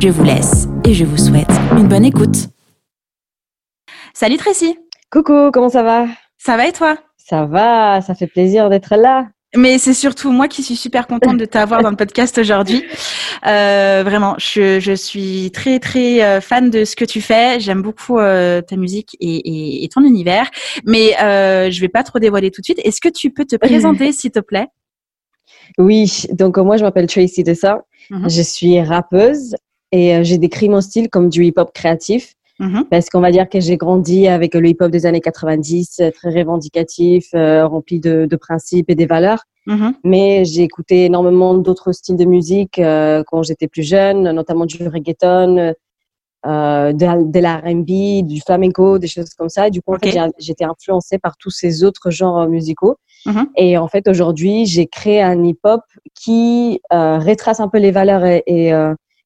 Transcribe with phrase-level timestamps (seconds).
[0.00, 2.48] Je vous laisse et je vous souhaite une bonne écoute.
[4.14, 4.78] Salut Tracy
[5.10, 6.06] Coucou, comment ça va?
[6.38, 6.96] Ça va et toi?
[7.18, 9.28] Ça va, ça fait plaisir d'être là.
[9.54, 12.82] Mais c'est surtout moi qui suis super contente de t'avoir dans le podcast aujourd'hui.
[13.46, 17.60] Euh, vraiment, je, je, suis très très euh, fan de ce que tu fais.
[17.60, 20.48] J'aime beaucoup euh, ta musique et, et, et, ton univers.
[20.86, 22.80] Mais euh, je vais pas trop dévoiler tout de suite.
[22.84, 24.68] Est-ce que tu peux te présenter, s'il te plaît?
[25.76, 27.82] Oui, donc moi je m'appelle Tracy Dessa.
[28.08, 29.54] Mm Je suis rappeuse
[29.92, 32.34] et euh, j'ai décrit mon style comme du hip-hop créatif.
[32.60, 32.84] Mm-hmm.
[32.90, 36.30] Parce qu'on va dire que j'ai grandi avec le hip-hop des années 90, euh, très
[36.30, 39.44] revendicatif, euh, rempli de, de, principes et des valeurs.
[39.66, 39.92] Mm-hmm.
[40.04, 44.86] Mais j'ai écouté énormément d'autres styles de musique euh, quand j'étais plus jeune, notamment du
[44.86, 45.74] reggaeton,
[46.46, 49.68] euh, de, de l'R&B, du flamenco, des choses comme ça.
[49.68, 50.20] Et du coup, okay.
[50.20, 52.96] en fait, j'étais influencée par tous ces autres genres musicaux.
[53.24, 53.46] Mm-hmm.
[53.56, 55.80] Et en fait, aujourd'hui, j'ai créé un hip-hop
[56.14, 58.72] qui retrace un peu les valeurs et, et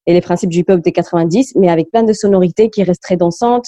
[0.05, 3.17] et les principes du hip-hop des 90, mais avec plein de sonorités qui restent très
[3.17, 3.67] dansantes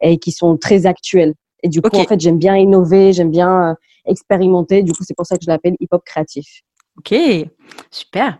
[0.00, 1.34] et qui sont très actuelles.
[1.62, 2.00] Et du coup, okay.
[2.00, 3.74] en fait, j'aime bien innover, j'aime bien euh,
[4.06, 4.82] expérimenter.
[4.82, 6.62] Du coup, c'est pour ça que je l'appelle hip-hop créatif.
[6.98, 7.14] Ok,
[7.92, 8.38] super.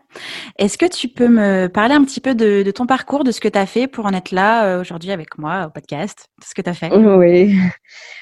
[0.59, 3.41] Est-ce que tu peux me parler un petit peu de, de ton parcours, de ce
[3.41, 6.55] que tu as fait pour en être là euh, aujourd'hui avec moi au podcast Ce
[6.55, 6.91] que tu as fait?
[6.93, 7.57] Oui.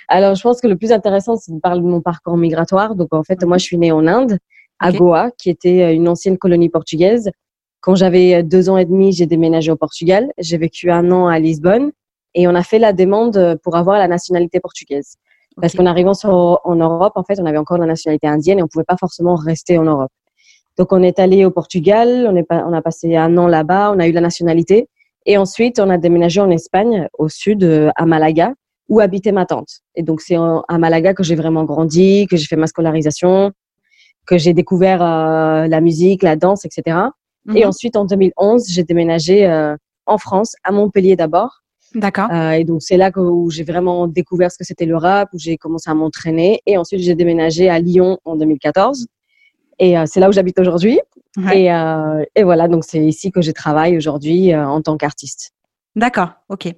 [0.09, 2.97] Alors, je pense que le plus intéressant, c'est de parler de mon parcours migratoire.
[2.97, 4.39] Donc, en fait, moi, je suis née en Inde,
[4.79, 4.99] à okay.
[4.99, 7.31] Goa, qui était euh, une ancienne colonie portugaise.
[7.87, 10.33] Quand j'avais deux ans et demi, j'ai déménagé au Portugal.
[10.39, 11.93] J'ai vécu un an à Lisbonne
[12.35, 15.15] et on a fait la demande pour avoir la nationalité portugaise.
[15.53, 15.61] Okay.
[15.61, 18.63] Parce qu'en arrivant sur, en Europe, en fait, on avait encore la nationalité indienne et
[18.65, 20.11] on pouvait pas forcément rester en Europe.
[20.77, 23.93] Donc, on est allé au Portugal, on, est pas, on a passé un an là-bas,
[23.95, 24.89] on a eu la nationalité.
[25.25, 27.63] Et ensuite, on a déménagé en Espagne, au sud,
[27.95, 28.53] à Malaga,
[28.89, 29.69] où habitait ma tante.
[29.95, 33.53] Et donc, c'est à Malaga que j'ai vraiment grandi, que j'ai fait ma scolarisation,
[34.27, 37.11] que j'ai découvert euh, la musique, la danse, etc.
[37.55, 37.69] Et Mhm.
[37.69, 39.77] ensuite, en 2011, j'ai déménagé euh,
[40.07, 41.63] en France, à Montpellier d'abord.
[41.95, 42.29] D'accord.
[42.33, 45.29] Euh, et donc, c'est là que, où j'ai vraiment découvert ce que c'était le rap,
[45.33, 46.61] où j'ai commencé à m'entraîner.
[46.67, 49.07] Et ensuite, j'ai déménagé à Lyon en 2014.
[49.79, 51.01] Et euh, c'est là où j'habite aujourd'hui.
[51.37, 51.63] Ouais.
[51.63, 55.53] Et, euh, et, voilà, donc c'est ici que je travaille aujourd'hui euh, en tant qu'artiste.
[55.95, 56.69] D'accord, ok.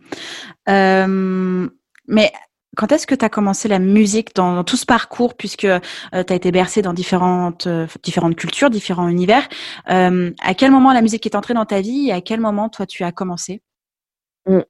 [0.68, 1.68] Euh,
[2.06, 2.32] mais
[2.76, 5.80] quand est-ce que tu as commencé la musique dans, dans, tout ce parcours, puisque euh,
[6.12, 9.48] tu as été bercé dans différentes, euh, différentes cultures, différents univers
[9.90, 12.68] euh, À quel moment la musique est entrée dans ta vie et à quel moment,
[12.68, 13.62] toi, tu as commencé?
[14.46, 14.60] Mmh.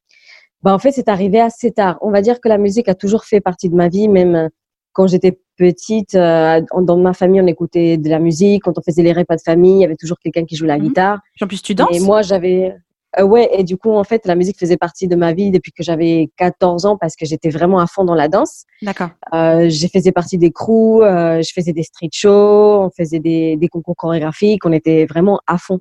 [0.62, 1.98] bah, En fait, c'est arrivé assez tard.
[2.00, 4.48] On va dire que la musique a toujours fait partie de ma vie, même euh,
[4.92, 6.14] quand j'étais petite.
[6.14, 8.62] Euh, dans ma famille, on écoutait de la musique.
[8.64, 10.78] Quand on faisait les repas de famille, il y avait toujours quelqu'un qui jouait la
[10.78, 10.82] mmh.
[10.82, 11.18] guitare.
[11.40, 11.88] En plus, tu danses?
[11.92, 12.74] Et moi, j'avais
[13.18, 15.72] euh, ouais, et du coup, en fait, la musique faisait partie de ma vie depuis
[15.72, 18.64] que j'avais 14 ans parce que j'étais vraiment à fond dans la danse.
[18.82, 19.10] D'accord.
[19.34, 23.56] Euh, je faisais partie des crews, euh, je faisais des street shows, on faisait des,
[23.56, 25.80] des, concours chorégraphiques, on était vraiment à fond.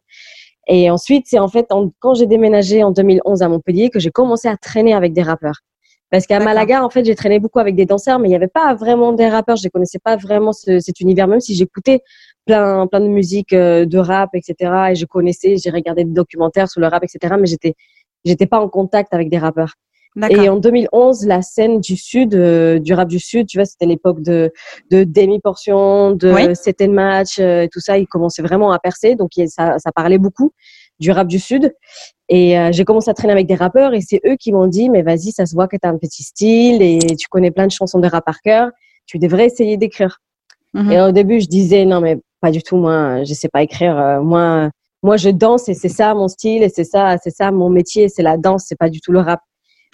[0.68, 4.12] Et ensuite, c'est en fait en, quand j'ai déménagé en 2011 à Montpellier que j'ai
[4.12, 5.62] commencé à traîner avec des rappeurs.
[6.10, 8.48] Parce qu'à Malaga, en fait, j'ai traîné beaucoup avec des danseurs, mais il n'y avait
[8.48, 9.58] pas vraiment des rappeurs.
[9.58, 12.02] Je ne connaissais pas vraiment ce, cet univers, même si j'écoutais
[12.48, 14.56] plein, plein de musique, euh, de rap, etc.
[14.92, 17.36] Et je connaissais, j'ai regardé des documentaires sur le rap, etc.
[17.40, 17.74] Mais j'étais,
[18.26, 19.74] j'étais pas en contact avec des rappeurs.
[20.30, 23.86] Et en 2011, la scène du sud, euh, du rap du sud, tu vois, c'était
[23.86, 24.52] l'époque de,
[24.90, 26.56] de Demi Portion, de oui.
[26.56, 27.98] Settle Match, euh, tout ça.
[27.98, 30.54] Il commençait vraiment à percer, donc ça, ça parlait beaucoup
[31.00, 31.72] du rap du sud.
[32.30, 34.90] Et euh, j'ai commencé à traîner avec des rappeurs et c'est eux qui m'ont dit,
[34.90, 37.68] mais vas-y, ça se voit que tu as un petit style et tu connais plein
[37.68, 38.72] de chansons de rap par cœur.
[39.06, 40.20] Tu devrais essayer d'écrire.
[40.74, 40.94] Mm -hmm.
[40.94, 43.98] Et au début, je disais, non, mais pas du tout, moi, je sais pas écrire.
[43.98, 44.70] Euh, moi,
[45.04, 48.10] moi, je danse et c'est ça mon style et c'est ça, c'est ça mon métier,
[48.10, 49.40] c'est la danse, c'est pas du tout le rap.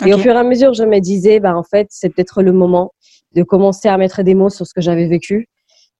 [0.01, 0.09] Okay.
[0.09, 2.51] Et au fur et à mesure, je me disais, bah, en fait, c'est peut-être le
[2.51, 2.91] moment
[3.35, 5.47] de commencer à mettre des mots sur ce que j'avais vécu.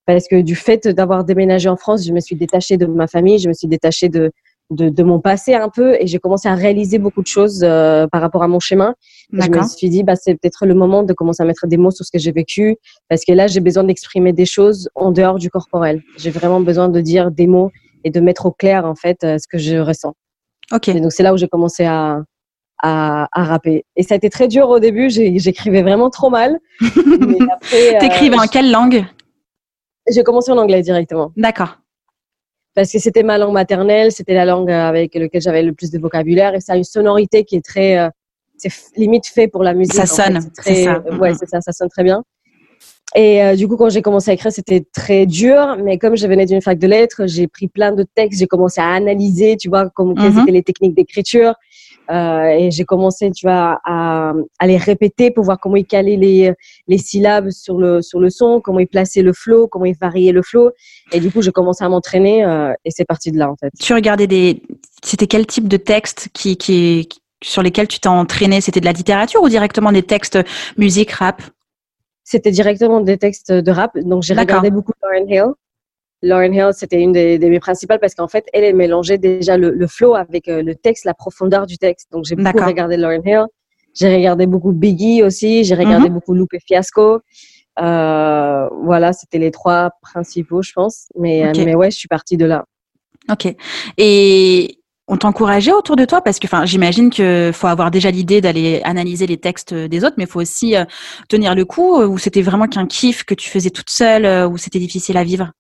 [0.06, 3.39] Parce que du fait d'avoir déménagé en France, je me suis détachée de ma famille,
[3.39, 4.31] je me suis détachée de,
[4.69, 8.07] de, de mon passé un peu et j'ai commencé à réaliser beaucoup de choses euh,
[8.07, 8.95] par rapport à mon chemin.
[9.31, 11.92] Je me suis dit, bah, c'est peut-être le moment de commencer à mettre des mots
[11.92, 12.77] sur ce que j'ai vécu
[13.10, 16.01] parce que là, j'ai besoin d'exprimer des choses en dehors du corporel.
[16.18, 17.71] J'ai vraiment besoin de dire des mots
[18.04, 20.13] et de mettre au clair, en fait, euh, ce que je ressens.
[20.71, 20.89] Ok.
[20.89, 22.21] Et donc, c'est là où j'ai commencé à,
[22.81, 23.86] à, à, rapper.
[23.95, 25.10] Et ça a été très dur au début.
[25.10, 26.60] J'écrivais vraiment trop mal.
[26.81, 29.06] T'écrivais euh, en quelle langue?
[30.10, 31.31] J'ai commencé en anglais directement.
[31.38, 31.77] D'accord
[32.75, 36.00] parce que c'était ma langue maternelle, c'était la langue avec laquelle j'avais le plus de
[36.00, 38.10] vocabulaire et ça a une sonorité qui est très, euh,
[38.58, 39.94] c'est limite fait pour la musique.
[39.94, 41.00] Ça sonne, c'est ça.
[41.20, 42.24] Ouais, c'est ça, ça sonne très bien.
[43.16, 45.78] Et euh, du coup, quand j'ai commencé à écrire, c'était très dur.
[45.84, 48.81] Mais comme je venais d'une fac de lettres, j'ai pris plein de textes, j'ai commencé
[48.81, 50.42] à analyser, tu vois, comment, quelles mhm.
[50.42, 51.54] étaient les techniques d'écriture.
[52.10, 56.18] Euh, et j'ai commencé, tu vois, à, à, les répéter pour voir comment ils calaient
[56.18, 56.54] les,
[56.88, 60.32] les syllabes sur le, sur le son, comment ils plaçaient le flow, comment ils variaient
[60.32, 60.72] le flow.
[61.12, 63.72] Et du coup, j'ai commencé à m'entraîner euh, et c'est parti de là, en fait.
[63.80, 64.62] Tu regardais des...
[65.04, 67.08] C'était quel type de texte qui, qui,
[67.44, 70.40] sur lesquels tu t'es entraîné C'était de la littérature ou directement des textes
[70.78, 71.42] musique, rap?
[72.26, 73.98] C'était directement des textes de rap.
[74.00, 75.54] Donc, j'ai regardé beaucoup Lauren Hill.
[76.24, 79.88] Lauren Hill, c'était une des, mes principales parce qu'en fait, elle, elle mélangeait déjà le,
[79.88, 82.08] flow avec euh, le texte, la profondeur du texte.
[82.12, 83.46] Donc, j'ai beaucoup regardé Lauren Hill.
[83.94, 85.66] J'ai regardé beaucoup Biggie aussi.
[85.66, 86.16] J'ai regardé mhm.
[86.16, 87.20] beaucoup Lupe Fiasco.
[87.81, 91.10] Euh, voilà, c'était les trois principaux, je pense.
[91.20, 92.64] Mais, mais ouais, je suis partie de là.
[93.30, 93.54] Ok.
[93.98, 94.80] Et
[95.10, 96.22] on t'encourageait autour de toi?
[96.22, 100.16] Parce que enfin j'imagine qu'il faut avoir déjà l'idée d'aller analyser les textes des autres
[100.18, 100.86] mais il faut aussi euh,
[101.28, 104.80] tenir le coup ou c'était vraiment qu'un kiff que tu faisais toute seule ou c'était
[104.80, 105.52] difficile à vivre?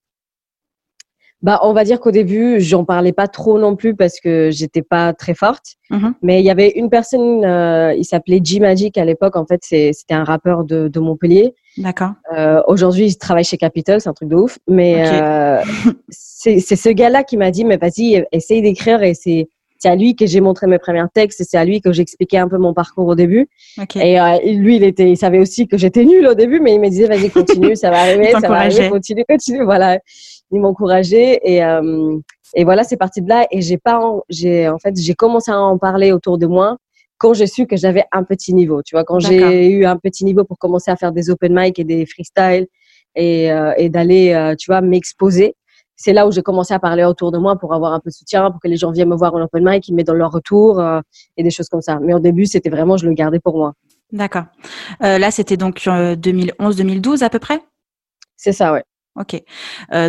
[1.43, 4.81] Bah, on va dire qu'au début, j'en parlais pas trop non plus parce que j'étais
[4.81, 5.75] pas très forte.
[5.91, 6.13] Mm-hmm.
[6.21, 9.35] Mais il y avait une personne, euh, il s'appelait G Magic à l'époque.
[9.35, 11.53] En fait, c'était un rappeur de, de Montpellier.
[11.77, 12.11] D'accord.
[12.33, 14.57] Euh, Aujourd'hui, il travaille chez Capitol, c'est un truc de ouf.
[14.69, 15.61] Mais euh,
[16.09, 19.49] c'est ce gars-là qui m'a dit, mais vas-y, essaye d'écrire et c'est
[19.83, 22.37] c'est à lui que j'ai montré mes premiers textes et c'est à lui que j'expliquais
[22.37, 23.49] un peu mon parcours au début.
[23.95, 26.79] Et euh, lui, il était, il savait aussi que j'étais nulle au début, mais il
[26.79, 29.65] me disait vas-y continue, ça va arriver, ça va arriver, continue, continue.
[29.65, 29.99] Voilà,
[30.53, 32.17] il m'encourageait et euh,
[32.55, 33.47] et voilà, c'est parti de là.
[33.51, 36.77] Et j'ai pas, j'ai en fait, j'ai commencé à en parler autour de moi
[37.17, 38.81] quand j'ai su que j'avais un petit niveau.
[38.83, 41.79] Tu vois, quand j'ai eu un petit niveau pour commencer à faire des open mic
[41.79, 42.67] et des freestyle
[43.15, 45.55] et, euh, et d'aller, tu vois, m'exposer
[45.95, 48.13] c'est là où j'ai commencé à parler autour de moi pour avoir un peu de
[48.13, 50.31] soutien, pour que les gens viennent me voir en open mic, qu'ils mettent dans leur
[50.31, 51.01] retour euh,
[51.37, 51.99] et des choses comme ça.
[52.01, 53.73] Mais au début, c'était vraiment, je le gardais pour moi.
[54.11, 54.45] D'accord.
[55.01, 57.61] Euh, là, c'était donc 2011-2012 euh, à peu près?
[58.35, 58.83] C'est ça, ouais.
[59.15, 59.41] Ok.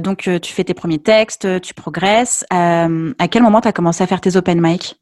[0.03, 2.45] donc, tu fais tes premiers textes, tu progresses.
[2.51, 4.99] à quel moment tu as commencé à faire tes open mic?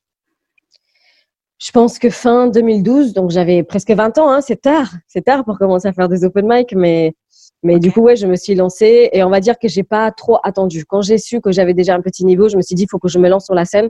[1.59, 5.45] Je pense que fin 2012, donc j'avais presque 20 ans, hein, c'est tard, c'est tard
[5.45, 7.15] pour commencer à faire des open mic, mais
[7.63, 10.11] mais du coup, ouais, je me suis lancée et on va dire que j'ai pas
[10.11, 10.85] trop attendu.
[10.85, 12.99] Quand j'ai su que j'avais déjà un petit niveau, je me suis dit, il faut
[12.99, 13.89] que je me lance sur la scène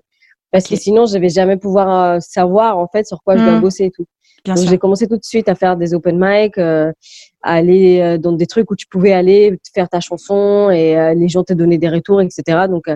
[0.50, 3.56] parce que sinon, je vais jamais pouvoir euh, savoir en fait sur quoi je dois
[3.56, 3.62] hmm.
[3.62, 4.04] bosser et tout.
[4.44, 6.92] Donc j'ai commencé tout de suite à faire des open mic, euh,
[7.42, 11.28] à aller euh, dans des trucs où tu pouvais aller faire ta chanson et les
[11.28, 12.66] gens te donnaient des retours, etc.
[12.68, 12.86] Donc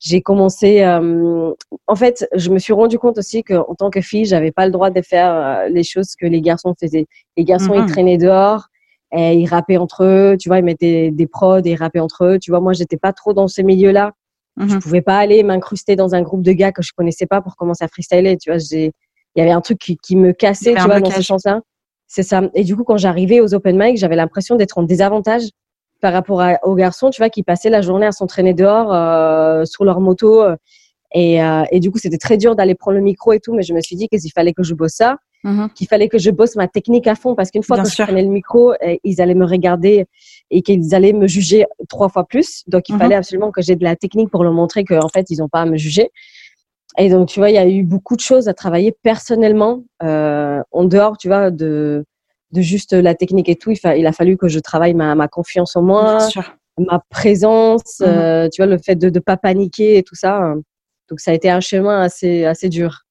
[0.00, 0.84] j'ai commencé.
[0.84, 4.72] en fait, je me suis rendu compte aussi qu'en tant que fille, j'avais pas le
[4.72, 7.06] droit de faire les choses que les garçons faisaient.
[7.36, 7.86] Les garçons, ils hmm.
[7.86, 8.68] traînaient dehors,
[9.16, 12.24] et ils rappaient entre eux, tu vois, ils mettaient des prods et ils rappaient entre
[12.24, 12.38] eux.
[12.40, 14.12] Tu vois, moi, j'étais pas trop dans ce milieu-là.
[14.56, 14.80] Je Je mhm.
[14.80, 17.84] pouvais pas aller m'incruster dans un groupe de gars que je connaissais pas pour commencer
[17.84, 18.36] à freestyler.
[18.36, 18.58] Tu vois,
[19.34, 21.60] il y avait un truc qui, qui me cassait, tu vois, dans ce sens-là.
[22.06, 22.42] C'est ça.
[22.54, 25.42] Et du coup, quand j'arrivais aux open mic, j'avais l'impression d'être en désavantage
[26.00, 29.84] par rapport aux garçons, tu vois, qui passaient la journée à s'entraîner dehors euh, sur
[29.84, 30.44] leur moto.
[31.14, 33.62] Et, euh, et du coup, c'était très dur d'aller prendre le micro et tout, mais
[33.62, 35.16] je me suis dit qu'il fallait que je bosse ça.
[35.44, 35.68] Mhm.
[35.74, 38.22] qu'il fallait que je bosse ma technique à fond parce qu'une fois que je prenais
[38.22, 40.06] le micro, eh, ils allaient me regarder
[40.50, 42.64] et qu'ils allaient me juger trois fois plus.
[42.66, 42.98] Donc, il mhm.
[42.98, 45.60] fallait absolument que j'ai de la technique pour leur montrer qu'en fait, ils n'ont pas
[45.60, 46.10] à me juger.
[46.98, 50.62] Et donc, tu vois, il y a eu beaucoup de choses à travailler personnellement euh,
[50.70, 52.04] en dehors, tu vois, de,
[52.52, 53.72] de juste la technique et tout.
[53.72, 56.28] Il, il a fallu que je travaille ma, ma confiance en moi,
[56.78, 58.06] ma présence, mhm.
[58.06, 60.54] euh, tu vois, le fait de ne pas paniquer et tout ça.
[61.10, 63.02] Donc ça a été un chemin assez assez dur.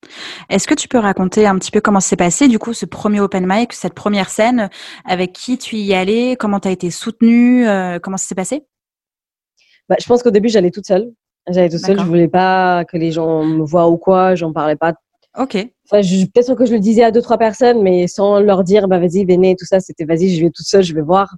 [0.49, 3.19] Est-ce que tu peux raconter un petit peu comment s'est passé du coup ce premier
[3.19, 4.69] open mic, cette première scène,
[5.05, 8.65] avec qui tu y allais, comment tu as été soutenue, euh, comment ça s'est passé?
[9.89, 11.11] Bah, je pense qu'au début j'allais toute seule.
[11.49, 14.75] J'allais toute seule, je voulais pas que les gens me voient ou quoi, j'en parlais
[14.75, 14.93] pas.
[15.37, 15.55] Ok.
[15.91, 18.99] Enfin, peut-être que je le disais à deux trois personnes, mais sans leur dire bah
[18.99, 19.79] vas-y venez tout ça.
[19.79, 21.35] C'était vas-y je vais toute seule, je vais voir.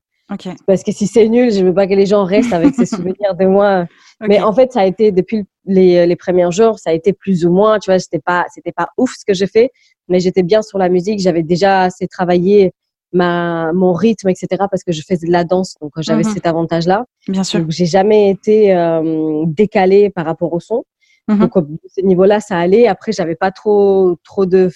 [0.65, 3.35] Parce que si c'est nul, je veux pas que les gens restent avec ces souvenirs
[3.39, 3.85] de moi.
[4.21, 7.45] Mais en fait, ça a été depuis les, les premiers jours, ça a été plus
[7.45, 9.71] ou moins, tu vois, c'était pas, c'était pas ouf ce que j'ai fait,
[10.07, 11.19] mais j'étais bien sur la musique.
[11.19, 12.73] J'avais déjà assez travaillé
[13.15, 14.47] ma, mon rythme, etc.
[14.69, 16.33] parce que je faisais de la danse, donc j'avais mhm.
[16.33, 17.05] cet avantage-là.
[17.27, 17.61] Bien sûr.
[17.61, 20.83] Donc j'ai jamais été euh, décalée par rapport au son.
[21.27, 21.39] Mhm.
[21.39, 21.61] Donc à
[21.95, 22.87] ce niveau-là, ça allait.
[22.87, 24.69] Après, j'avais pas trop, trop de,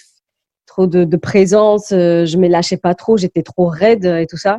[0.66, 1.92] trop de, de présence.
[1.92, 3.16] Euh, je me lâchais pas trop.
[3.16, 4.58] J'étais trop raide et tout ça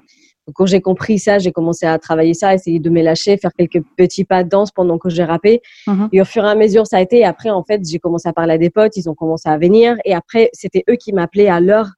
[0.54, 3.84] quand j'ai compris ça, j'ai commencé à travailler ça, essayer de me lâcher, faire quelques
[3.98, 5.62] petits pas de danse pendant que j'ai rappé.
[5.88, 6.10] Mhm.
[6.12, 7.20] Et au fur et à mesure, ça a été.
[7.20, 9.58] Et après, en fait, j'ai commencé à parler à des potes, ils ont commencé à
[9.58, 9.96] venir.
[10.06, 11.92] Et après, c'était eux qui m'appelaient à leur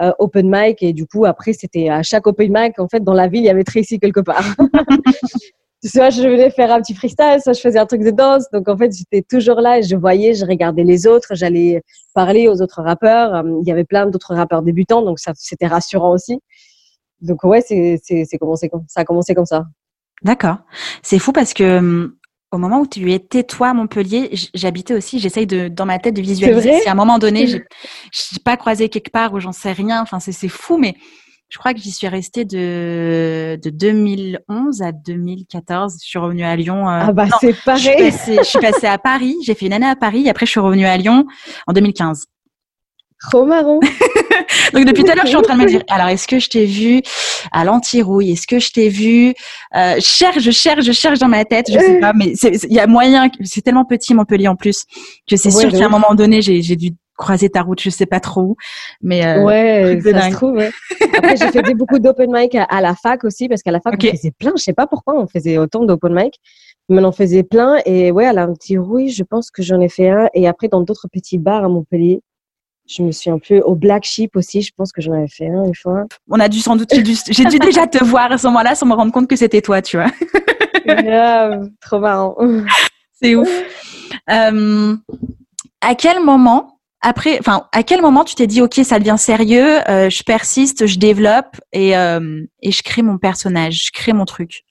[0.00, 0.82] euh, open mic.
[0.82, 3.46] Et du coup, après, c'était à chaque open mic, en fait, dans la ville, il
[3.46, 4.44] y avait Tracy quelque part.
[5.84, 8.46] soit je venais faire un petit freestyle, soit je faisais un truc de danse.
[8.52, 11.82] Donc en fait, j'étais toujours là et je voyais, je regardais les autres, j'allais
[12.14, 13.34] parler aux autres rappeurs.
[13.34, 16.40] Euh, il y avait plein d'autres rappeurs débutants, donc ça c'était rassurant aussi.
[17.20, 19.66] Donc ouais, c'est c'est commencé ça a commencé comme ça.
[20.22, 20.58] D'accord.
[21.02, 22.14] C'est fou parce que hum,
[22.54, 26.14] au moment où tu étais toi à Montpellier, j'habitais aussi, j'essaye de dans ma tête
[26.14, 27.64] de visualiser si à un moment donné, j'ai
[28.44, 30.94] pas croisé quelque part où j'en sais rien, enfin c'est fou mais
[31.50, 35.98] je crois que j'y suis restée de, de 2011 à 2014.
[36.02, 36.88] Je suis revenue à Lyon.
[36.88, 37.80] Euh, ah bah c'est pareil.
[37.82, 39.36] Je suis, passée, à Paris.
[39.44, 40.28] J'ai fait une année à Paris.
[40.28, 41.26] Après, je suis revenue à Lyon
[41.68, 42.24] en 2015.
[43.28, 43.80] Trop marrant.
[44.72, 46.38] Donc depuis tout à l'heure, je suis en train de me dire, alors est-ce que
[46.38, 47.02] je t'ai vu
[47.52, 48.32] à l'anti-rouille?
[48.32, 49.34] Est-ce que je t'ai vu
[49.76, 51.70] euh, Je cherche, je cherche, je cherche dans ma tête.
[51.72, 53.28] Je sais pas, mais il y a moyen.
[53.42, 54.84] C'est tellement petit Montpellier en plus
[55.28, 58.20] que c'est sûr qu'à un moment donné, j'ai dû croiser ta route, je sais pas
[58.20, 58.56] trop où,
[59.00, 60.54] mais euh, ouais, ça se trouve.
[60.54, 60.70] Ouais.
[61.16, 64.10] Après, j'ai fait beaucoup d'open mic à, la fac aussi parce qu'à la fac on
[64.10, 64.52] faisait plein.
[64.56, 66.40] Je sais pas pourquoi on faisait autant d'open mic,
[66.88, 67.78] mais on en faisait plein.
[67.86, 70.28] Et ouais, à la petit oui, je pense que j'en ai fait un.
[70.34, 72.20] Et après dans d'autres petits bars à Montpellier,
[72.86, 74.62] je me suis un peu au Black Sheep aussi.
[74.62, 76.04] Je pense que j'en avais fait un une fois.
[76.28, 78.94] On a dû sans doute, j'ai dû, déjà te voir à ce moment-là sans me
[78.94, 80.10] rendre compte que c'était toi, tu vois.
[81.80, 82.36] trop marrant.
[83.12, 83.48] C'est ouf.
[84.30, 84.96] Euh,
[85.80, 89.86] à quel moment après, enfin, à quel moment tu t'es dit, ok, ça devient sérieux,
[89.90, 94.24] euh, je persiste, je développe et, euh, et je crée mon personnage, je crée mon
[94.24, 94.64] truc?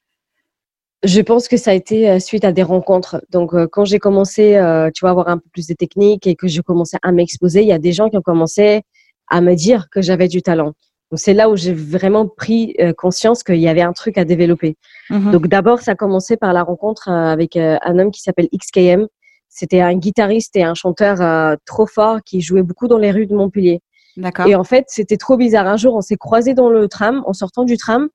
[1.04, 3.22] Je pense que ça a été euh, suite à des rencontres.
[3.30, 4.54] Donc, quand j'ai commencé,
[4.94, 7.62] tu vois, à avoir un peu plus de technique et que j'ai commencé à m'exposer,
[7.62, 8.82] il y a des gens qui ont commencé
[9.30, 10.74] à me dire que j'avais du talent.
[11.12, 14.76] Donc, c'est là où j'ai vraiment pris conscience qu'il y avait un truc à développer.
[15.10, 15.32] Mm-hmm.
[15.32, 19.08] Donc, d'abord, ça a commencé par la rencontre avec un homme qui s'appelle XKM,
[19.54, 23.28] c'était un guitariste et un chanteur euh, trop fort qui jouait beaucoup dans les rues
[23.28, 23.82] de Montpellier.
[24.18, 24.48] D'accord.
[24.48, 25.68] Et en fait, c'était trop bizarre.
[25.68, 28.10] Un jour, on s'est croisés dans le tram, en sortant du tram,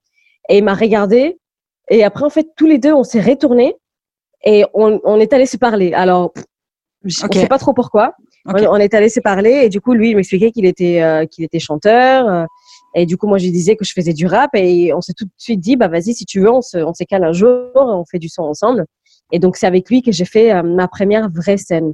[0.48, 1.38] et il m'a regardé.
[1.90, 3.76] Et après, en fait, tous les deux, on s'est retournés
[4.44, 5.92] et on, est allé se parler.
[5.92, 6.32] Alors,
[7.04, 8.14] je ne sais pas trop pourquoi.
[8.44, 11.44] On, est allé se parler et du coup, lui, il m'expliquait qu'il était, euh, qu'il
[11.44, 12.26] était chanteur.
[12.28, 12.44] Euh,
[12.94, 15.12] et du coup, moi, je lui disais que je faisais du rap et on s'est
[15.12, 17.70] tout de suite dit, bah vas-y, si tu veux, on se, on s'écale un jour,
[17.74, 18.86] on fait du son ensemble.
[19.32, 21.92] Et donc, c'est avec lui que j'ai fait euh, ma première vraie scène.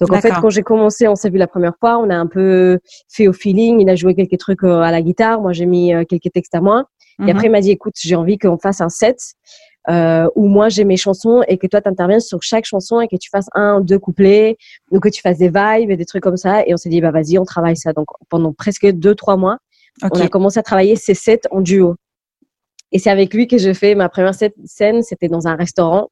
[0.00, 2.26] Donc, en fait, quand j'ai commencé, on s'est vu la première fois, on a un
[2.26, 3.80] peu fait au feeling.
[3.80, 5.40] Il a joué quelques trucs euh, à la guitare.
[5.40, 6.84] Moi, j'ai mis euh, quelques textes à moi.
[7.20, 7.44] Et après, mhm.
[7.44, 9.18] il m'a dit, écoute, j'ai envie qu'on fasse un set
[9.88, 13.08] euh, où moi, j'ai mes chansons et que toi, tu interviens sur chaque chanson et
[13.08, 14.56] que tu fasses un, deux couplets
[14.90, 16.66] ou que tu fasses des vibes et des trucs comme ça.
[16.66, 17.92] Et on s'est dit, bah, vas-y, on travaille ça.
[17.92, 19.58] Donc, pendant presque deux, trois mois,
[20.02, 21.96] on a commencé à travailler ces sets en duo.
[22.92, 25.02] Et c'est avec lui que je fais ma première scène.
[25.02, 26.08] C'était dans un restaurant.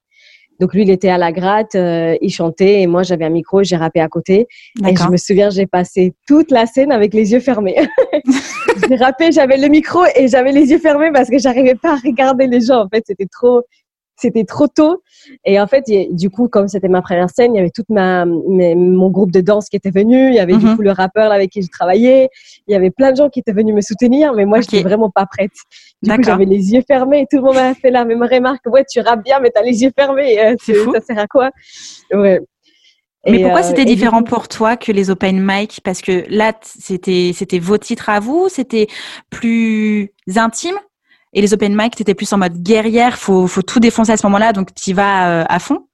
[0.61, 3.63] Donc lui, il était à la gratte, euh, il chantait et moi j'avais un micro,
[3.63, 4.47] j'ai rappé à côté.
[4.87, 7.77] Et je me souviens, j'ai passé toute la scène avec les yeux fermés.
[8.89, 11.97] j'ai rappé, j'avais le micro et j'avais les yeux fermés parce que j'arrivais pas à
[11.97, 12.83] regarder les gens.
[12.85, 13.63] En fait, c'était trop,
[14.23, 15.03] c'était trop tôt.
[15.45, 18.25] Et en fait, du coup, comme c'était ma première scène, il y avait toute ma,
[18.25, 20.29] mon groupe de danse qui était venu.
[20.29, 20.77] Il y avait du mhm.
[20.77, 22.29] coup le rappeur avec qui je travaillais.
[22.67, 24.83] Il y avait plein de gens qui étaient venus me soutenir, mais moi, je n'étais
[24.83, 25.53] vraiment pas prête.
[26.03, 28.65] Du coup, j'avais les yeux fermés et tout le monde m'a fait la même remarque.
[28.67, 30.41] Ouais, tu rappes bien, mais tu as les yeux fermés.
[30.41, 30.93] Euh, C'est fou.
[30.95, 31.51] Ça sert à quoi?
[32.13, 32.41] Ouais.
[33.27, 35.81] Mais pourquoi euh, c'était différent pour toi que les open mic?
[35.85, 38.89] Parce que là, c'était c'était vos titres à vous, c'était
[39.31, 40.75] plus intime?
[41.33, 44.17] Et les open mic, tu étais plus en mode guerrière, faut, faut tout défoncer à
[44.17, 45.87] ce moment-là, donc tu vas euh, à fond?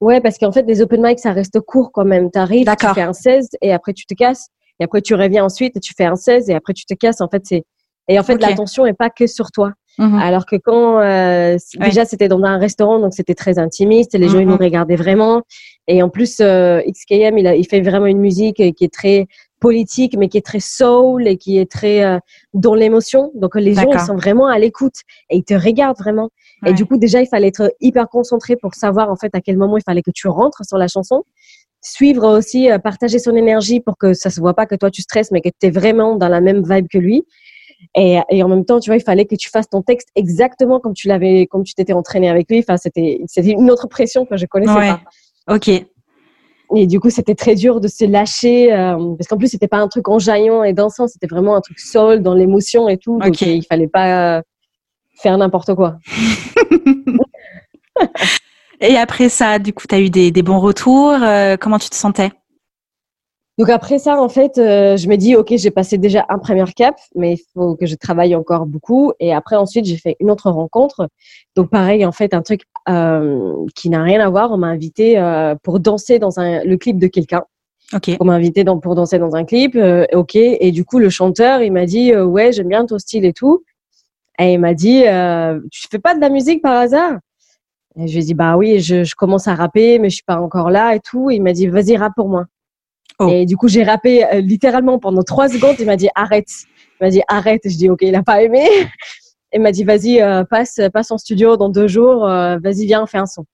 [0.00, 2.30] Ouais, parce qu'en fait, les open mic, ça reste court quand même.
[2.30, 4.48] Tu arrives, tu fais un 16 et après tu te casses.
[4.80, 7.20] Et après, tu reviens ensuite et tu fais un 16 et après tu te casses.
[7.20, 7.64] En fait, c'est
[8.08, 9.72] et en fait, l'attention est pas que sur toi.
[9.98, 10.14] Mhm.
[10.14, 14.38] Alors que quand euh, déjà c'était dans un restaurant, donc c'était très intimiste, les gens
[14.38, 14.62] ils nous mhm.
[14.62, 15.42] regardaient vraiment.
[15.88, 19.26] Et en plus, euh, XKM il, a, il fait vraiment une musique qui est très
[19.60, 22.18] politique, mais qui est très soul et qui est très euh,
[22.54, 23.30] dans l'émotion.
[23.34, 24.94] Donc les gens ils sont vraiment à l'écoute
[25.30, 26.30] et ils te regardent vraiment.
[26.66, 29.56] Et du coup déjà il fallait être hyper concentré pour savoir en fait à quel
[29.56, 31.24] moment il fallait que tu rentres sur la chanson.
[31.80, 35.02] Suivre aussi, euh, partager son énergie pour que ça se voit pas que toi tu
[35.02, 37.24] stresses, mais que tu es vraiment dans la même vibe que lui.
[37.94, 40.80] Et, et, en même temps, tu vois, il fallait que tu fasses ton texte exactement
[40.80, 42.58] comme tu l'avais, comme tu t'étais entraîné avec lui.
[42.58, 45.00] Enfin, c'était, c'était une autre pression que je connaissais pas.
[45.48, 45.70] Ok.
[46.74, 49.78] Et du coup, c'était très dur de se lâcher euh, parce qu'en plus, c'était pas
[49.78, 53.18] un truc enjaillant et dansant, c'était vraiment un truc sol dans l'émotion et tout.
[53.18, 54.42] Donc, il fallait pas
[55.16, 55.98] faire n'importe quoi.
[58.80, 61.12] et après ça, du coup, tu as eu des, des bons retours.
[61.22, 62.30] Euh, comment tu te sentais?
[63.58, 66.64] Donc après ça, en fait, euh, je me dis, ok, j'ai passé déjà un premier
[66.76, 69.12] cap, mais il faut que je travaille encore beaucoup.
[69.18, 71.08] Et après, ensuite, j'ai fait une autre rencontre.
[71.56, 74.52] Donc pareil, en fait, un truc euh, qui n'a rien à voir.
[74.52, 77.42] On m'a invité euh, pour danser dans un, le clip de quelqu'un.
[77.92, 78.16] Ok.
[78.20, 79.76] On m'a invité dans, pour danser dans un clip.
[80.12, 80.36] ok.
[80.36, 83.64] Et du coup, le chanteur, il m'a dit, ouais, j'aime bien ton style et tout.
[84.38, 85.02] Et il m'a dit,
[85.72, 87.18] tu fais pas de la musique par hasard?
[87.96, 90.24] Et je lui ai dit, bah oui, je, je, commence à rapper, mais je suis
[90.24, 91.32] pas encore là et tout.
[91.32, 92.44] il m'a dit, vas-y, rappe pour moi.
[93.18, 93.28] Oh.
[93.28, 95.76] Et du coup, j'ai rappé euh, littéralement pendant trois secondes.
[95.78, 96.48] Il m'a dit, arrête.
[97.00, 97.62] Il m'a dit, arrête.
[97.64, 98.66] je dis, ok, il a pas aimé.
[99.52, 102.26] il m'a dit, vas-y, euh, passe, passe en studio dans deux jours.
[102.28, 103.44] Euh, vas-y, viens, fais un son.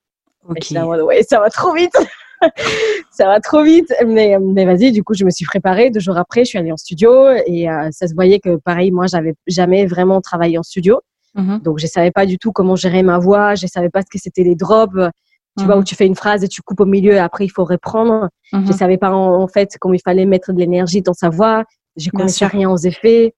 [0.48, 0.72] Ok.
[1.06, 1.96] ouais, ça va trop vite.
[3.10, 3.92] ça va trop vite.
[4.06, 5.90] Mais, mais vas-y, du coup, je me suis préparée.
[5.90, 9.06] Deux jours après, je suis allée en studio et ça se voyait que, pareil, moi,
[9.06, 11.00] j'avais jamais vraiment travaillé en studio.
[11.34, 11.60] Mhm.
[11.60, 13.54] Donc, je savais pas du tout comment gérer ma voix.
[13.54, 15.10] Je savais pas ce que c'était les drops.
[15.58, 15.84] Tu vois, où mhm.
[15.84, 18.28] tu fais une phrase et tu coupes au milieu et après, il faut reprendre.
[18.52, 18.66] Je mhm.
[18.66, 21.64] Je savais pas, en, fait, comment il fallait mettre de l'énergie dans sa voix.
[21.96, 23.34] Je connaissais rien aux effets.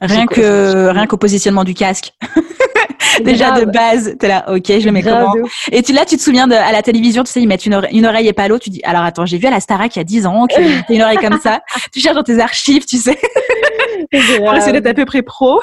[0.00, 2.12] Rien que, rien qu'au positionnement du casque.
[3.24, 5.34] Déjà de base, es là, ok, je le mets comment
[5.72, 7.80] Et tu là, tu te souviens de, à la télévision, tu sais, ils mettent une,
[7.90, 8.64] une oreille et pas l'autre.
[8.64, 10.82] Tu dis, alors attends, j'ai vu à la Starac il y a 10 ans y
[10.94, 11.60] une oreille comme ça.
[11.92, 13.18] tu cherches dans tes archives, tu sais,
[14.38, 15.60] pour essayer d'être à peu près pro.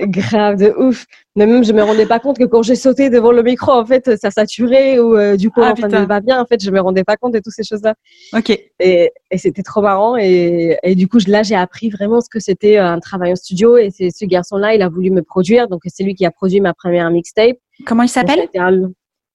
[0.00, 1.06] Grave, de ouf.
[1.36, 3.86] Mais même, je me rendais pas compte que quand j'ai sauté devant le micro, en
[3.86, 6.40] fait, ça saturait ou euh, du coup, ah, ça ne va bien.
[6.40, 7.94] En fait, je me rendais pas compte de toutes ces choses-là.
[8.36, 8.50] Ok.
[8.50, 10.16] Et, et c'était trop marrant.
[10.16, 13.36] Et, et, du coup, là, j'ai appris vraiment ce que c'était euh, un travail en
[13.36, 13.76] studio.
[13.76, 15.68] Et c'est ce garçon-là, il a voulu me produire.
[15.68, 17.56] Donc, c'est lui qui a produit ma première mixtape.
[17.86, 18.48] Comment il s'appelle?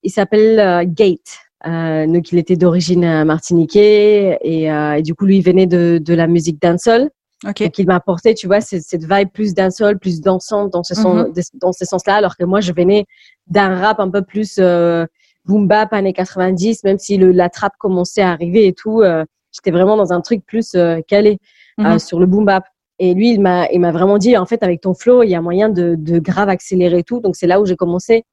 [0.04, 1.38] Il s'appelle euh, Gate.
[1.66, 6.13] Euh, donc, il était d'origine martiniquais et, et, du coup, lui, il venait de, de
[6.13, 7.10] la musique dancehall.
[7.46, 7.66] Okay.
[7.66, 10.84] Donc, il m'a apporté, tu vois, cette, cette vibe plus d'un sol, plus dansante dans
[10.84, 11.34] ce, sens, mhm.
[11.56, 13.06] dans ce sens-là, alors que moi, je venais
[13.48, 15.06] d'un rap un peu plus euh,
[15.46, 19.02] boom bap années 90, même si le, la trappe commençait à arriver et tout.
[19.02, 21.38] Euh, J'étais vraiment dans un truc plus euh, calé
[21.80, 22.00] euh, mhm.
[22.00, 22.66] sur le boom bap.
[23.00, 25.36] Et lui, il m'a, il m'a vraiment dit, en fait, avec ton flow, il y
[25.36, 27.20] a moyen de, de grave accélérer et tout.
[27.20, 28.24] Donc, c'est là où j'ai commencé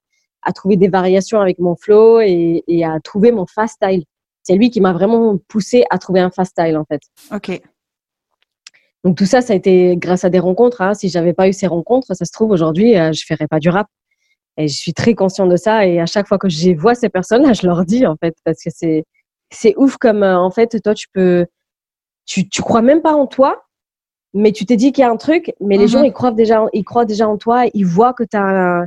[0.43, 4.05] à trouver des variations avec mon flow et, et à trouver mon fast style.
[4.43, 7.00] C'est lui qui m'a vraiment poussé à trouver un fast style, en fait.
[7.35, 7.61] Ok.
[9.04, 10.83] Donc tout ça, ça a été grâce à des rencontres.
[10.83, 10.95] Hein.
[10.95, 13.71] Si j'avais pas eu ces rencontres, ça se trouve aujourd'hui, euh, je ferais pas du
[13.71, 13.87] rap.
[14.57, 15.87] Et je suis très conscient de ça.
[15.87, 18.62] Et à chaque fois que je vois ces personnes-là, je leur dis en fait, parce
[18.62, 19.04] que c'est
[19.52, 21.47] c'est ouf comme euh, en fait, toi tu peux,
[22.26, 23.65] tu tu crois même pas en toi,
[24.34, 26.06] mais tu t'es dit qu'il y a un truc, mais les gens mm-hmm.
[26.06, 28.86] ils croient déjà, ils croient déjà en toi, ils voient que tu as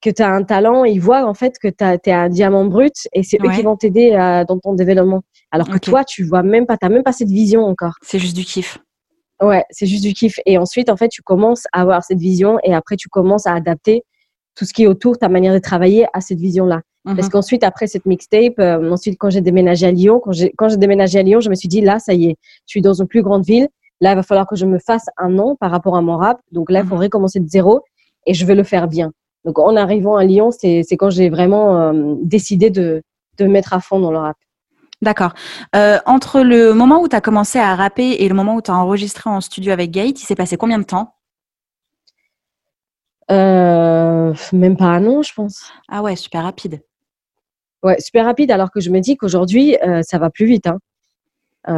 [0.00, 2.94] que tu as un talent, ils voient en fait que tu es un diamant brut
[3.12, 5.22] et c'est eux qui vont t'aider euh, dans ton développement.
[5.52, 7.94] Alors que toi, tu vois même pas, tu même pas cette vision encore.
[8.02, 8.78] C'est juste du kiff.
[9.42, 10.38] Ouais, c'est juste du kiff.
[10.46, 13.54] Et ensuite, en fait, tu commences à avoir cette vision et après, tu commences à
[13.54, 14.04] adapter
[14.54, 16.82] tout ce qui est autour, ta manière de travailler à cette vision-là.
[17.04, 17.30] Parce mhm.
[17.30, 20.76] qu'ensuite, après cette mixtape, euh, ensuite, quand j'ai déménagé à Lyon, quand j'ai, quand j'ai
[20.76, 23.08] déménagé à Lyon, je me suis dit, là, ça y est, je suis dans une
[23.08, 23.68] plus grande ville.
[24.00, 26.40] Là, il va falloir que je me fasse un nom par rapport à mon rap.
[26.52, 27.10] Donc là, il faudrait mhm.
[27.10, 27.80] commencer de zéro
[28.26, 29.12] et je vais le faire bien.
[29.44, 33.02] Donc, en arrivant à Lyon, c'est, c'est quand j'ai vraiment euh, décidé de,
[33.38, 34.36] de me mettre à fond dans le rap.
[35.02, 35.34] D'accord.
[35.74, 38.70] Euh, entre le moment où tu as commencé à rapper et le moment où tu
[38.70, 41.16] as enregistré en studio avec Gate, il s'est passé combien de temps?
[43.32, 45.72] Euh, Même pas un an, je pense.
[45.88, 46.82] Ah ouais, super rapide.
[47.82, 50.68] Ouais, super rapide, alors que je me dis qu'aujourd'hui, euh, ça va plus vite.
[50.68, 50.78] Hein.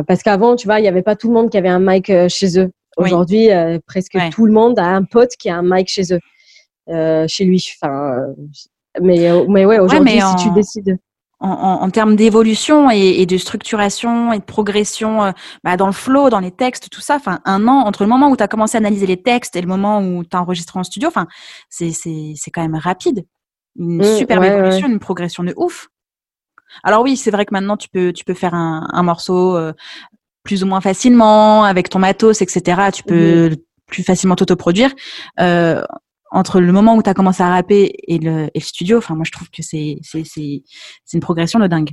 [0.07, 2.13] parce qu'avant, tu vois, il n'y avait pas tout le monde qui avait un mic
[2.29, 2.71] chez eux.
[2.99, 3.49] Aujourd'hui,
[3.87, 7.73] presque tout le monde a un pote qui a un mic chez eux, chez lui.
[7.81, 8.35] Enfin,
[9.01, 10.99] mais, mais ouais, aujourd'hui, si tu décides
[11.45, 16.41] en, termes d'évolution et, de structuration et de progression euh, bah, dans le flow, dans
[16.41, 17.17] les textes, tout ça.
[17.17, 19.61] Enfin, un an entre le moment où tu as commencé à analyser les textes et
[19.61, 21.09] le moment où tu as enregistré en studio.
[21.09, 21.27] Enfin,
[21.69, 23.25] c'est c'est quand même rapide.
[23.77, 25.89] Une mmh, super évolution, une progression de ouf.
[26.83, 29.73] Alors oui, c'est vrai que maintenant tu peux tu peux faire un, un morceau euh,
[30.45, 32.91] plus ou moins facilement avec ton matos, etc.
[32.93, 33.57] Tu peux mmh.
[33.87, 34.93] plus facilement t'autoproduire.
[35.41, 35.83] Euh,
[36.35, 39.15] entre le moment où tu as commencé à rapper et le, et le studio, enfin,
[39.15, 40.63] moi, je trouve que c'est, c'est, c'est,
[41.13, 41.91] une progression de dingue.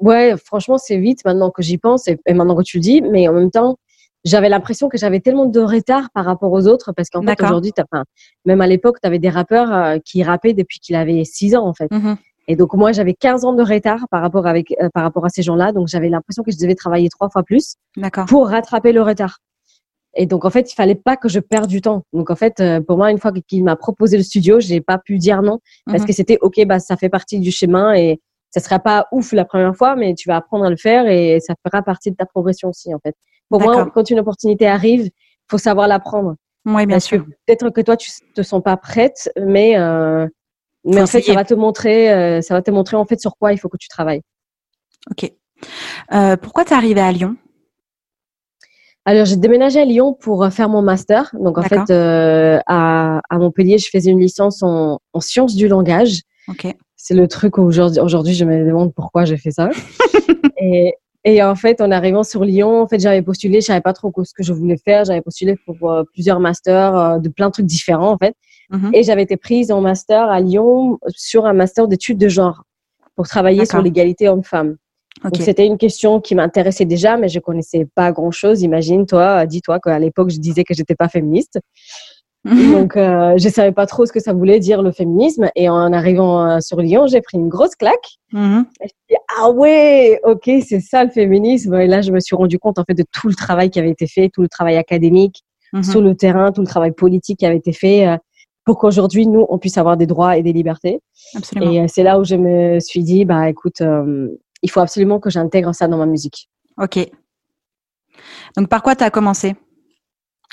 [0.00, 3.28] Ouais, franchement, c'est vite maintenant que j'y pense et, maintenant que tu le dis, mais
[3.28, 3.78] en même temps,
[4.24, 7.72] j'avais l'impression que j'avais tellement de retard par rapport aux autres parce qu'en fait, aujourd'hui,
[7.78, 8.04] enfin,
[8.44, 11.66] même à l'époque, tu avais des rappeurs euh, qui rappaient depuis qu'il avait 6 ans,
[11.66, 11.90] en fait.
[11.90, 12.16] Mm-hmm.
[12.48, 15.28] Et donc, moi, j'avais 15 ans de retard par rapport, avec, euh, par rapport à
[15.28, 15.70] ces gens-là.
[15.72, 17.76] Donc, j'avais l'impression que je devais travailler trois fois plus
[18.26, 19.38] pour rattraper le retard.
[20.14, 22.02] Et donc, en fait, il fallait pas que je perde du temps.
[22.12, 24.98] Donc, en fait, euh, pour moi, une fois qu'il m'a proposé le studio, j'ai pas
[24.98, 26.06] pu dire non parce mhm.
[26.06, 28.20] que c'était OK, bah, ça fait partie du chemin et
[28.50, 31.38] ça sera pas ouf la première fois, mais tu vas apprendre à le faire et
[31.40, 33.14] ça fera partie de ta progression aussi, en fait.
[33.48, 35.10] Pour moi, quand une opportunité arrive,
[35.48, 36.36] faut savoir la prendre.
[36.66, 37.24] Oui, bien sûr.
[37.46, 40.26] Peut-être que toi, tu te sens pas prête, mais, euh,
[40.84, 43.36] mais en fait, ça va te montrer, euh, ça va te montrer en fait sur
[43.36, 44.22] quoi il faut que tu travailles.
[45.10, 45.32] Ok.
[46.12, 47.36] Euh, pourquoi tu es arrivée à Lyon?
[49.06, 51.34] Alors, j'ai déménagé à Lyon pour euh, faire mon master.
[51.38, 55.68] Donc, en fait, euh, à, à, Montpellier, je faisais une licence en, en sciences du
[55.68, 56.20] langage.
[56.48, 56.74] Okay.
[56.96, 59.70] C'est le truc où aujourd'hui, je me demande pourquoi j'ai fait ça.
[60.58, 63.94] et, et, en fait, en arrivant sur Lyon, en fait, j'avais postulé, je savais pas
[63.94, 65.06] trop ce que je voulais faire.
[65.06, 68.34] J'avais postulé pour euh, plusieurs masters de plein de trucs différents, en fait.
[68.68, 68.90] Mhm.
[68.92, 72.64] Et j'avais été prise en master à Lyon sur un master d'études de genre
[73.16, 74.28] pour travailler sur l'égalité
[75.24, 78.62] Donc c'était une question qui m'intéressait déjà, mais je connaissais pas grand-chose.
[78.62, 81.58] Imagine, toi, dis-toi qu'à l'époque, je disais que j'étais pas féministe.
[82.44, 82.72] Mhm.
[82.72, 85.50] Donc, euh, je savais pas trop ce que ça voulait dire le féminisme.
[85.56, 88.16] Et en arrivant euh, sur Lyon, j'ai pris une grosse claque.
[88.32, 88.64] Mhm.
[88.82, 91.74] Et je dit, ah ouais, ok, c'est ça le féminisme.
[91.74, 93.90] Et là, je me suis rendu compte en fait de tout le travail qui avait
[93.90, 95.82] été fait, tout le travail académique mhm.
[95.82, 98.16] sur le terrain, tout le travail politique qui avait été fait euh,
[98.64, 101.00] pour qu'aujourd'hui nous on puisse avoir des droits et des libertés.
[101.34, 101.72] Absolument.
[101.72, 104.28] Et euh, c'est là où je me suis dit, bah écoute, euh,
[104.62, 106.48] il faut absolument que j'intègre ça dans ma musique.
[106.78, 106.98] Ok.
[108.56, 109.54] Donc par quoi tu as commencé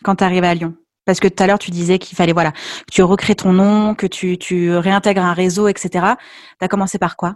[0.04, 0.76] quand tu arrives à Lyon?
[1.06, 3.96] Parce que tout à l'heure, tu disais qu'il fallait, voilà, que tu recrées ton nom,
[3.96, 5.90] que tu, tu réintègres un réseau, etc.
[6.60, 7.36] Tu as commencé par quoi?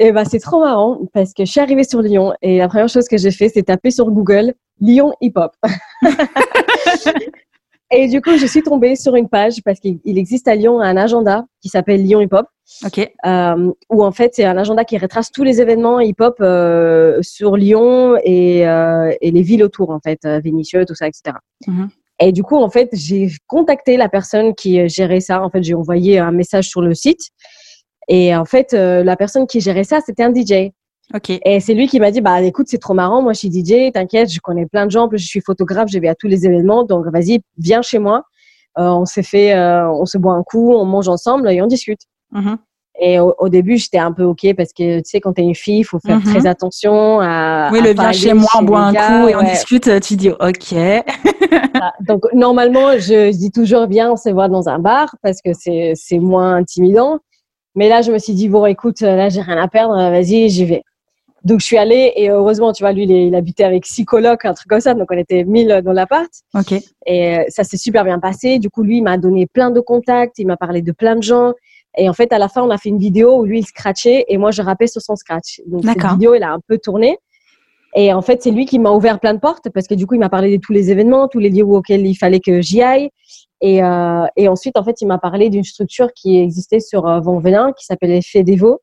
[0.00, 2.88] Eh ben, c'est trop marrant parce que je suis arrivée sur Lyon et la première
[2.88, 5.54] chose que j'ai fait, c'est taper sur Google Lyon hip hop.
[7.92, 10.96] et du coup, je suis tombée sur une page parce qu'il existe à Lyon un
[10.96, 12.46] agenda qui s'appelle Lyon hip hop.
[12.84, 12.98] Ok.
[13.26, 17.18] Euh, où en fait, c'est un agenda qui retrace tous les événements hip hop euh,
[17.22, 21.36] sur Lyon et, euh, et, les villes autour, en fait, Vénissieux, tout ça, etc.
[22.18, 25.42] Et du coup, en fait, j'ai contacté la personne qui gérait ça.
[25.42, 27.20] En fait, j'ai envoyé un message sur le site.
[28.08, 30.70] Et en fait, euh, la personne qui gérait ça, c'était un DJ.
[31.14, 31.30] Ok.
[31.30, 33.22] Et c'est lui qui m'a dit, bah écoute, c'est trop marrant.
[33.22, 33.92] Moi, je suis DJ.
[33.92, 35.08] T'inquiète, je connais plein de gens.
[35.12, 35.88] Je suis photographe.
[35.92, 36.84] Je vais à tous les événements.
[36.84, 38.24] Donc, vas-y, viens chez moi.
[38.78, 41.66] Euh, on s'est fait, euh, on se boit un coup, on mange ensemble et on
[41.66, 42.00] discute.
[42.32, 42.56] Mm-hmm.
[43.00, 45.78] Et au, début, j'étais un peu OK parce que tu sais, quand t'es une fille,
[45.78, 46.24] il faut faire mhm.
[46.24, 47.70] très attention à.
[47.72, 50.74] Oui, le viens chez moi, on boit un coup et on discute, tu dis OK.
[52.06, 56.18] Donc, normalement, je dis toujours bien, on se voit dans un bar parce que c'est
[56.18, 57.18] moins intimidant.
[57.74, 60.66] Mais là, je me suis dit, bon, écoute, là, j'ai rien à perdre, vas-y, j'y
[60.66, 60.82] vais.
[61.44, 64.54] Donc, je suis allée et heureusement, tu vois, lui, il, habitait avec six colocs, un
[64.54, 64.94] truc comme ça.
[64.94, 66.30] Donc, on était mille dans l'appart.
[66.54, 66.72] OK.
[67.06, 68.58] Et euh, ça s'est super bien passé.
[68.58, 71.22] Du coup, lui, il m'a donné plein de contacts, il m'a parlé de plein de
[71.22, 71.52] gens.
[71.98, 74.24] Et en fait, à la fin, on a fait une vidéo où lui, il scratchait
[74.28, 75.60] et moi, je rappais sur son scratch.
[75.66, 77.18] Donc, cette vidéo, elle a un peu tourné.
[77.94, 80.14] Et en fait, c'est lui qui m'a ouvert plein de portes parce que du coup,
[80.14, 82.80] il m'a parlé de tous les événements, tous les lieux auxquels il fallait que j'y
[82.80, 83.10] aille.
[83.60, 87.20] Et, euh, et, ensuite, en fait, il m'a parlé d'une structure qui existait sur euh,
[87.20, 88.80] Vent-Velin qui s'appelait Fédévo,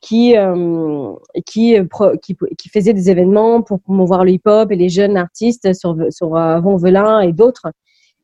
[0.00, 1.12] qui, euh,
[1.46, 1.76] qui,
[2.22, 6.36] qui, qui, faisait des événements pour promouvoir le hip-hop et les jeunes artistes sur, sur
[6.36, 7.70] euh, Vent-Velin et d'autres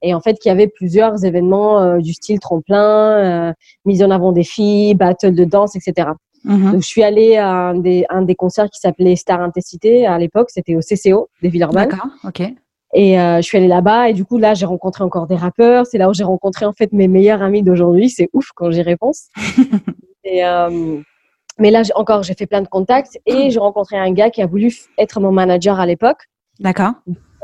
[0.03, 3.53] et en fait qu'il y avait plusieurs événements euh, du style tremplin, euh,
[3.85, 6.11] mise en avant des filles, battle de danse, etc.
[6.45, 6.73] Mhm.
[6.73, 10.19] Donc je suis allée à un des, un des concerts qui s'appelait Star Intensité à
[10.19, 11.89] l'époque, c'était au CCO des Villeurbanne.
[11.89, 12.43] D'accord, ok.
[12.95, 15.87] Et euh, je suis allée là-bas et du coup là j'ai rencontré encore des rappeurs.
[15.87, 18.11] C'est là où j'ai rencontré en fait mes meilleurs amis d'aujourd'hui.
[18.11, 19.29] C'est ouf quand j'y réponse.
[20.25, 21.01] et, euh,
[21.59, 24.47] mais là encore j'ai fait plein de contacts et j'ai rencontré un gars qui a
[24.47, 26.29] voulu être mon manager à l'époque.
[26.61, 26.93] D'accord.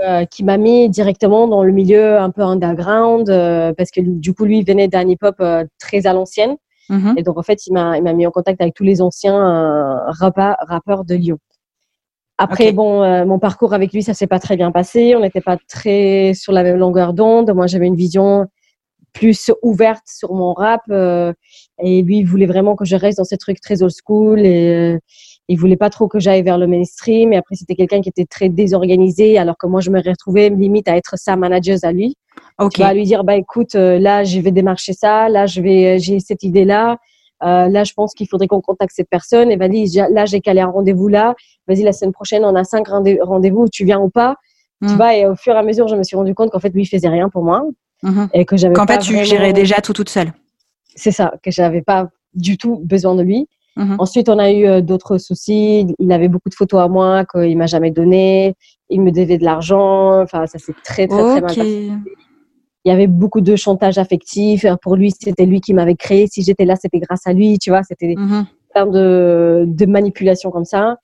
[0.07, 4.33] Euh, qui m'a mis directement dans le milieu un peu underground euh, parce que du
[4.33, 6.57] coup lui il venait d'un hip-hop euh, très à l'ancienne
[6.89, 7.15] mhm.
[7.17, 11.05] et donc en fait il m'a mis en contact avec tous les anciens rappeurs, rappeurs
[11.05, 11.39] de Lyon.
[12.37, 15.57] Après bon mon parcours avec lui ça s'est pas très bien passé, on n'était pas
[15.69, 17.53] très sur la même longueur d'onde.
[17.53, 18.47] Moi j'avais une vision
[19.13, 20.83] plus ouverte sur mon rap
[21.81, 24.99] et lui il voulait vraiment que je reste dans ces trucs très old school et
[25.49, 27.33] il voulait pas trop que j'aille vers le mainstream.
[27.33, 30.89] Et après, c'était quelqu'un qui était très désorganisé, alors que moi, je me retrouvais limite
[30.89, 32.15] à être sa manager à lui.
[32.59, 32.83] Okay.
[32.85, 35.99] à lui dire, bah écoute, euh, là, je vais démarcher ça, là, je vais, euh,
[35.99, 36.99] j'ai cette idée-là.
[37.43, 39.51] Euh, là, je pense qu'il faudrait qu'on contacte cette personne.
[39.51, 41.35] Et vas-y, là, j'ai calé un rendez-vous là.
[41.67, 43.69] Vas-y, la semaine prochaine, on a cinq rendez-vous.
[43.73, 44.37] Tu viens ou pas?
[44.83, 44.97] Tu hmm.
[44.97, 46.83] vois Et au fur et à mesure, je me suis rendu compte qu'en fait, lui,
[46.83, 47.65] il faisait rien pour moi
[48.03, 48.27] hmm.
[48.35, 48.75] et que j'avais.
[48.75, 50.33] Qu'en fait, tu gérais déjà tout toute seule.
[50.99, 53.49] C'est ça, que j'avais pas du tout besoin de lui.
[53.77, 53.97] Mhm.
[54.01, 55.87] Ensuite, on a eu euh, d'autres soucis.
[55.99, 58.55] Il avait beaucoup de photos à moi qu'il m'a jamais donné.
[58.91, 60.21] Il me devait de l'argent.
[60.21, 61.93] Enfin, ça s'est très, très, très mal passé.
[62.85, 64.67] Il y avait beaucoup de chantage affectif.
[64.83, 66.27] Pour lui, c'était lui qui m'avait créé.
[66.27, 67.59] Si j'étais là, c'était grâce à lui.
[67.59, 68.47] Tu vois, c'était mhm.
[68.75, 70.97] plein de, de manipulations comme ça.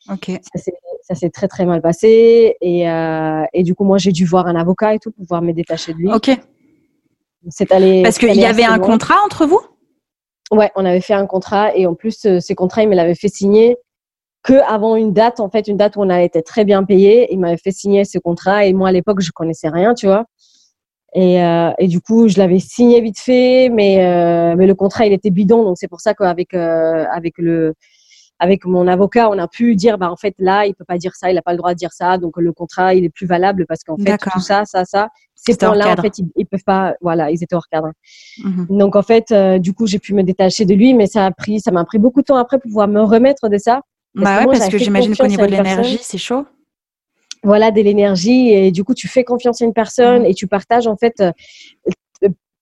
[1.02, 2.56] Ça s'est très, très mal passé.
[2.60, 5.42] Et, euh, et du coup, moi, j'ai dû voir un avocat et tout pour pouvoir
[5.42, 6.12] me détacher de lui.
[6.12, 6.30] Ok.
[7.70, 9.60] Allé, Parce qu'il y avait un contrat entre vous?
[10.54, 13.16] Ouais, on avait fait un contrat et en plus, euh, ces contrats, il me l'avait
[13.16, 13.76] fait signer
[14.44, 17.32] que avant une date, en fait, une date où on a été très bien payé.
[17.32, 20.26] Il m'avait fait signer ce contrat et moi, à l'époque, je connaissais rien, tu vois.
[21.14, 25.06] Et, euh, et du coup, je l'avais signé vite fait, mais, euh, mais le contrat,
[25.06, 25.64] il était bidon.
[25.64, 27.74] Donc, c'est pour ça qu'avec avec le,
[28.38, 31.14] avec mon avocat, on a pu dire, bah, en fait, là, il peut pas dire
[31.14, 32.18] ça, il n'a pas le droit de dire ça.
[32.18, 35.56] Donc, le contrat, il est plus valable parce qu'en fait, tout ça, ça, ça, ces
[35.56, 37.92] points-là, en fait, ils, peuvent pas, voilà, ils étaient hors cadre.
[38.42, 38.66] Mhm.
[38.70, 41.30] Donc, en fait, euh, du coup, j'ai pu me détacher de lui, mais ça a
[41.30, 43.82] pris, ça m'a pris beaucoup de temps après pour pouvoir me remettre de ça.
[44.14, 46.46] Parce bah que ouais, parce que j'imagine qu'au niveau de l'énergie, c'est chaud.
[47.42, 50.26] Voilà, de l'énergie et du coup, tu fais confiance à une personne mhm.
[50.26, 51.30] et tu partages en fait euh,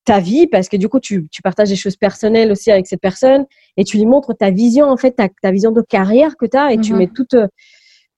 [0.05, 3.01] ta vie parce que du coup, tu, tu, partages des choses personnelles aussi avec cette
[3.01, 6.47] personne et tu lui montres ta vision, en fait, ta, ta vision de carrière que
[6.47, 6.99] tu as et tu mhm.
[6.99, 7.37] mets toute,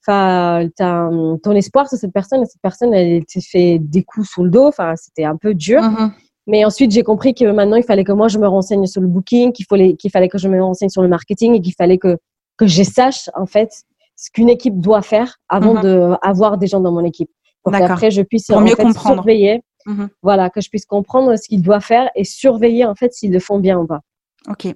[0.07, 4.45] enfin, ton espoir sur cette personne et cette personne, elle s'est fait des coups sous
[4.45, 4.67] le dos.
[4.67, 5.83] Enfin, c'était un peu dur.
[5.83, 6.13] Mhm.
[6.47, 9.09] Mais ensuite, j'ai compris que maintenant, il fallait que moi, je me renseigne sur le
[9.09, 11.99] booking, qu'il fallait, qu'il fallait que je me renseigne sur le marketing et qu'il fallait
[11.99, 12.19] que,
[12.59, 13.73] que je sache, en fait,
[14.17, 16.19] ce qu'une équipe doit faire avant mhm.
[16.23, 17.31] d'avoir des gens dans mon équipe.
[17.63, 19.23] Pour qu'après, je puisse Pour mieux comprendre.
[19.23, 20.09] surveiller Mhm.
[20.23, 23.41] Voilà, que je puisse comprendre ce qu'il doit faire et surveiller en fait s'ils le
[23.41, 24.01] font bien ou pas.
[24.49, 24.67] Ok.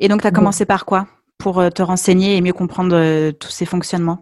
[0.00, 1.06] Et donc, tu as commencé par quoi?
[1.38, 4.20] Pour euh, te renseigner et mieux comprendre euh, tous ces fonctionnements?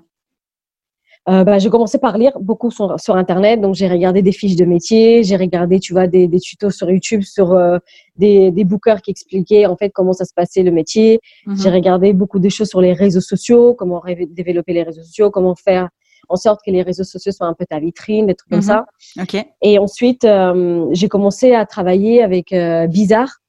[1.29, 3.61] Euh, bah, j'ai commencé par lire beaucoup sur, sur Internet.
[3.61, 6.91] Donc, j'ai regardé des fiches de métier, j'ai regardé, tu vois, des, des, tutos sur
[6.91, 7.79] YouTube sur euh,
[8.17, 11.21] des, des bookers qui expliquaient en fait comment ça se passait le métier.
[11.47, 11.57] Mhm.
[11.57, 15.55] J'ai regardé beaucoup de choses sur les réseaux sociaux, comment développer les réseaux sociaux, comment
[15.55, 15.91] faire
[16.29, 18.87] en sorte que les réseaux sociaux soient un peu ta vitrine, des trucs comme ça.
[19.17, 19.23] Mhm.
[19.23, 19.47] Ok.
[19.63, 23.41] Et ensuite, euh, j'ai commencé à travailler avec euh, Bizarre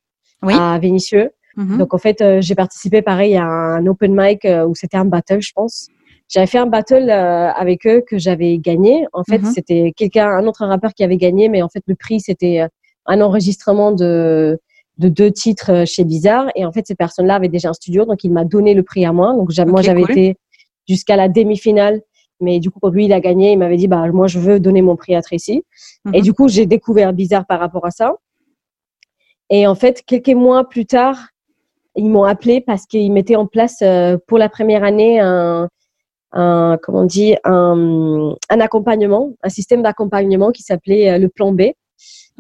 [0.42, 1.32] à Vénissieux.
[1.56, 1.78] Mhm.
[1.78, 5.42] Donc en fait, euh, j'ai participé pareil à un open mic où c'était un battle,
[5.42, 5.88] je pense.
[6.30, 9.06] J'avais fait un battle avec eux que j'avais gagné.
[9.14, 9.52] En fait, mhm.
[9.52, 12.66] c'était quelqu'un, un autre rappeur qui avait gagné, mais en fait le prix c'était
[13.06, 14.60] un enregistrement de
[14.98, 16.50] de deux titres chez Bizarre.
[16.56, 19.06] Et en fait, cette personne-là avait déjà un studio, donc il m'a donné le prix
[19.06, 19.34] à moi.
[19.34, 20.38] Donc moi, j'avais été
[20.88, 22.02] jusqu'à la demi-finale
[22.44, 24.60] mais du coup, quand lui, il a gagné, il m'avait dit, bah, moi, je veux
[24.60, 25.64] donner mon prix à Tracy.
[26.14, 26.22] Et mhm.
[26.22, 28.14] du coup, j'ai découvert Bizarre par rapport à ça.
[29.50, 31.30] Et en fait, quelques mois plus tard,
[31.96, 35.70] ils m'ont appelé parce qu'ils mettaient en place euh, pour la première année un,
[36.32, 41.52] un comment on dit, un, un accompagnement, un système d'accompagnement qui s'appelait euh, le plan
[41.52, 41.72] B.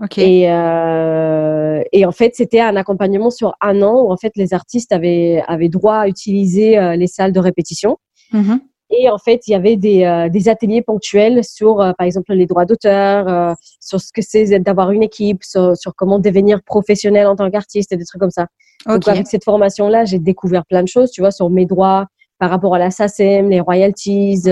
[0.02, 0.40] Okay.
[0.40, 4.56] Et, euh, et en fait, c'était un accompagnement sur un an où en fait les
[4.56, 7.98] artistes avaient, avaient droit à utiliser les salles de répétition.
[8.32, 8.60] Mhm.
[8.96, 12.34] Et en fait, il y avait des, euh, des ateliers ponctuels sur, euh, par exemple,
[12.34, 16.62] les droits d'auteur, euh, sur ce que c'est d'avoir une équipe, sur, sur, comment devenir
[16.62, 18.48] professionnel en tant qu'artiste et des trucs comme ça.
[18.86, 22.06] Donc, avec cette formation-là, j'ai découvert plein de choses, tu vois, sur mes droits
[22.38, 24.44] par rapport à la SACEM, les royalties,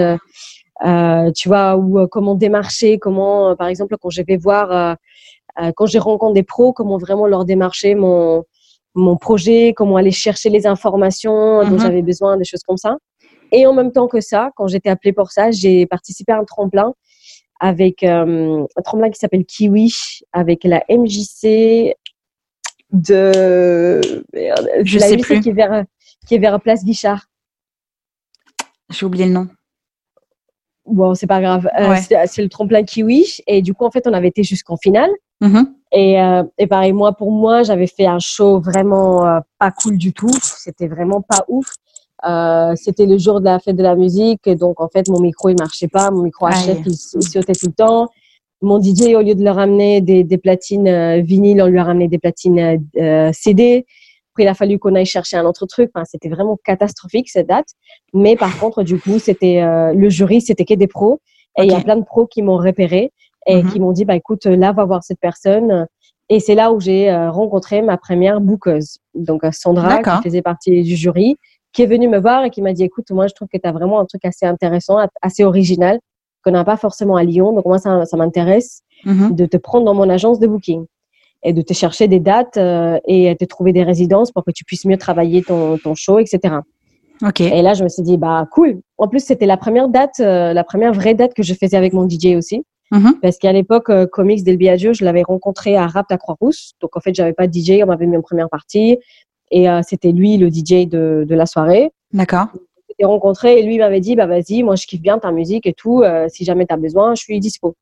[1.36, 4.96] tu vois, ou comment démarcher, comment, par exemple, quand je vais voir,
[5.76, 8.44] quand je rencontre des pros, comment vraiment leur démarcher mon,
[8.96, 11.82] mon projet, comment aller chercher les informations dont mm-hmm.
[11.82, 12.96] j'avais besoin, des choses comme ça.
[13.52, 16.46] Et en même temps que ça, quand j'étais appelée pour ça, j'ai participé à un
[16.46, 16.94] tremplin
[17.62, 19.94] avec euh, un tremplin qui s'appelle Kiwi,
[20.34, 21.96] avec la MJC
[22.92, 24.02] de.
[24.84, 25.42] Je sais plus.
[25.42, 25.86] Qui est, vers,
[26.28, 27.28] qui est vers Place Guichard.
[28.90, 29.48] J'ai oublié le nom.
[30.88, 31.70] Bon, c'est pas grave.
[31.80, 33.42] Euh, c'est le tremplin Kiwi.
[33.46, 35.12] Et du coup, en fait, on avait été jusqu'en finale.
[35.42, 35.66] Mm-hmm.
[35.94, 40.14] Et, euh, et, pareil, moi, pour moi, j'avais fait un show vraiment pas cool du
[40.14, 40.34] tout.
[40.42, 41.68] C'était vraiment pas ouf.
[42.28, 45.50] Euh, c'était le jour de la fête de la musique, donc en fait mon micro
[45.50, 48.10] il marchait pas, mon micro HF il, il, sautait tout le temps.
[48.62, 51.84] Mon DJ au lieu de leur ramener des, des platines euh, vinyles, on lui a
[51.84, 53.86] ramené des platines euh, CD.
[54.34, 55.90] Après il a fallu qu'on aille chercher un autre truc.
[55.96, 57.70] Enfin, c'était vraiment catastrophique cette date.
[58.14, 61.22] Mais par contre du coup c'était euh, le jury, c'était que des pros
[61.58, 63.12] et il y a plein de pros qui m'ont repéré
[63.48, 63.72] et mhm.
[63.72, 65.88] qui m'ont dit bah écoute là va voir cette personne.
[66.30, 70.96] Et c'est là où j'ai rencontré ma première bouqueuse, donc Sandra qui faisait partie du
[70.96, 71.36] jury
[71.74, 73.68] qui est venu me voir et qui m'a dit écoute, moi je trouve que tu
[73.68, 76.00] as vraiment un truc assez intéressant, assez original,
[76.44, 77.54] qu'on n'a pas forcément à Lyon.
[77.54, 79.36] Donc moi ça, ça m'intéresse mm-hmm.
[79.36, 80.86] de te prendre dans mon agence de booking
[81.44, 84.64] et de te chercher des dates euh, et te trouver des résidences pour que tu
[84.64, 86.56] puisses mieux travailler ton, ton show, etc.
[87.24, 87.42] Ok.
[87.42, 88.82] Et là je me suis dit bah cool.
[88.98, 91.94] En plus c'était la première date, euh, la première vraie date que je faisais avec
[91.94, 92.64] mon DJ aussi.
[92.92, 93.20] Mm-hmm.
[93.22, 96.74] Parce qu'à l'époque, euh, Comics Del Biagio, je l'avais rencontré à Rap à Croix-Rousse.
[96.82, 98.98] Donc, en fait, j'avais pas de DJ, on m'avait mis en première partie.
[99.52, 101.92] Et euh, c'était lui le DJ de, de la soirée.
[102.14, 102.48] D'accord.
[102.54, 105.68] On s'était rencontrés et lui m'avait dit bah vas-y, moi je kiffe bien ta musique
[105.68, 106.02] et tout.
[106.02, 107.76] Euh, si jamais tu as besoin, je suis dispo.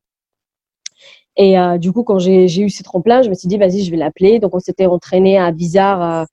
[1.36, 3.90] Et euh, du coup, quand j'ai eu ce tremplin, je me suis dit vas-y, je
[3.90, 4.40] vais l'appeler.
[4.40, 6.26] Donc on s'était entraîné à Bizarre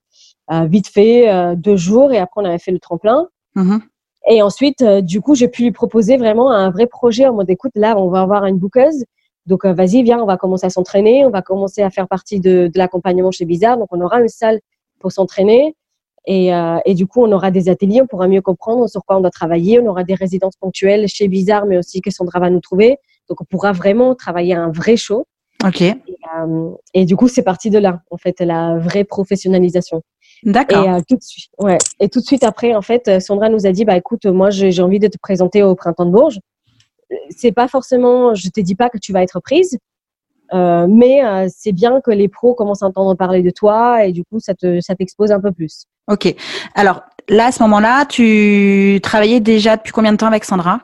[0.49, 3.27] vite fait deux jours et après on avait fait le tremplin.
[3.55, 3.79] Mm-hmm.
[4.29, 7.71] Et ensuite, du coup, j'ai pu lui proposer vraiment un vrai projet en mode écoute,
[7.75, 9.05] là, on va avoir une bouqueuse.
[9.45, 12.69] Donc, vas-y, viens, on va commencer à s'entraîner, on va commencer à faire partie de,
[12.73, 13.77] de l'accompagnement chez Bizarre.
[13.77, 14.59] Donc, on aura une salle
[14.99, 15.75] pour s'entraîner.
[16.25, 19.17] Et, euh, et, du coup, on aura des ateliers, on pourra mieux comprendre sur quoi
[19.17, 19.79] on doit travailler.
[19.79, 22.97] On aura des résidences ponctuelles chez Bizarre, mais aussi que Sandra va nous trouver.
[23.29, 25.25] Donc, on pourra vraiment travailler un vrai show.
[25.65, 25.81] Ok.
[25.81, 25.95] Et,
[26.37, 30.01] euh, et du coup, c'est parti de là, en fait, la vraie professionnalisation.
[30.43, 30.83] D'accord.
[30.83, 31.77] Et euh, tout de suite, ouais.
[32.01, 34.81] Et tout de suite après, en fait, Sandra nous a dit, bah écoute, moi, j'ai
[34.81, 36.39] envie de te présenter au printemps de Bourges.
[37.29, 39.77] C'est pas forcément, je te dis pas que tu vas être prise,
[40.53, 44.11] euh, mais euh, c'est bien que les pros commencent à entendre parler de toi et
[44.11, 45.85] du coup, ça te, ça t'expose un peu plus.
[46.09, 46.33] Ok.
[46.75, 50.81] Alors là, à ce moment-là, tu travaillais déjà depuis combien de temps avec Sandra?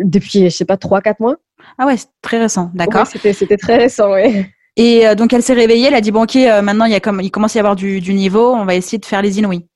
[0.00, 1.36] Depuis, je sais pas, trois, quatre mois.
[1.78, 3.06] Ah ouais, c'est très récent, d'accord.
[3.06, 4.46] c'était, c'était très récent, oui.
[4.76, 7.20] Et donc elle s'est réveillée, elle a dit bon ok, maintenant il y a comme
[7.20, 9.66] il commence à y avoir du, du niveau, on va essayer de faire les inouïs.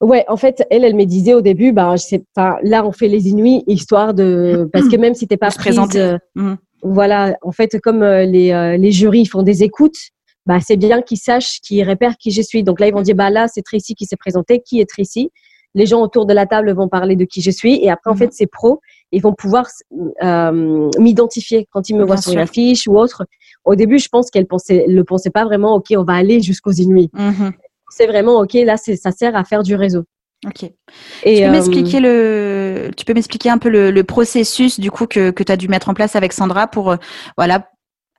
[0.00, 2.92] Ouais, en fait, elle, elle me disait au début, bah, je sais pas, là, on
[2.92, 5.78] fait les inuits histoire de, parce que même si t'es pas prise.
[5.96, 6.54] Euh, mmh.
[6.82, 9.98] Voilà, en fait, comme euh, les, euh, les jurys font des écoutes,
[10.46, 12.62] bah, c'est bien qu'ils sachent, qu'ils repèrent qui je suis.
[12.62, 15.30] Donc là, ils vont dire, bah là, c'est Tracy qui s'est présenté, qui est Tracy?
[15.74, 18.14] Les gens autour de la table vont parler de qui je suis, et après, en
[18.14, 18.18] mmh.
[18.18, 18.80] fait, c'est pro.
[19.12, 19.66] Ils vont pouvoir
[20.98, 23.26] m'identifier quand ils me voient sur une affiche ou autre.
[23.64, 25.74] Au début, je pense qu'elle pensait, le pensait pas vraiment.
[25.74, 27.10] Ok, on va aller jusqu'aux inuits.
[27.12, 27.50] Mmh
[27.90, 28.54] c'est vraiment ok.
[28.54, 30.04] Là, ça sert à faire du réseau.
[30.46, 30.70] Ok.
[31.24, 35.30] Et, tu peux m'expliquer le, tu peux m'expliquer un peu le, processus du coup que,
[35.30, 36.96] que tu as dû mettre en place avec Sandra pour euh,
[37.36, 37.68] voilà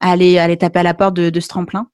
[0.02, 1.88] aller aller taper à la porte de, ce tremplin?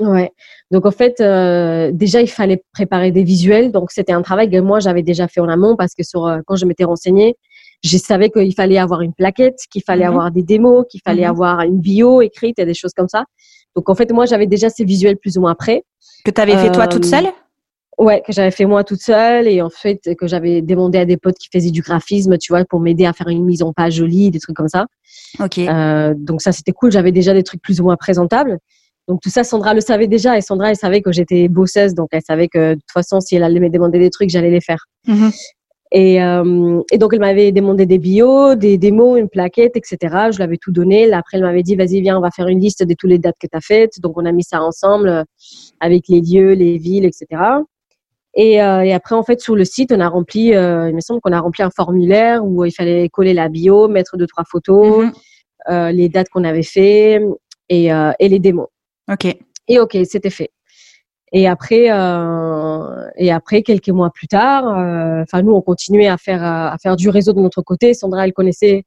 [0.00, 0.30] Ouais.
[0.70, 3.70] Donc en fait, euh, déjà il fallait préparer des visuels.
[3.70, 6.40] Donc c'était un travail que moi j'avais déjà fait en amont parce que sur euh,
[6.46, 7.36] quand je m'étais renseignée,
[7.84, 10.10] je savais qu'il fallait avoir une plaquette, qu'il fallait mhm.
[10.10, 11.30] avoir des démos, qu'il fallait mhm.
[11.30, 13.24] avoir une bio écrite et des choses comme ça.
[13.76, 15.84] Donc en fait moi j'avais déjà ces visuels plus ou moins prêts.
[16.24, 17.26] Que tu avais fait toi toute euh, seule?
[17.98, 21.16] Ouais, que j'avais fait moi toute seule et en fait que j'avais demandé à des
[21.16, 23.94] potes qui faisaient du graphisme, tu vois, pour m'aider à faire une mise en page
[23.94, 24.86] jolie, des trucs comme ça.
[25.40, 25.58] Ok.
[25.58, 26.92] Euh, donc ça c'était cool.
[26.92, 28.58] J'avais déjà des trucs plus ou moins présentables.
[29.08, 32.08] Donc tout ça, Sandra le savait déjà et Sandra elle savait que j'étais bosseuse, donc
[32.12, 34.60] elle savait que de toute façon si elle allait me demander des trucs, j'allais les
[34.60, 34.84] faire.
[35.06, 35.30] Mhm.
[35.92, 40.30] Et, euh, et, donc, elle m'avait demandé des bios, des démos, une plaquette, etc.
[40.32, 41.06] Je l'avais tout donné.
[41.06, 43.18] Là, après, elle m'avait dit, vas-y, viens, on va faire une liste de toutes les
[43.18, 44.00] dates que tu as faites.
[44.00, 45.22] Donc, on a mis ça ensemble euh,
[45.78, 47.40] avec les lieux, les villes, etc.
[48.36, 51.00] Et, euh, et après, en fait, sur le site, on a rempli, euh, il me
[51.00, 54.44] semble qu'on a rempli un formulaire où il fallait coller la bio, mettre deux, trois
[54.44, 55.12] photos, mhm.
[55.70, 57.18] euh, les dates qu'on avait fait
[57.70, 58.68] et, et les démos.
[59.10, 59.26] OK.
[59.68, 60.50] Et OK, c'était fait.
[61.32, 61.86] Et après,
[63.16, 64.64] et après quelques mois plus tard,
[65.22, 67.94] enfin nous on continuait à faire à faire du réseau de notre côté.
[67.94, 68.84] Sandra elle connaissait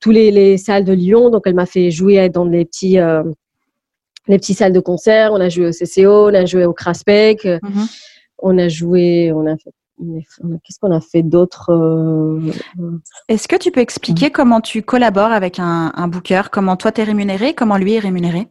[0.00, 2.96] tous les, les salles de Lyon, donc elle m'a fait jouer dans les petits
[4.26, 5.32] les petits salles de concert.
[5.34, 7.86] On a joué au CCO, on a joué au Craspec, mm-hmm.
[8.38, 11.70] On a joué, on a fait Qu'est-ce qu'on a fait d'autre
[13.28, 16.42] Est-ce que tu peux expliquer comment tu collabores avec un, un booker?
[16.52, 17.54] Comment toi t'es rémunéré?
[17.54, 18.48] Comment lui est rémunéré?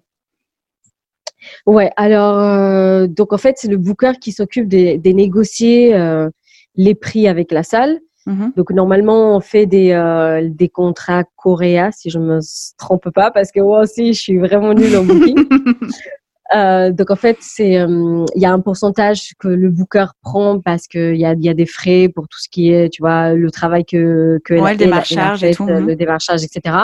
[1.66, 6.30] Ouais, alors euh, donc en fait c'est le booker qui s'occupe des, des négocier euh,
[6.76, 8.00] les prix avec la salle.
[8.28, 8.56] Mm-hmm.
[8.56, 12.40] Donc normalement on fait des euh, des contrats coréens si je me
[12.78, 15.48] trompe pas parce que moi aussi je suis vraiment nulle en booking.
[16.54, 20.88] Euh, donc en fait, c'est il y a un pourcentage que le booker prend parce
[20.88, 23.50] qu'il y a, y a des frais pour tout ce qui est, tu vois, le
[23.50, 26.76] travail que que ouais, le démarchage et tout, le démarchage, etc.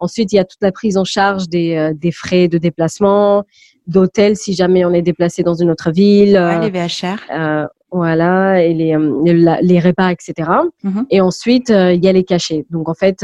[0.00, 3.44] Ensuite, il y a toute la prise en charge des, des frais de déplacement,
[3.86, 6.34] d'hôtel si jamais on est déplacé dans une autre ville.
[6.34, 7.16] Ouais, les VHR.
[7.30, 10.50] Euh, voilà, et les, euh, les repas, etc.
[10.82, 11.06] Mhm.
[11.10, 12.66] Et ensuite, euh, il y a les cachets.
[12.70, 13.18] Donc, en fait,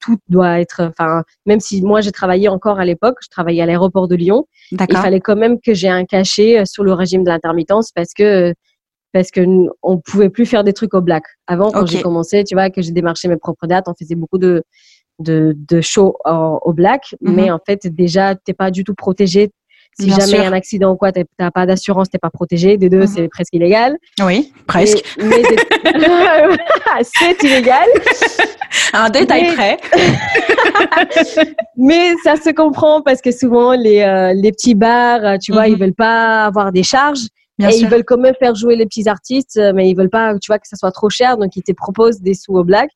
[0.00, 3.66] tout doit être, enfin, même si moi, j'ai travaillé encore à l'époque, je travaillais à
[3.66, 4.46] l'aéroport de Lyon.
[4.72, 8.54] Il fallait quand même que j'ai un cachet sur le régime de l'intermittence parce que
[9.12, 9.42] parce que
[9.82, 11.22] on pouvait plus faire des trucs au black.
[11.46, 14.38] Avant, quand j'ai commencé, tu vois, que j'ai démarché mes propres dates, on faisait beaucoup
[14.38, 14.64] de
[15.20, 17.34] de, de shows au, black, mhm.
[17.34, 19.52] mais en fait, déjà, t'es pas du tout protégé
[19.98, 22.20] si jamais il y a un accident ou quoi, tu n'as pas d'assurance, tu n'es
[22.20, 22.76] pas protégé.
[22.76, 23.06] Des deux, mhm.
[23.06, 23.96] c'est presque illégal.
[24.22, 25.04] Oui, presque.
[27.02, 27.88] c'est illégal.
[28.92, 29.78] Un détail près.
[31.76, 35.74] mais ça se comprend parce que souvent, les, euh, les petits bars, tu vois, ils
[35.74, 35.80] mhm.
[35.80, 37.26] veulent pas avoir des charges.
[37.60, 40.48] et ils veulent quand même faire jouer les petits artistes, mais ils veulent pas, tu
[40.48, 42.90] vois, que ça soit trop cher, donc ils te proposent des sous au black.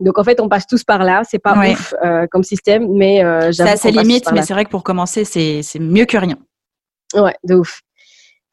[0.00, 1.22] Donc en fait, on passe tous par là.
[1.28, 4.30] C'est pas ouf euh, comme système, mais euh, c'est assez limite.
[4.32, 6.36] Mais c'est vrai que pour commencer, c'est mieux que rien.
[7.14, 7.80] Ouais, de ouf.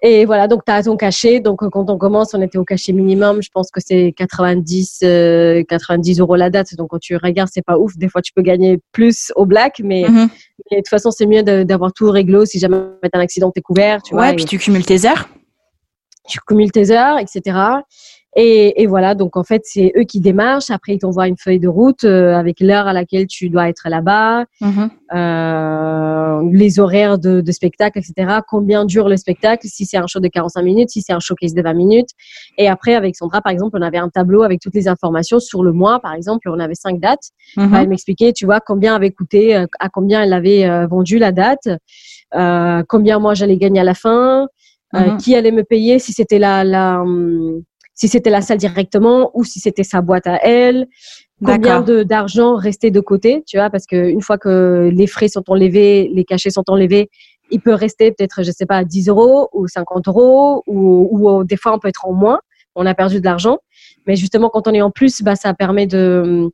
[0.04, 1.40] Et voilà, donc tu as ton cachet.
[1.40, 3.42] Donc quand on commence, on était au cachet minimum.
[3.42, 6.76] Je pense que c'est 90 90 euh, euros la date.
[6.76, 7.98] Donc quand tu regardes, c'est pas ouf.
[7.98, 10.30] Des fois, tu peux gagner plus au black, mais, mm-hmm.
[10.72, 13.62] de toute façon, c'est mieux d'avoir tout réglo si jamais as un accident, tu es
[13.64, 14.04] couvert.
[14.04, 15.30] Tu ouais, puis tu cumules tes heures.
[16.28, 17.58] Tu cumules tes heures, etc.
[18.36, 20.70] Et, et, voilà, donc en fait, c'est eux qui démarchent.
[20.70, 23.90] Après, ils t'envoient une feuille de route euh, avec l'heure à laquelle tu dois être
[23.90, 24.90] là-bas, mm-hmm.
[25.16, 28.40] euh, les horaires de, de, spectacle, etc.
[28.48, 31.56] Combien dure le spectacle, si c'est un show de 45 minutes, si c'est un showcase
[31.56, 32.10] de 20 minutes.
[32.60, 35.64] Et après, avec Sandra, par exemple, on avait un tableau avec toutes les informations sur
[35.64, 36.00] le mois.
[36.00, 37.32] Par exemple, on avait cinq dates.
[37.56, 37.82] Mm-hmm.
[37.82, 41.32] Elle m'expliquait, tu vois, combien avait coûté, euh, à combien elle avait euh, vendu la
[41.32, 41.70] date,
[42.36, 44.48] euh, combien moi j'allais gagner à la fin.
[44.94, 45.18] Mm-hmm.
[45.18, 47.62] qui allait me payer si c'était la, la hum,
[47.98, 50.88] si c'était la salle directement ou si c'était sa boîte à elle,
[51.44, 55.44] combien d'argent restait de côté, tu vois, parce que une fois que les frais sont
[55.50, 57.10] enlevés, les cachets sont enlevés,
[57.50, 61.58] il peut rester peut-être, je sais pas, 10 euros ou 50 euros ou, ou des
[61.58, 62.40] fois on peut être en moins,
[62.76, 63.58] on a perdu de l'argent,
[64.06, 66.50] mais justement quand on est en plus, bah ça permet de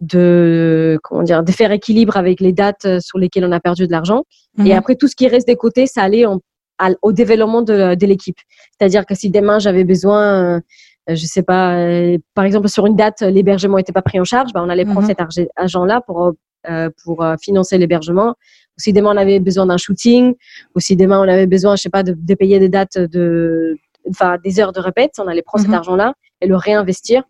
[0.00, 3.92] de comment dire, de faire équilibre avec les dates sur lesquelles on a perdu de
[3.92, 4.24] l'argent.
[4.58, 4.72] Et Mhm.
[4.72, 6.40] après, tout ce qui reste des côtés, ça allait en-
[6.84, 8.38] à- au développement de, de l'équipe.
[8.72, 10.60] C'est-à-dire que si demain j'avais besoin, euh,
[11.08, 14.50] je sais pas, euh, par exemple sur une date, l'hébergement n'était pas pris en charge,
[14.54, 15.06] bah, on allait prendre Mhm.
[15.08, 16.32] cet arg- argent-là pour
[16.70, 18.30] euh, pour euh, financer l'hébergement.
[18.76, 20.34] Ou si demain on avait besoin d'un shooting,
[20.74, 23.76] ou si demain on avait besoin, je sais pas, de, de payer des dates de,
[24.08, 25.70] enfin des heures de répète, on allait prendre Mhm.
[25.70, 27.24] cet argent-là et le réinvestir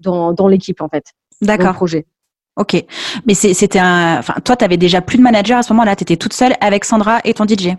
[0.00, 1.04] dans dans l'équipe en fait,
[1.40, 1.72] D'accord.
[1.74, 2.04] projet.
[2.56, 2.84] Ok.
[3.26, 4.18] Mais c'était un.
[4.18, 5.96] Enfin, toi, tu avais déjà plus de manager à ce moment-là.
[5.96, 7.70] Tu étais toute seule avec Sandra et ton DJ.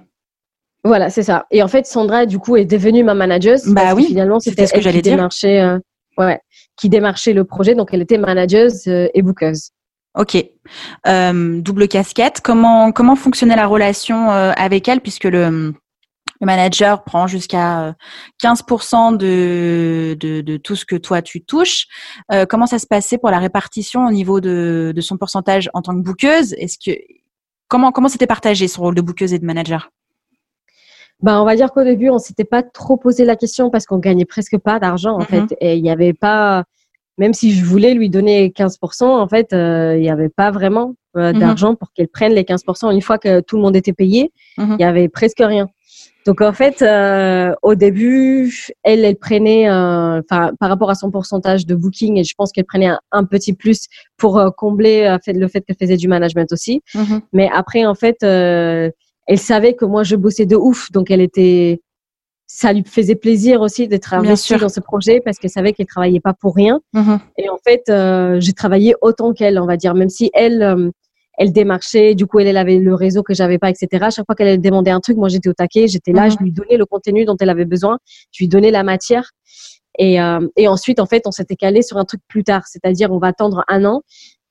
[0.85, 1.47] Voilà, c'est ça.
[1.49, 3.65] Et en fait, Sandra, du coup, est devenue ma manageuse.
[3.65, 5.27] Bah parce que oui, finalement, c'était ce que j'allais dire.
[5.43, 5.79] euh,
[6.19, 6.39] ouais,
[6.77, 7.73] qui démarchait le projet.
[7.73, 9.71] Donc, elle était manageuse euh, et bookeuse.
[10.15, 10.37] Ok.
[11.07, 12.39] Euh, double casquette.
[12.43, 15.73] Comment comment fonctionnait la relation euh, avec elle puisque le
[16.41, 17.93] le manager prend jusqu'à euh,
[18.43, 21.85] 15% de, de, de tout ce que toi tu touches.
[22.31, 25.81] Euh, comment ça se passait pour la répartition au niveau de, de son pourcentage en
[25.81, 26.95] tant que bookeuse Est-ce que
[27.69, 29.89] comment comment c'était partagé son rôle de bookeuse et de manager?
[31.21, 33.97] Ben, on va dire qu'au début, on s'était pas trop posé la question parce qu'on
[33.99, 35.25] gagnait presque pas d'argent, en Mhm.
[35.25, 35.55] fait.
[35.61, 36.63] Et il n'y avait pas,
[37.17, 40.95] même si je voulais lui donner 15%, en fait, euh, il n'y avait pas vraiment
[41.17, 41.39] euh, Mhm.
[41.39, 42.91] d'argent pour qu'elle prenne les 15%.
[42.91, 44.77] Une fois que tout le monde était payé, il Mhm.
[44.79, 45.69] y avait presque rien.
[46.25, 48.51] Donc en fait, euh, au début,
[48.83, 52.51] elle, elle prenait, euh, enfin, par rapport à son pourcentage de booking, et je pense
[52.51, 53.85] qu'elle prenait un, un petit plus
[54.17, 56.81] pour euh, combler euh, le fait qu'elle faisait du management aussi.
[57.31, 58.89] Mais après, en fait, euh,
[59.27, 61.81] elle savait que moi, je bossais de ouf, donc elle était,
[62.47, 66.19] ça lui faisait plaisir aussi d'être investie dans ce projet parce qu'elle savait qu'elle travaillait
[66.19, 66.79] pas pour rien.
[66.93, 67.19] Mhm.
[67.37, 70.91] Et en fait, euh, j'ai travaillé autant qu'elle, on va dire, même si elle, euh,
[71.37, 73.87] elle démarchait, du coup, elle, elle avait le réseau que j'avais pas, etc.
[74.15, 76.31] Chaque fois qu'elle demandait un truc, moi, j'étais au taquet, j'étais là, Mhm.
[76.31, 77.97] je lui donnais le contenu dont elle avait besoin,
[78.31, 79.31] je lui donnais la matière.
[79.97, 83.11] Et, euh, et ensuite, en fait, on s'était calé sur un truc plus tard, c'est-à-dire
[83.11, 84.01] on va attendre un an.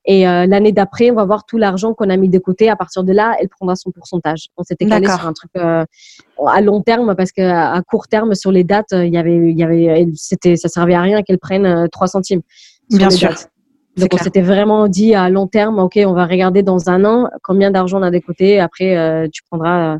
[0.06, 2.68] Et euh, l'année d'après, on va voir tout l'argent qu'on a mis de côté.
[2.68, 4.48] À partir de là, elle prendra son pourcentage.
[4.56, 5.84] On s'était calé sur un truc euh,
[6.46, 9.58] à long terme parce qu'à à court terme, sur les dates, il y avait, il
[9.58, 12.42] y avait, c'était, ça servait à rien qu'elle prenne euh, 3 centimes.
[12.90, 13.28] sur Bien les sûr.
[13.30, 13.50] dates.
[13.96, 17.30] Donc on s'était vraiment dit à long terme, ok, on va regarder dans un an
[17.44, 18.58] combien d'argent on a de côté.
[18.58, 19.98] Après, euh, tu prendras euh,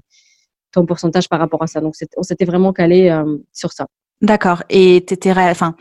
[0.73, 1.81] ton pourcentage par rapport à ça.
[1.81, 3.87] Donc on s'était vraiment calé euh, sur ça.
[4.21, 4.65] D'accord.
[4.69, 5.77] Et t'étais, ré- enfin,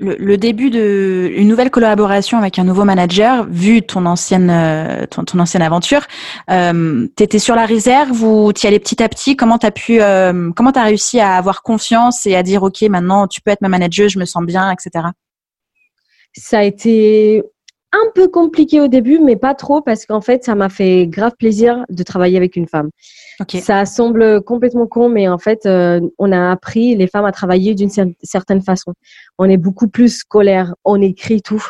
[0.00, 5.06] le, le début de une nouvelle collaboration avec un nouveau manager, vu ton ancienne, euh,
[5.06, 6.02] ton, ton ancienne aventure,
[6.50, 9.36] euh, t'étais sur la réserve ou t'y allais petit à petit?
[9.36, 13.28] Comment t'as pu, euh, comment t'as réussi à avoir confiance et à dire, ok, maintenant
[13.28, 15.08] tu peux être ma manager, je me sens bien, etc.
[16.34, 17.42] Ça a été
[17.92, 21.32] un peu compliqué au début, mais pas trop parce qu'en fait, ça m'a fait grave
[21.36, 22.90] plaisir de travailler avec une femme.
[23.60, 27.74] Ça semble complètement con, mais en fait, euh, on a appris les femmes à travailler
[27.74, 28.92] d'une cer- certaine façon.
[29.42, 31.64] On est beaucoup plus scolaire, on écrit tout,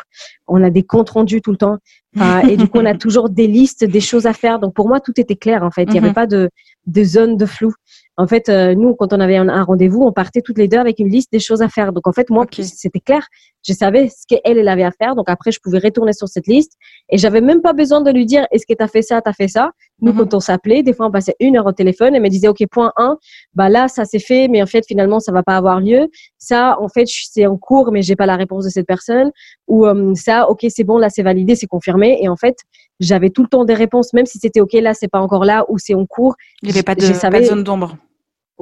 [0.45, 1.77] on a des comptes rendus tout le temps,
[2.49, 4.59] et du coup, on a toujours des listes, des choses à faire.
[4.59, 5.83] Donc pour moi, tout était clair en fait.
[5.83, 6.13] Il n'y avait Mhm.
[6.13, 6.49] pas de,
[6.85, 7.71] de zone de flou.
[8.17, 10.77] En fait, euh, nous, quand on avait un, un rendez-vous, on partait toutes les deux
[10.77, 11.93] avec une liste des choses à faire.
[11.93, 13.25] Donc en fait, moi, c'était clair.
[13.65, 15.15] Je savais ce qu'elle, elle avait à faire.
[15.15, 16.73] Donc après, je pouvais retourner sur cette liste
[17.09, 19.29] et j'avais même pas besoin de lui dire est-ce que tu as fait ça, tu
[19.29, 19.71] as fait ça?
[20.01, 20.17] Nous, Mhm.
[20.19, 22.63] quand on s'appelait, des fois, on passait une heure au téléphone et me disait ok,
[22.69, 23.17] point 1,
[23.53, 26.09] bah là, ça s'est fait, mais en fait, finalement, ça va pas avoir lieu.
[26.37, 29.31] Ça, en fait, c'est en cours, mais j'ai pas la réponse de cette personne.
[29.67, 32.17] Ou euh, ça, ok, c'est bon, là, c'est validé, c'est confirmé.
[32.21, 32.55] Et en fait,
[32.99, 35.65] j'avais tout le temps des réponses, même si c'était ok, là, c'est pas encore là,
[35.69, 36.35] ou c'est en cours.
[36.61, 37.95] Il n'y avait pas de, pas de zone d'ombre.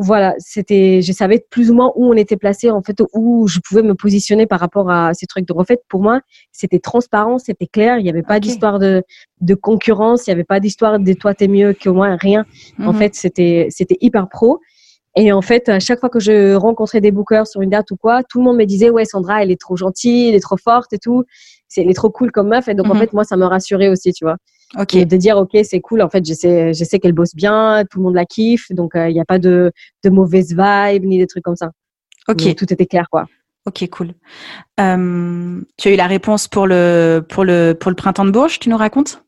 [0.02, 3.60] Voilà, c'était, je savais plus ou moins où on était placé, en fait, où je
[3.60, 5.46] pouvais me positionner par rapport à ces trucs.
[5.46, 6.22] Donc, en fait, pour moi,
[6.54, 7.98] c'était transparent, c'était clair.
[8.00, 9.04] Il n'y avait pas d'histoire de,
[9.42, 12.46] de concurrence, il n'y avait pas d'histoire de toi, t'es mieux que moi, rien.
[12.86, 12.98] En Mhm.
[12.98, 14.60] fait, c'était, c'était hyper pro.
[15.18, 17.98] Et en fait, à chaque fois que je rencontrais des bookers sur une date ou
[17.98, 20.56] quoi, tout le monde me disait, ouais, Sandra, elle est trop gentille, elle est trop
[20.56, 21.24] forte et tout.
[21.68, 22.70] C'est, elle est trop cool comme meuf.
[22.70, 23.00] Et donc, en Mhm.
[23.02, 24.38] fait, moi, ça me rassurait aussi, tu vois.
[24.78, 24.96] Ok.
[24.96, 26.02] Et de dire, OK, c'est cool.
[26.02, 28.72] En fait, je sais, je sais qu'elle bosse bien, tout le monde la kiffe.
[28.72, 29.72] Donc, euh, il n'y a pas de,
[30.04, 31.72] de mauvaise vibe ni des trucs comme ça.
[32.28, 32.44] Ok.
[32.44, 33.26] Donc, tout était clair, quoi.
[33.66, 34.14] Ok, cool.
[34.80, 38.60] Euh, tu as eu la réponse pour le, pour le, pour le printemps de Bourges,
[38.60, 39.24] tu nous racontes?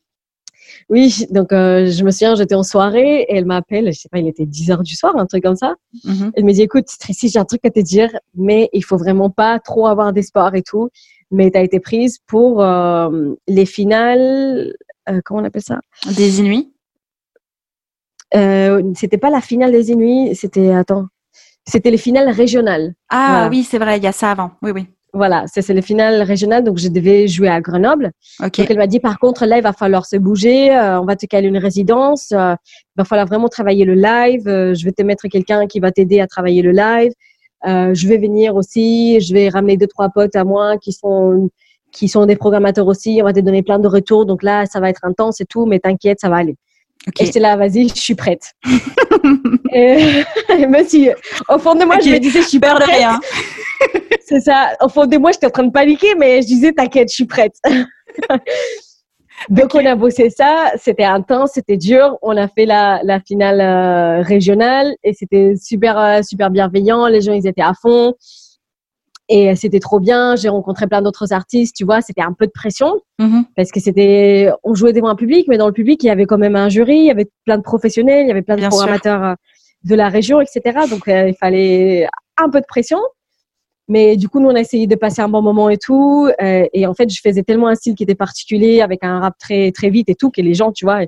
[0.88, 4.18] Oui, donc euh, je me souviens, j'étais en soirée et elle m'appelle, je sais pas,
[4.18, 5.74] il était 10 heures du soir, un truc comme ça.
[6.04, 6.32] Mhm.
[6.34, 9.30] Elle me dit, écoute, Tracy, j'ai un truc à te dire, mais il faut vraiment
[9.30, 10.88] pas trop avoir d'espoir et tout.
[11.30, 14.72] Mais tu as été prise pour euh, les finales, euh,
[15.24, 15.80] comment on appelle ça?
[16.16, 16.72] Des Inuits
[18.34, 21.06] euh, C'était pas la finale des Inuits, c'était, attends,
[21.66, 22.94] c'était les finales régionales.
[23.08, 23.48] Ah Voilà.
[23.48, 24.52] oui, c'est vrai, il y a ça avant.
[24.62, 24.86] Oui, oui.
[25.14, 28.12] Voilà, c'est c'est les finales régionales, donc je devais jouer à Grenoble.
[28.42, 28.56] Ok.
[28.56, 31.16] Donc elle m'a dit par contre là il va falloir se bouger, euh, on va
[31.16, 34.92] te caler une résidence, euh, il va falloir vraiment travailler le live, euh, je vais
[34.92, 37.12] te mettre quelqu'un qui va t'aider à travailler le live.
[37.66, 41.50] Euh, je vais venir aussi, je vais ramener deux trois potes à moi qui sont
[41.92, 43.18] qui sont des programmateurs aussi.
[43.20, 44.26] On va te donner plein de retours.
[44.26, 46.56] Donc là, ça va être intense et tout, mais t'inquiète, ça va aller.
[47.18, 48.52] Et j'étais là, vas-y, je suis prête.
[49.72, 50.24] et,
[50.68, 51.14] monsieur,
[51.48, 53.20] au fond de moi, je me disais, je suis peur de rien.
[54.24, 54.70] C'est ça.
[54.80, 57.26] Au fond de moi, j'étais en train de paniquer, mais je disais, t'inquiète, je suis
[57.26, 57.54] prête.
[59.48, 60.72] Donc, on a bossé ça.
[60.76, 62.16] C'était intense, c'était dur.
[62.22, 67.06] On a fait la, la finale euh, régionale et c'était super, euh, super bienveillant.
[67.08, 68.14] Les gens, ils étaient à fond.
[69.28, 70.36] Et c'était trop bien.
[70.36, 72.00] J'ai rencontré plein d'autres artistes, tu vois.
[72.00, 73.44] C'était un peu de pression mm-hmm.
[73.56, 76.26] parce que c'était, on jouait devant un public, mais dans le public, il y avait
[76.26, 78.66] quand même un jury, il y avait plein de professionnels, il y avait plein de
[78.66, 79.34] programmateurs euh,
[79.84, 80.80] de la région, etc.
[80.90, 82.06] Donc, euh, il fallait
[82.36, 82.98] un peu de pression.
[83.88, 86.28] Mais du coup, nous, on a essayé de passer un bon moment et tout.
[86.40, 89.34] Euh, et en fait, je faisais tellement un style qui était particulier, avec un rap
[89.38, 91.02] très, très vite et tout, que les gens, tu vois,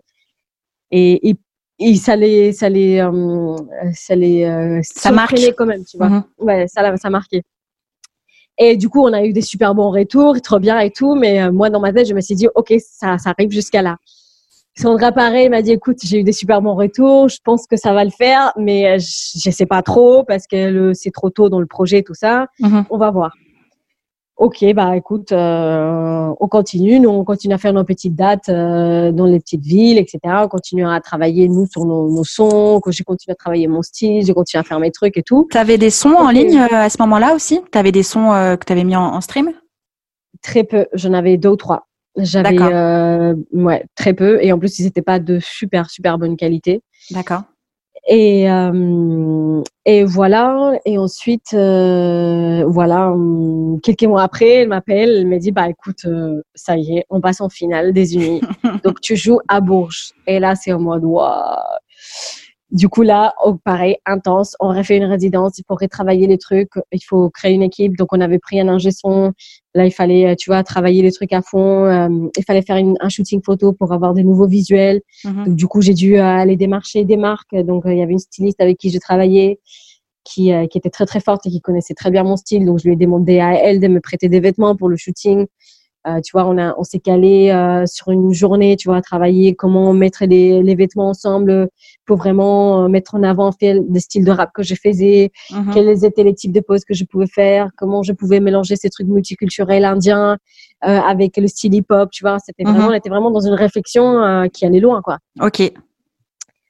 [0.91, 1.37] et,
[1.81, 3.05] et, ça les, ça les,
[3.95, 6.09] ça les, ça marque quand même, tu vois.
[6.09, 6.25] Mm-hmm.
[6.39, 7.43] Ouais, ça, ça marquait.
[8.59, 11.15] Et du coup, on a eu des super bons retours, trop bien et tout.
[11.15, 13.83] Mais euh, moi, dans ma tête, je me suis dit, OK, ça, ça arrive jusqu'à
[13.83, 13.97] là.
[14.77, 17.29] Sandra, pareil, m'a dit, écoute, j'ai eu des super bons retours.
[17.29, 20.47] Je pense que ça va le faire, mais euh, je ne sais pas trop parce
[20.47, 22.47] que c'est trop tôt dans le projet, tout ça.
[22.61, 22.85] Mm-hmm.
[22.91, 23.33] On va voir.
[24.37, 26.99] Ok, bah écoute, euh, on continue.
[26.99, 30.19] Nous, on continue à faire nos petites dates euh, dans les petites villes, etc.
[30.43, 32.81] On continue à travailler, nous, sur nos, nos sons.
[32.89, 35.47] J'ai continué à travailler mon style, j'ai continué à faire mes trucs et tout.
[35.53, 37.61] Tu avais des sons en ligne euh, à ce moment-là aussi?
[37.71, 39.53] Tu avais des sons que tu avais mis en, stream?
[40.43, 40.87] Très peu.
[40.95, 41.87] J'en avais deux ou trois.
[42.17, 42.59] J'avais,
[43.53, 44.43] ouais, très peu.
[44.43, 46.83] Et en plus, ils n'étaient pas de super, super bonne qualité.
[47.13, 47.43] D'accord.
[48.07, 50.73] Et, euh, et voilà.
[50.85, 56.05] Et ensuite, euh, voilà, hum, quelques mois après, elle m'appelle, elle me dit, bah écoute,
[56.07, 58.41] euh, ça y est, on passe en finale des Unis.
[58.85, 60.13] Donc tu joues à Bourges.
[60.27, 61.57] Et là, c'est au mode, waouh
[62.75, 64.57] du coup, là, oh, pareil, intense.
[64.59, 65.59] On refait une résidence.
[65.59, 66.73] Il faut retravailler les trucs.
[66.91, 67.97] Il faut créer une équipe.
[67.97, 69.33] Donc, on avait pris un ingé son.
[69.77, 71.85] Là, il fallait, euh, tu vois, travailler les trucs à fond.
[71.85, 75.03] Euh, il fallait faire un shooting photo pour avoir des nouveaux visuels.
[75.25, 75.45] Mhm.
[75.45, 77.55] Donc, du coup, j'ai dû euh, aller démarcher des marques.
[77.55, 79.61] Donc, il y avait une styliste avec qui j'ai travaillé
[80.25, 82.65] qui, qui était très, très forte et qui connaissait très bien mon style.
[82.65, 85.47] Donc, je lui ai demandé à elle de me prêter des vêtements pour le shooting.
[86.07, 89.01] Euh, tu vois, on, a, on s'est calé euh, sur une journée, tu vois, à
[89.03, 91.69] travailler comment mettre les, les vêtements ensemble
[92.05, 95.73] pour vraiment euh, mettre en avant des styles de rap que je faisais, Mhm.
[95.73, 98.91] quels étaient les types de poses que je pouvais faire, comment je pouvais mélanger ces
[98.91, 100.37] trucs multiculturels indiens
[100.87, 102.39] euh, avec le style hip-hop, tu vois.
[102.39, 102.91] C'était vraiment, Mhm.
[102.91, 105.19] on était vraiment dans une réflexion qui allait loin, quoi.
[105.41, 105.73] Ok.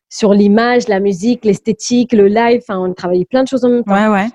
[0.09, 3.83] Sur l'image, la musique, l'esthétique, le live, enfin, on travaillait plein de choses en même
[3.85, 3.93] temps.
[3.95, 4.29] Ouais, ouais.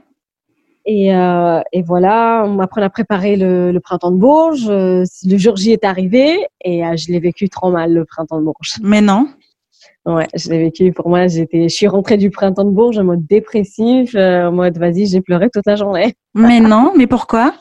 [0.92, 4.68] Et, euh, et voilà, on- après on a préparé le, le printemps de Bourges.
[4.70, 8.40] Euh, Le jour J est arrivé et euh, je l'ai vécu trop mal le printemps
[8.40, 8.74] de Bourges.
[8.82, 9.28] Mais non.
[10.08, 10.92] Ouais, je l'ai vécu.
[10.92, 14.80] Pour moi, j'étais, je suis rentrée du printemps de Bourges en mode dépressif, en mode
[14.80, 16.16] vas-y, j'ai pleuré toute la journée.
[16.34, 16.94] Mais non.
[16.98, 17.54] Mais pourquoi?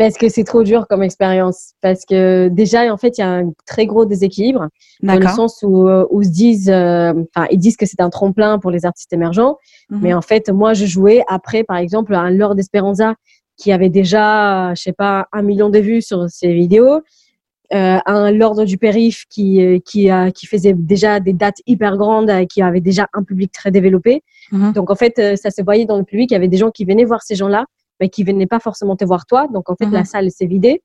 [0.00, 1.74] Parce que c'est trop dur comme expérience.
[1.82, 4.68] Parce que déjà, en fait, il y a un très gros déséquilibre
[5.02, 8.00] dans le sens où, euh, où ils se disent, euh, enfin, ils disent que c'est
[8.00, 9.58] un tremplin pour les artistes émergents.
[9.90, 10.00] Mhm.
[10.00, 13.14] Mais en fait, moi, je jouais après, par exemple, un Lord Esperanza
[13.58, 17.02] qui avait déjà, je sais pas, un million de vues sur ses vidéos.
[17.72, 22.28] Euh, un Lord du Périph qui, euh, qui, qui faisait déjà des dates hyper grandes,
[22.28, 24.24] euh, qui avait déjà un public très développé.
[24.50, 24.72] Mhm.
[24.72, 26.32] Donc, en fait, euh, ça se voyait dans le public.
[26.32, 27.66] Il y avait des gens qui venaient voir ces gens-là,
[28.00, 29.46] mais qui venaient pas forcément te voir toi.
[29.52, 29.92] Donc, en fait, Mhm.
[29.92, 30.82] la salle s'est vidée.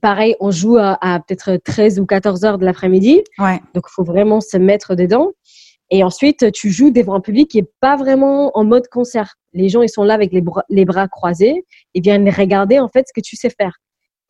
[0.00, 3.22] Pareil, on joue à, à peut-être 13 ou 14 heures de l'après-midi.
[3.38, 3.60] Ouais.
[3.74, 5.32] Donc, il faut vraiment se mettre dedans.
[5.90, 9.34] Et ensuite, tu joues devant un public qui est pas vraiment en mode concert.
[9.52, 11.64] Les gens, ils sont là avec les bras, les bras croisés
[11.94, 13.78] et viennent regarder en fait ce que tu sais faire.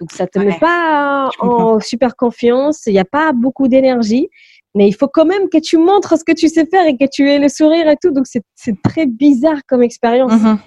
[0.01, 2.87] Donc, ça te Ouais, met pas en super confiance.
[2.87, 4.31] Il n'y a pas beaucoup d'énergie,
[4.75, 7.05] mais il faut quand même que tu montres ce que tu sais faire et que
[7.13, 8.11] tu aies le sourire et tout.
[8.13, 10.33] Donc, c'est c'est très bizarre comme expérience.
[10.33, 10.59] Mhm.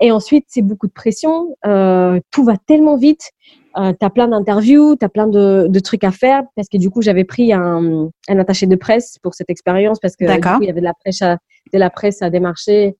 [0.00, 1.56] Et ensuite, c'est beaucoup de pression.
[1.66, 3.30] Euh, tout va tellement vite.
[3.76, 6.42] Euh, tu as plein d'interviews, tu as plein de, de trucs à faire.
[6.56, 10.16] Parce que du coup, j'avais pris un, un attaché de presse pour cette expérience parce
[10.16, 11.38] que du coup, il y avait de la presse à,
[11.72, 12.96] de la presse à démarcher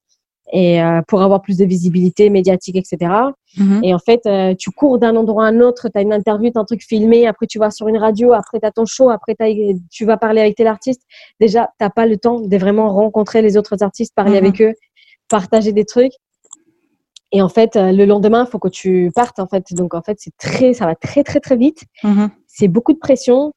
[0.52, 3.12] et euh, pour avoir plus de visibilité médiatique, etc.
[3.56, 3.80] Mhm.
[3.82, 6.50] Et en fait, euh, tu cours d'un endroit à un autre, tu as une interview,
[6.50, 9.10] tu un truc filmé, après tu vas sur une radio, après tu as ton show,
[9.10, 9.34] après
[9.90, 11.02] tu vas parler avec tel artiste.
[11.40, 14.46] Déjà, tu pas le temps de vraiment rencontrer les autres artistes, parler Mhm.
[14.46, 14.74] avec eux,
[15.30, 16.12] partager des trucs.
[17.34, 19.40] Et en fait, euh, le lendemain, il faut que tu partes.
[19.40, 19.74] En fait.
[19.74, 21.82] Donc, en fait, c'est très, ça va très, très, très vite.
[22.04, 22.30] Mhm.
[22.46, 23.52] C'est beaucoup de pression.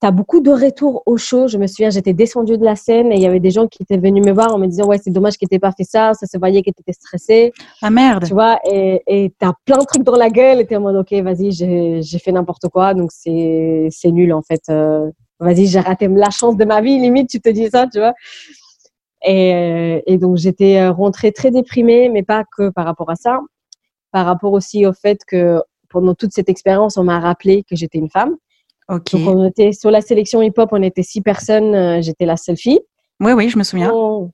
[0.00, 1.46] Tu as beaucoup de retours au show.
[1.46, 3.82] Je me souviens, j'étais descendue de la scène et il y avait des gens qui
[3.82, 6.14] étaient venus me voir en me disant Ouais, c'est dommage que tu pas fait ça.
[6.14, 7.52] Ça se voyait que tu étais stressée.
[7.82, 8.24] Ah merde.
[8.24, 10.76] Tu vois, et et tu as plein de trucs dans la gueule et tu es
[10.76, 12.94] en mode Ok, vas-y, j'ai j'ai fait n'importe quoi.
[12.94, 14.62] Donc, c'est c'est nul, en fait.
[14.70, 16.98] Euh, vas-y, j'ai raté la chance de ma vie.
[16.98, 18.14] Limite, tu te dis ça, tu vois.
[19.24, 23.16] Et, euh, et donc, j'étais euh, rentrée très déprimée, mais pas que par rapport à
[23.16, 23.40] ça.
[24.10, 27.98] Par rapport aussi au fait que pendant toute cette expérience, on m'a rappelé que j'étais
[27.98, 28.36] une femme.
[28.88, 29.12] Ok.
[29.12, 32.56] Donc, on était sur la sélection hip-hop, on était six personnes, euh, j'étais la seule
[32.56, 32.80] fille.
[33.20, 33.90] Oui, oui, je me souviens.
[33.90, 34.30] Quand,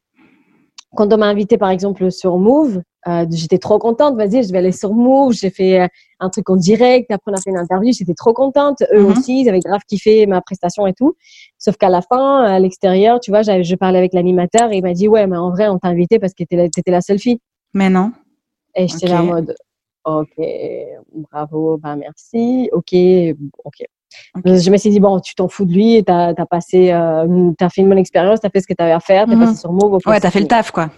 [0.96, 4.16] quand on m'a invité, par exemple, sur Move, euh, j'étais trop contente.
[4.16, 5.32] Vas-y, je vais aller sur Move.
[5.32, 5.86] J'ai fait euh,
[6.20, 7.10] un truc en direct.
[7.10, 7.92] Après, on a fait une interview.
[7.92, 8.82] J'étais trop contente.
[8.92, 9.06] Eux Mhm.
[9.12, 11.14] aussi, ils avaient grave kiffé ma prestation et tout.
[11.58, 14.94] Sauf qu'à la fin, à l'extérieur, tu vois, je parlais avec l'animateur et il m'a
[14.94, 17.18] dit, ouais, mais en vrai, on t'a invité parce que t'étais la, t'étais la seule
[17.18, 17.38] fille.
[17.74, 18.12] Mais non.
[18.74, 19.54] Et j'étais là en mode,
[20.04, 20.28] ok,
[21.30, 22.94] bravo, bah merci, ok,
[23.64, 23.74] ok.
[24.34, 24.42] Ok.
[24.46, 27.68] Je me suis dit, bon, tu t'en fous de lui, t'as as passé, euh, t'as
[27.68, 29.40] fait une bonne expérience, t'as fait ce que t'avais à faire, t'es Mhm.
[29.40, 29.98] passé sur Move.
[30.06, 30.90] Ouais, t'as fait le taf, quoi.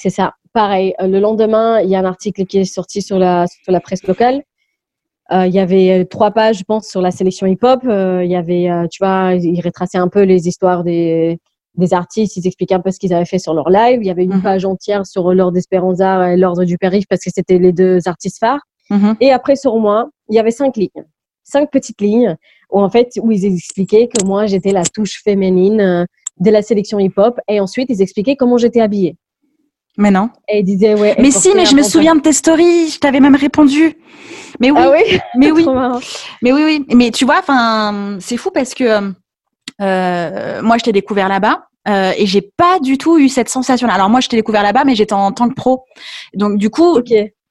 [0.00, 0.32] C'est ça.
[0.54, 3.70] Pareil, euh, le lendemain, il y a un article qui est sorti sur la, sur
[3.70, 4.42] la presse locale.
[5.30, 7.80] Euh, Il y avait euh, trois pages, je pense, sur la sélection hip-hop.
[7.84, 11.38] Euh, Il y avait, tu vois, ils retraçaient un peu les histoires des,
[11.74, 12.36] des artistes.
[12.38, 13.98] Ils expliquaient un peu ce qu'ils avaient fait sur leur live.
[14.02, 14.42] Il y avait une Mhm.
[14.42, 18.38] page entière sur l'ordre d'Esperanza et l'ordre du périph' parce que c'était les deux artistes
[18.40, 18.62] phares.
[18.88, 19.16] Mhm.
[19.20, 21.04] Et après, sur moi, il y avait cinq lignes.
[21.44, 22.36] Cinq petites lignes
[22.72, 26.06] où, en fait, où ils expliquaient que moi, j'étais la touche féminine
[26.38, 27.38] de la sélection hip-hop.
[27.48, 29.16] Et ensuite, ils expliquaient comment j'étais habillée.
[30.00, 30.30] Mais non.
[30.48, 30.62] Et
[30.94, 31.14] ouais.
[31.18, 32.88] Mais si, mais je me souviens de tes stories.
[32.90, 33.94] Je t'avais même répondu.
[34.58, 35.18] Mais oui, Ah oui?
[35.36, 35.64] Mais oui,
[36.42, 36.86] mais oui, oui.
[36.94, 39.12] Mais tu vois, enfin, c'est fou parce que
[39.80, 41.66] euh, moi, je t'ai découvert là-bas.
[41.88, 43.94] euh, et j'ai pas du tout eu cette sensation là.
[43.94, 45.84] Alors moi je t'ai découvert là-bas mais j'étais en tant que pro.
[46.34, 46.92] Donc du coup,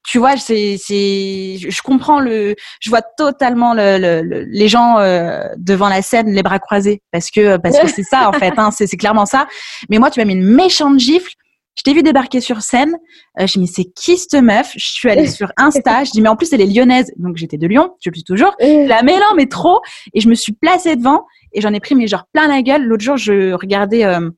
[0.08, 4.98] tu vois, c'est, c'est, je comprends le, je vois totalement le, le- le- les gens
[4.98, 8.54] euh, devant la scène, les bras croisés, parce que parce que c'est ça en fait,
[8.56, 9.46] hein, c'est clairement ça.
[9.88, 11.32] Mais moi, tu m'as mis une méchante gifle.
[11.80, 12.94] Je t'ai vu débarquer sur scène.
[13.40, 14.72] Euh, je me dis, mais c'est qui cette meuf?
[14.76, 16.04] Je suis allée sur Insta.
[16.04, 17.10] Je dis, mais en plus, elle est lyonnaise.
[17.16, 17.94] Donc, j'étais de Lyon.
[18.04, 18.54] Je le suis toujours.
[18.60, 19.80] La mais non, mais trop.
[20.12, 21.24] Et je me suis placée devant
[21.54, 22.84] et j'en ai pris, mais genre plein la gueule.
[22.84, 24.28] L'autre jour, je regardais euh,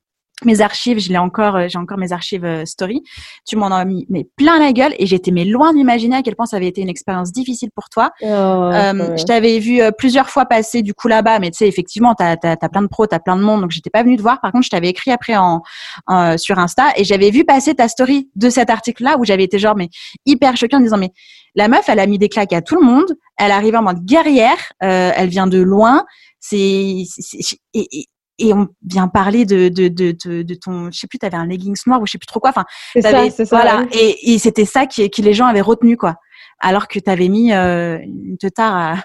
[0.45, 0.99] mes archives.
[0.99, 3.03] Je l'ai encore, euh, j'ai encore mes archives euh, story.
[3.47, 6.37] Tu m'en as mis mais plein la gueule et j'étais mais loin d'imaginer à quel
[6.37, 8.11] point ça avait été une expérience difficile pour toi.
[8.23, 9.17] Oh, Euh, ouais.
[9.19, 12.69] je t'avais vu plusieurs fois passer du coup là-bas, mais tu sais effectivement t'as as,
[12.69, 14.41] plein de pros, t'as plein de monde, donc j'étais pas venue te voir.
[14.41, 15.63] Par contre, je t'avais écrit après en,
[16.07, 19.59] en- sur Insta et j'avais vu passer ta story de cet article-là où j'avais été
[19.59, 19.89] genre mais
[20.27, 21.11] hyper choquée en disant mais
[21.55, 24.05] la meuf elle a mis des claques à tout le monde, elle arrive en mode
[24.05, 26.05] guerrière, euh, elle vient de loin,
[26.41, 28.07] c'est c'est- c'est- et, et,
[28.47, 31.47] et on vient parler de, de, de, de, de ton, je sais plus, t'avais un
[31.47, 32.51] leggings noir ou je sais plus trop quoi.
[32.51, 33.29] Enfin, c'est ça.
[33.51, 33.81] Voilà.
[33.83, 33.89] ouais.
[33.93, 36.17] Et, et c'était ça qui, qui les gens avaient retenu, quoi.
[36.61, 39.05] Alors que tu avais mis euh, une teutard à,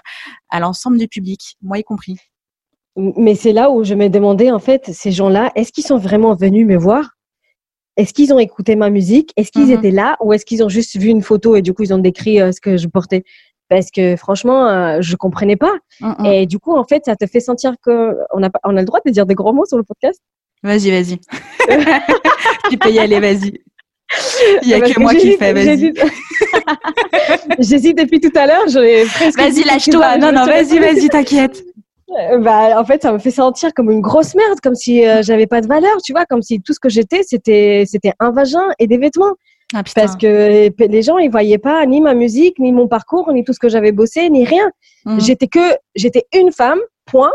[0.50, 2.16] à l'ensemble du public, moi y compris.
[2.96, 6.34] Mais c'est là où je me demandais, en fait, ces gens-là, est-ce qu'ils sont vraiment
[6.34, 7.10] venus me voir?
[7.96, 9.32] Est-ce qu'ils ont écouté ma musique?
[9.36, 9.78] Est-ce qu'ils Mhm.
[9.78, 10.16] étaient là?
[10.20, 12.52] Ou est-ce qu'ils ont juste vu une photo et du coup, ils ont décrit euh,
[12.52, 13.24] ce que je portais?
[13.68, 15.72] Parce que franchement, euh, je comprenais pas.
[16.00, 16.26] Mm, mm.
[16.26, 18.86] Et du coup, en fait, ça te fait sentir que on a, on a le
[18.86, 20.20] droit de dire des gros mots sur le podcast?
[20.62, 21.18] Vas-y, vas-y.
[22.70, 23.60] tu peux y aller, vas-y.
[24.62, 25.92] Il y a Parce que moi qui fais, vas-y.
[27.58, 27.98] j'hésite.
[27.98, 28.64] Depuis tout à l'heure.
[28.68, 30.18] j'aurais presque Vas-y, lâche-toi.
[30.18, 31.62] Non, non, vas-y, vas-y, t'inquiète.
[32.10, 35.22] Euh, Bah, en fait, ça me fait sentir comme une grosse merde, comme si euh,
[35.22, 38.30] j'avais pas de valeur, tu vois, comme si tout ce que j'étais, c'était, c'était un
[38.30, 39.34] vagin et des vêtements.
[39.74, 39.82] Ah.
[39.94, 43.52] Parce que les gens, ils voyaient pas ni ma musique, ni mon parcours, ni tout
[43.52, 44.70] ce que j'avais bossé, ni rien.
[45.04, 45.20] Mhm.
[45.20, 47.32] J'étais que, j'étais une femme, point.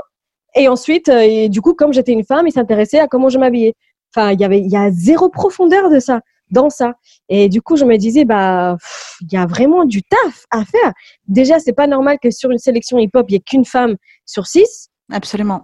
[0.55, 3.37] Et ensuite, euh, et du coup, comme j'étais une femme, ils s'intéressaient à comment je
[3.37, 3.73] m'habillais.
[4.15, 6.21] Enfin, il y avait, il y a zéro profondeur de ça,
[6.51, 6.93] dans ça.
[7.29, 8.77] Et du coup, je me disais, bah,
[9.21, 10.93] il y a vraiment du taf à faire.
[11.27, 14.47] Déjà, c'est pas normal que sur une sélection hip-hop, il y ait qu'une femme sur
[14.47, 14.89] six.
[15.11, 15.63] Absolument.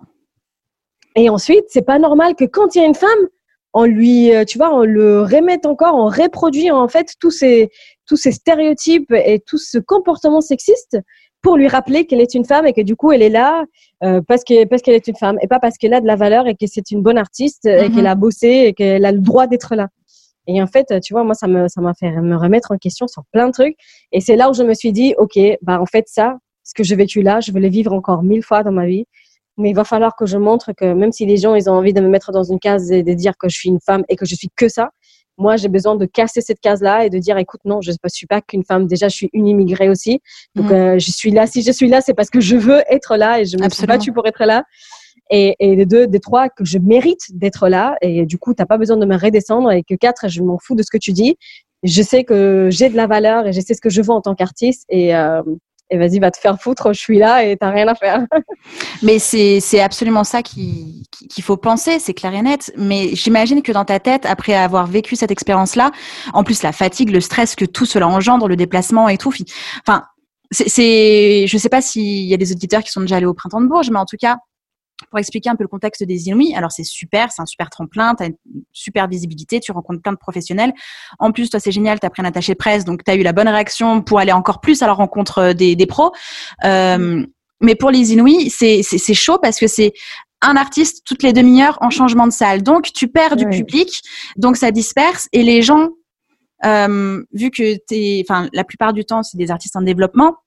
[1.16, 3.28] Et ensuite, c'est pas normal que quand il y a une femme,
[3.74, 7.70] on lui, euh, tu vois, on le remette encore, on reproduit en fait tous ces,
[8.08, 10.98] tous ces stéréotypes et tout ce comportement sexiste
[11.42, 13.64] pour lui rappeler qu'elle est une femme et que du coup elle est là
[14.04, 16.18] euh, parce que parce qu'elle est une femme et pas parce qu'elle a de la
[16.18, 17.96] valeur et que c'est une bonne artiste et Mhm.
[17.96, 19.88] qu'elle a bossé et qu'elle a le droit d'être là.
[20.48, 23.08] Et en fait, tu vois, moi ça me ça m'a fait me remettre en question
[23.08, 23.76] sur plein de trucs
[24.12, 26.84] et c'est là où je me suis dit OK, bah en fait ça, ce que
[26.84, 29.06] j'ai vécu là, je vais le vivre encore mille fois dans ma vie.
[29.60, 31.94] Mais il va falloir que je montre que même si les gens ils ont envie
[31.94, 34.16] de me mettre dans une case et de dire que je suis une femme et
[34.16, 34.90] que je suis que ça,
[35.38, 38.10] moi j'ai besoin de casser cette case là et de dire écoute non, je ne
[38.10, 38.88] suis pas qu'une femme.
[38.88, 40.22] Déjà je suis une immigrée aussi,
[40.56, 40.76] donc Mhm.
[40.76, 41.46] euh, je suis là.
[41.46, 43.86] Si je suis là, c'est parce que je veux être là et je me suis
[43.86, 44.64] battue pour être là.
[45.32, 47.96] Et, et de deux, des trois, que je mérite d'être là.
[48.02, 49.72] Et du coup, t'as pas besoin de me redescendre.
[49.72, 51.36] Et que quatre, je m'en fous de ce que tu dis.
[51.84, 54.22] Je sais que j'ai de la valeur et je sais ce que je veux en
[54.22, 54.86] tant qu'artiste.
[54.90, 55.44] Et, euh,
[55.90, 56.94] et vas-y, va te faire foutre.
[56.94, 58.26] Je suis là et t'as rien à faire.
[59.04, 62.72] Mais c'est absolument ça qui- qui- qu'il faut penser, c'est clair et net.
[62.78, 65.92] Mais j'imagine que dans ta tête, après avoir vécu cette expérience-là,
[66.34, 69.46] en plus la fatigue, le stress que tout cela engendre, le déplacement et tout, fi-
[69.88, 70.04] enfin,
[70.52, 73.62] c'est, je sais pas s'il y a des auditeurs qui sont déjà allés au printemps
[73.62, 74.38] de Bourges, mais en tout cas,
[75.10, 76.54] pour expliquer un peu le contexte des Inouïs.
[76.56, 78.36] Alors c'est super, c'est un super tremplin, tu as une
[78.72, 80.74] super visibilité, tu rencontres plein de professionnels.
[81.20, 83.24] En plus, toi c'est génial, tu as pris un attaché presse, donc tu as eu
[83.24, 86.12] la bonne réaction pour aller encore plus à la rencontre euh, des, des pros.
[86.64, 87.26] Euh,
[87.62, 89.94] mais pour les Inouïs, c'est chaud parce que c'est
[90.42, 92.64] un artiste toutes les demi-heures en changement de salle.
[92.64, 94.02] Donc tu perds du public,
[94.38, 95.90] donc ça disperse et les gens,
[96.66, 100.38] euh, vu que t'es, enfin la plupart du temps c'est des artistes en développement,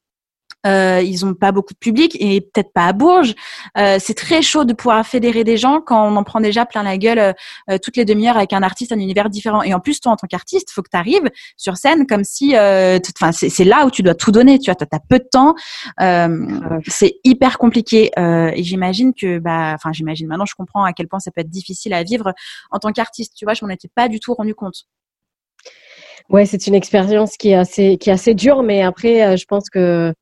[0.66, 3.34] euh, ils ont pas beaucoup de public et peut-être pas à Bourges.
[3.78, 6.82] Euh, c'est très chaud de pouvoir fédérer des gens quand on en prend déjà plein
[6.82, 7.32] la gueule euh,
[7.70, 9.62] euh toutes les demi-heures avec un artiste, un univers différent.
[9.62, 12.56] Et en plus, toi, en tant qu'artiste, faut que tu arrives sur scène comme si,
[12.56, 14.58] euh, enfin, c'est là où tu dois tout donner.
[14.58, 15.54] Tu vois, t'as as peu de temps.
[16.00, 16.46] Euh,
[16.86, 18.10] c'est hyper compliqué.
[18.16, 20.28] et j'imagine que, bah, enfin, j'imagine.
[20.28, 22.32] Maintenant, je comprends à quel point ça peut être difficile à vivre
[22.70, 23.34] en tant qu'artiste.
[23.36, 24.84] Tu vois, je m'en étais pas du tout rendu compte.
[26.30, 29.68] Ouais, c'est une expérience qui est assez, qui est assez dure, mais après, je pense
[29.70, 30.14] que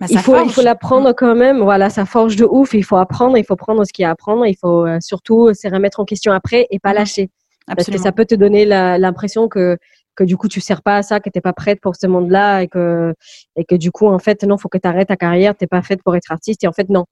[0.00, 1.60] bah, il faut, il faut l'apprendre quand même.
[1.60, 2.74] Voilà, ça forge de ouf.
[2.74, 4.44] Il faut apprendre, il faut prendre ce qu'il y a à apprendre.
[4.46, 6.96] Il faut euh, surtout se remettre en question après et pas mmh.
[6.96, 7.30] lâcher.
[7.66, 9.78] Parce que ça peut te donner l'impression que,
[10.16, 12.62] que du coup, tu sers pas à ça, que t'es pas prête pour ce monde-là
[12.62, 13.14] et que,
[13.56, 15.56] et que du coup, en fait, non, faut que tu arrêtes ta carrière.
[15.56, 16.62] T'es pas faite pour être artiste.
[16.64, 17.06] Et en fait, non.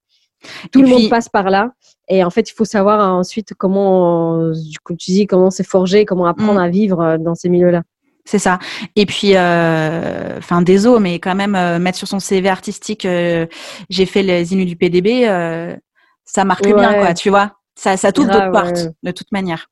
[0.71, 1.71] Tout le monde passe par là.
[2.07, 4.51] Et en fait, il faut savoir ensuite comment,
[4.83, 6.63] comme tu dis, comment se forger, comment apprendre mmh.
[6.63, 7.81] à vivre euh, dans ces milieux-là.
[8.25, 8.59] C'est ça.
[8.95, 13.45] Et puis, euh, enfin, désolé, mais quand même, euh, mettre sur son CV artistique, euh,
[13.89, 15.25] j'ai fait les Inuits du PDB,
[16.25, 17.57] ça marque bien, quoi, tu vois.
[17.75, 19.69] Ça, ça t'ouvre d'autres portes, de toute manière.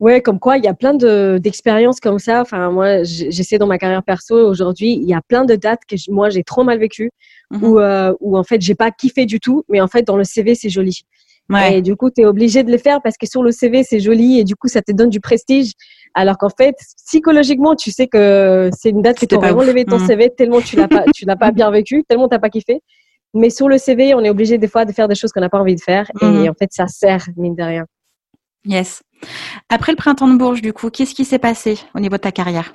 [0.00, 2.40] Ouais, comme quoi, il y a plein d'expériences comme ça.
[2.40, 5.94] Enfin, moi, j'essaie dans ma carrière perso aujourd'hui, il y a plein de dates que
[6.10, 7.10] moi, j'ai trop mal vécues,
[7.50, 7.80] mmh où,
[8.20, 10.70] où en fait, j'ai pas kiffé du tout, mais en fait, dans le CV, c'est
[10.70, 11.04] joli.
[11.70, 14.00] Et du coup, tu es obligé de le faire parce que sur le CV, c'est
[14.00, 15.72] joli et du coup, ça te donne du prestige.
[16.14, 16.74] Alors qu'en fait,
[17.06, 20.06] psychologiquement, tu sais que c'est une date qui t'aurait relevé ton mm.
[20.06, 22.82] CV tellement tu l'as pas, tu l'as pas bien vécu, tellement t'as pas kiffé.
[23.34, 25.48] Mais sur le CV, on est obligé des fois de faire des choses qu'on n'a
[25.48, 26.10] pas envie de faire.
[26.20, 26.50] Et mm-hmm.
[26.50, 27.86] en fait, ça sert, mine de rien.
[28.64, 29.02] Yes.
[29.68, 32.32] Après le printemps de Bourges, du coup, qu'est-ce qui s'est passé au niveau de ta
[32.32, 32.72] carrière?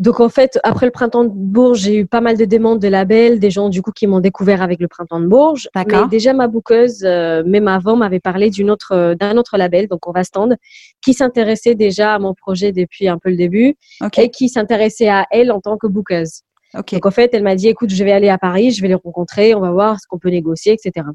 [0.00, 2.88] Donc en fait, après le printemps de Bourges, j'ai eu pas mal de demandes de
[2.88, 5.68] labels, des gens du coup qui m'ont découvert avec le printemps de Bourges.
[5.76, 9.88] Mais déjà ma bouqueuse, euh, même avant, m'avait parlé d'une autre, euh, d'un autre label,
[9.88, 10.56] donc on va stand,
[11.02, 13.76] qui s'intéressait déjà à mon projet depuis un peu le début
[14.16, 16.40] et qui s'intéressait à elle en tant que bouqueuse.
[16.72, 18.94] Donc en fait, elle m'a dit, écoute, je vais aller à Paris, je vais les
[18.94, 21.06] rencontrer, on va voir ce qu'on peut négocier, etc.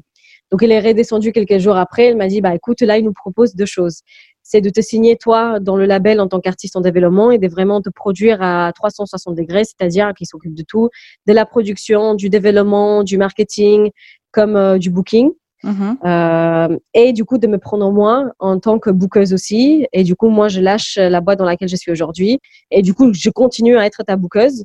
[0.52, 3.12] Donc elle est redescendue quelques jours après, elle m'a dit, bah écoute, là, il nous
[3.12, 4.02] propose deux choses
[4.48, 7.48] c'est de te signer toi dans le label en tant qu'artiste en développement et de
[7.48, 10.88] vraiment te produire à 360 degrés, c'est-à-dire qu'il s'occupe de tout,
[11.26, 13.90] de la production, du développement, du marketing,
[14.30, 15.32] comme euh, du booking.
[15.64, 15.96] Mm-hmm.
[16.04, 20.14] Euh, et du coup de me prendre moi en tant que bookeuse aussi et du
[20.14, 22.38] coup moi je lâche la boîte dans laquelle je suis aujourd'hui
[22.70, 24.64] et du coup je continue à être ta bookeuse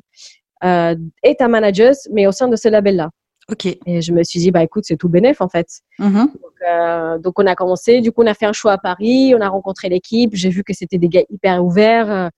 [0.64, 3.10] euh, et ta manager mais au sein de ce label là
[3.50, 3.66] Ok.
[3.66, 5.66] Et je me suis dit, bah écoute, c'est tout bénéf en fait.
[5.98, 6.28] Mm-hmm.
[6.68, 9.40] Euh, donc, on a commencé, du coup, on a fait un choix à Paris, on
[9.40, 12.28] a rencontré l'équipe, j'ai vu que c'était des gars hyper ouverts, euh,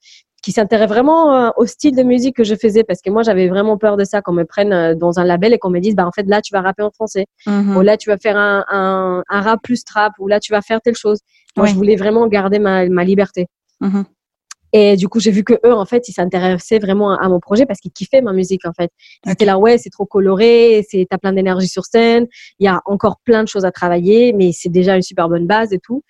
[0.42, 3.48] qui s'intéressaient vraiment euh, au style de musique que je faisais, parce que moi, j'avais
[3.48, 6.07] vraiment peur de ça, qu'on me prenne dans un label et qu'on me dise, bah
[6.07, 7.76] en fait, là, tu vas rapper en français, mm-hmm.
[7.76, 10.62] ou là, tu vas faire un, un, un, rap plus trap, ou là, tu vas
[10.62, 11.18] faire telle chose.
[11.57, 13.46] Moi, je voulais vraiment garder ma, ma liberté.
[13.80, 14.05] Mm-hmm.
[14.77, 17.64] Et du coup, j'ai vu que eux, en fait, ils s'intéressaient vraiment à, mon projet
[17.64, 18.91] parce qu'ils kiffaient ma musique, en fait.
[19.25, 22.27] Ils étaient là, ouais, c'est trop coloré, c'est, t'as plein d'énergie sur scène,
[22.59, 25.47] il y a encore plein de choses à travailler, mais c'est déjà une super bonne
[25.47, 26.03] base et tout.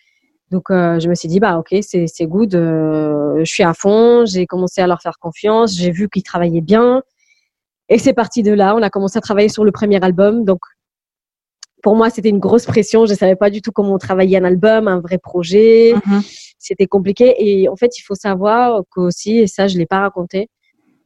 [0.50, 3.74] Donc, euh, je me suis dit, bah, ok, c'est, c'est good, euh, je suis à
[3.74, 7.02] fond, j'ai commencé à leur faire confiance, j'ai vu qu'ils travaillaient bien.
[7.90, 10.46] Et c'est parti de là, on a commencé à travailler sur le premier album.
[10.46, 10.60] Donc,
[11.84, 13.06] pour moi, c'était une grosse pression.
[13.06, 15.94] Je ne savais pas du tout comment travailler un album, un vrai projet.
[15.94, 17.34] Mm-hmm c'était compliqué.
[17.38, 20.48] Et en fait, il faut savoir qu'aussi, et ça, je l'ai pas raconté,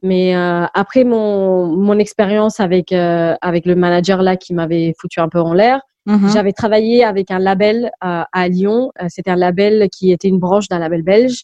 [0.01, 5.19] mais euh, après mon, mon expérience avec, euh, avec le manager là qui m'avait foutu
[5.19, 6.29] un peu en l'air, mhm.
[6.29, 8.91] j'avais travaillé avec un label à, à Lyon.
[9.01, 11.43] Euh, c'était un label qui était une branche d'un label belge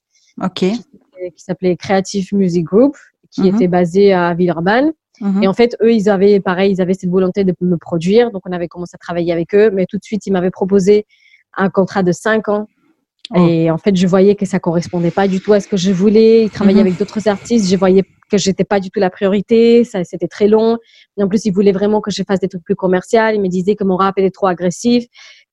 [1.35, 2.95] qui, s'appelait Creative Music Group,
[3.31, 3.55] qui mhm.
[3.55, 4.93] était basé à Villeurbanne.
[5.21, 5.43] Mhm.
[5.43, 8.31] Et en fait, eux, ils avaient, pareil, ils avaient cette volonté de me produire.
[8.31, 9.71] Donc, on avait commencé à travailler avec eux.
[9.71, 11.05] Mais tout de suite, ils m'avaient proposé
[11.57, 12.67] un contrat de 5 ans
[13.33, 13.47] Oh.
[13.47, 15.91] Et en fait, je voyais que ça correspondait pas du tout à ce que je
[15.91, 16.43] voulais.
[16.43, 16.87] Il travaillait mhm.
[16.87, 17.69] avec d'autres artistes.
[17.69, 19.83] Je voyais que j'étais pas du tout la priorité.
[19.83, 20.77] Ça, c'était très long.
[21.17, 23.29] Et en plus, il voulait vraiment que je fasse des trucs plus commerciaux.
[23.33, 25.05] Il me disait que mon rap était trop agressif,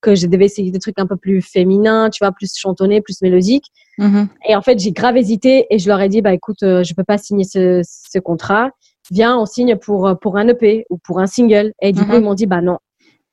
[0.02, 3.22] que je devais essayer des trucs un peu plus féminins, tu vois, plus chantonnés, plus
[3.22, 3.68] mélodiques.
[3.96, 4.28] Mhm.
[4.48, 6.92] Et en fait, j'ai grave hésité et je leur ai dit, bah écoute, euh, je
[6.94, 8.70] peux pas signer ce, ce contrat.
[9.12, 11.72] Viens, on signe pour pour un EP ou pour un single.
[11.80, 12.16] Et du coup, mhm.
[12.16, 12.78] ils m'ont dit, bah non,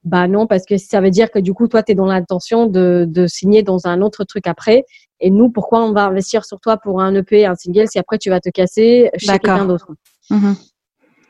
[0.03, 2.67] bah non, parce que ça veut dire que du coup, toi, tu es dans l'intention
[2.67, 4.83] de, de signer dans un autre truc après.
[5.19, 8.17] Et nous, pourquoi on va investir sur toi pour un EP, un single, si après
[8.17, 9.91] tu vas te casser chez quelqu'un d'autre?
[10.29, 10.55] Mhm.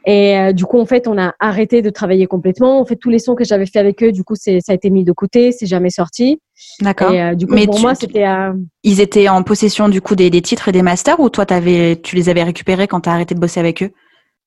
[0.06, 2.80] Et euh, du coup, en fait, on a arrêté de travailler complètement.
[2.80, 4.76] En fait, tous les sons que j'avais fait avec eux, du coup, c'est ça a
[4.76, 6.40] été mis de côté, c'est jamais sorti.
[6.80, 7.12] D'accord.
[7.12, 10.16] Euh, du coup, Mais pour tu- moi, c'était euh, Ils étaient en possession du coup
[10.16, 13.36] des, des titres et des masters ou toi tu les avais récupérés quand t'as arrêté
[13.36, 13.92] de bosser avec eux?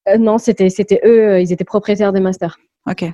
[0.08, 2.58] Euh, non, c'était c'était eux, euh, ils étaient propriétaires des masters.
[2.88, 3.04] Ok.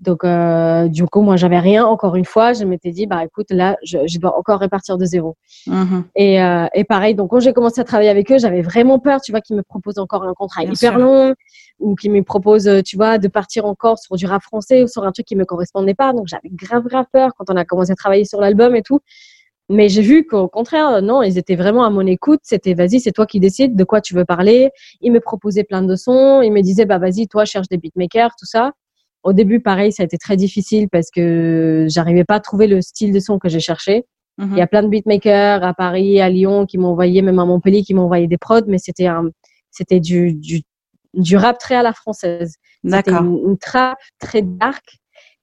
[0.00, 1.86] Donc, euh, du coup, moi, j'avais rien.
[1.86, 5.04] Encore une fois, je m'étais dit, bah écoute, là, je, je dois encore repartir de
[5.04, 5.36] zéro.
[5.68, 6.04] Mhm.
[6.16, 9.20] Et, euh, et pareil, donc quand j'ai commencé à travailler avec eux, j'avais vraiment peur,
[9.20, 10.98] tu vois, qu'ils me proposent encore un contrat Bien hyper sûr.
[10.98, 11.34] long
[11.78, 15.04] ou qu'ils me proposent, tu vois, de partir encore sur du rap français ou sur
[15.04, 16.12] un truc qui me correspondait pas.
[16.12, 18.98] Donc j'avais grave, grave peur quand on a commencé à travailler sur l'album et tout.
[19.70, 22.40] Mais j'ai vu qu'au contraire, euh, non, ils étaient vraiment à mon écoute.
[22.42, 24.70] C'était, vas-y, c'est toi qui décides de quoi tu veux parler.
[25.00, 26.42] Ils me proposaient plein de sons.
[26.42, 28.72] Ils me disaient, bah vas-y, toi, cherche des beatmakers, tout ça.
[29.22, 32.82] Au début, pareil, ça a été très difficile parce que j'arrivais pas à trouver le
[32.82, 34.04] style de son que j'ai cherché.
[34.36, 34.50] Mhm.
[34.52, 37.46] Il y a plein de beatmakers à Paris, à Lyon qui m'ont envoyé, même à
[37.46, 39.30] Montpellier, qui m'ont envoyé des prods, mais c'était un,
[39.70, 40.62] c'était du, du,
[41.14, 42.56] du rap très à la française.
[42.86, 44.98] C'était une, une trap très dark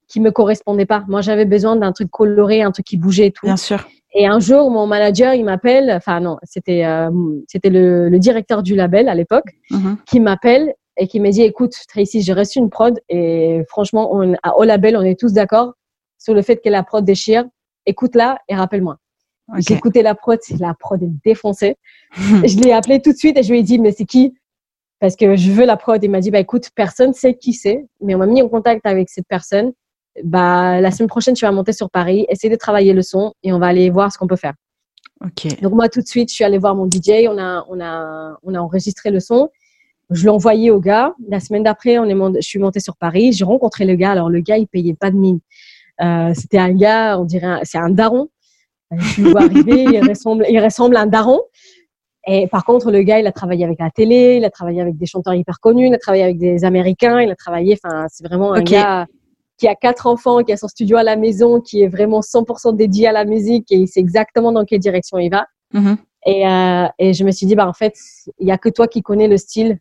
[0.07, 1.03] qui me correspondait pas.
[1.07, 3.45] Moi, j'avais besoin d'un truc coloré, un truc qui bougeait et tout.
[3.47, 3.87] Bien sûr.
[4.13, 7.09] Et un jour, mon manager, il m'appelle, enfin non, c'était euh,
[7.47, 9.97] c'était le, le directeur du label à l'époque, Mhm.
[10.05, 14.33] qui m'appelle et qui me dit, écoute, Tracy, j'ai reçu une prod et franchement, on,
[14.43, 15.73] à, au label, on est tous d'accord
[16.19, 17.45] sur le fait que la prod déchire.
[17.85, 18.97] Écoute-la et rappelle-moi.
[19.49, 19.61] Ok.
[19.67, 21.77] J'ai écouté la prod, la prod est défoncée.
[22.11, 24.33] je l'ai appelé tout de suite et je lui ai dit, mais c'est qui?
[24.99, 26.03] Parce que je veux la prod.
[26.03, 28.85] Il m'a dit, bah écoute, personne sait qui c'est, mais on m'a mis en contact
[28.85, 29.71] avec cette personne.
[30.23, 33.53] Bah la semaine prochaine, tu vas monter sur Paris, essayer de travailler le son et
[33.53, 34.53] on va aller voir ce qu'on peut faire.
[35.23, 35.61] Ok.
[35.61, 38.37] Donc moi, tout de suite, je suis allée voir mon DJ, on a, on a,
[38.43, 39.49] on a enregistré le son.
[40.09, 41.13] Je l'ai envoyé au gars.
[41.29, 43.31] La semaine d'après, on est mont- je suis montée sur Paris.
[43.31, 44.11] J'ai rencontré le gars.
[44.11, 45.39] Alors le gars, il payait pas de mine.
[46.01, 48.27] Euh, C'était un gars, on dirait, un- c'est un daron.
[48.91, 51.39] Euh, Je le vois arriver, il ressemble, il ressemble à un daron.
[52.27, 54.97] Et par contre, le gars, il a travaillé avec la télé, il a travaillé avec
[54.97, 58.27] des chanteurs hyper connus, il a travaillé avec des Américains, il a travaillé, enfin, c'est
[58.27, 59.07] vraiment un gars
[59.61, 62.75] qui a quatre enfants, qui a son studio à la maison, qui est vraiment 100%
[62.75, 65.45] dédié à la musique et il sait exactement dans quelle direction il va.
[65.73, 65.97] Mhm.
[66.25, 67.93] Et, euh, et je me suis dit, bah, en fait,
[68.39, 69.77] il y a que toi qui connais le style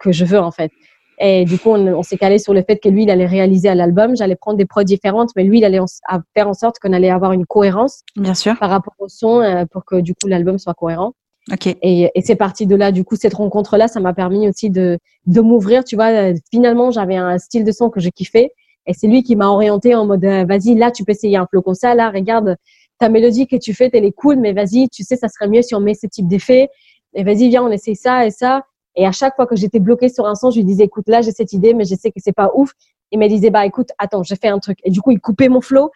[0.00, 0.72] que je veux, en fait.
[1.20, 3.68] Et du coup, on, on s'est calé sur le fait que lui, il allait réaliser
[3.68, 4.16] à l'album.
[4.16, 6.92] J'allais prendre des prods différentes, mais lui, il allait en- à faire en sorte qu'on
[6.92, 8.58] allait avoir une cohérence Bien sûr.
[8.58, 11.12] par rapport au son euh, pour que, du coup, l'album soit cohérent.
[11.52, 11.66] Ok.
[11.68, 12.90] Et, et c'est parti de là.
[12.90, 15.84] Du coup, cette rencontre-là, ça m'a permis aussi de, de m'ouvrir.
[15.84, 18.50] Tu vois, Euh, finalement, j'avais un style de son que je kiffais.
[18.86, 21.46] Et c'est lui qui m'a orienté en mode, euh, vas-y, là, tu peux essayer un
[21.46, 21.94] flow comme ça.
[21.94, 22.56] Là, regarde,
[22.98, 25.62] ta mélodie que tu fais, elle est cool, mais vas-y, tu sais, ça serait mieux
[25.62, 26.68] si on met ce type d'effet.
[27.14, 28.64] Et vas-y, viens, on essaye ça et ça.
[28.96, 31.22] Et à chaque fois que j'étais bloquée sur un son, je lui disais, écoute, là,
[31.22, 32.72] j'ai cette idée, mais je sais que c'est pas ouf.
[33.10, 34.78] Il me disait, bah, écoute, attends, j'ai fait un truc.
[34.84, 35.90] Et du coup, il coupait mon flow.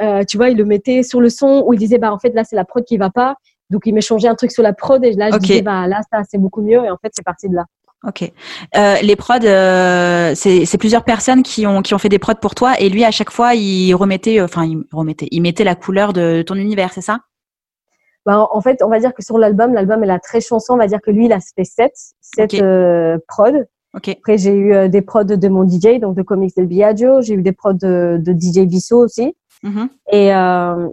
[0.00, 2.30] Euh, tu vois, il le mettait sur le son ou il disait, bah, en fait,
[2.30, 3.36] là, c'est la prod qui va pas.
[3.70, 5.42] Donc, il m'échangeait un truc sur la prod et là, je Ok.
[5.42, 6.84] disais, bah, là, ça, c'est beaucoup mieux.
[6.84, 7.64] Et en fait, c'est parti de là.
[8.06, 8.30] Ok.
[8.76, 12.54] Euh, les prods, euh, c'est plusieurs personnes qui ont qui ont fait des prods pour
[12.54, 15.74] toi et lui à chaque fois il remettait, euh, enfin il remettait, il mettait la
[15.74, 17.20] couleur de ton univers, c'est ça?
[18.26, 20.74] Bah, en fait, on va dire que sur l'album, l'album est la très chanson.
[20.74, 21.92] On va dire que lui, il a fait sept,
[22.22, 23.64] sept euh, prods.
[23.92, 27.20] Après, j'ai eu des prods de mon DJ, donc de Comics del Biagio.
[27.20, 29.36] J'ai eu des prods de, de DJ Visso aussi.
[29.62, 29.88] Mhm.
[30.10, 30.30] et,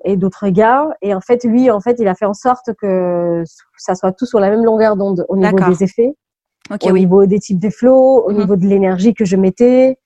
[0.06, 0.90] et d'autres gars.
[1.02, 3.44] Et en fait, lui, en fait, il a fait en sorte que
[3.78, 6.14] ça soit tout sur la même longueur d'onde au niveau des effets,
[6.70, 7.00] Au oui.
[7.02, 8.38] niveau des types de flows, au Mhm.
[8.40, 9.98] niveau de l'énergie que je mettais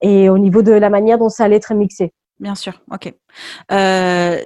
[0.00, 2.12] et au niveau de la manière dont ça allait être mixé.
[2.40, 2.80] Bien sûr.
[2.90, 3.12] Ok.
[3.72, 4.40] Euh,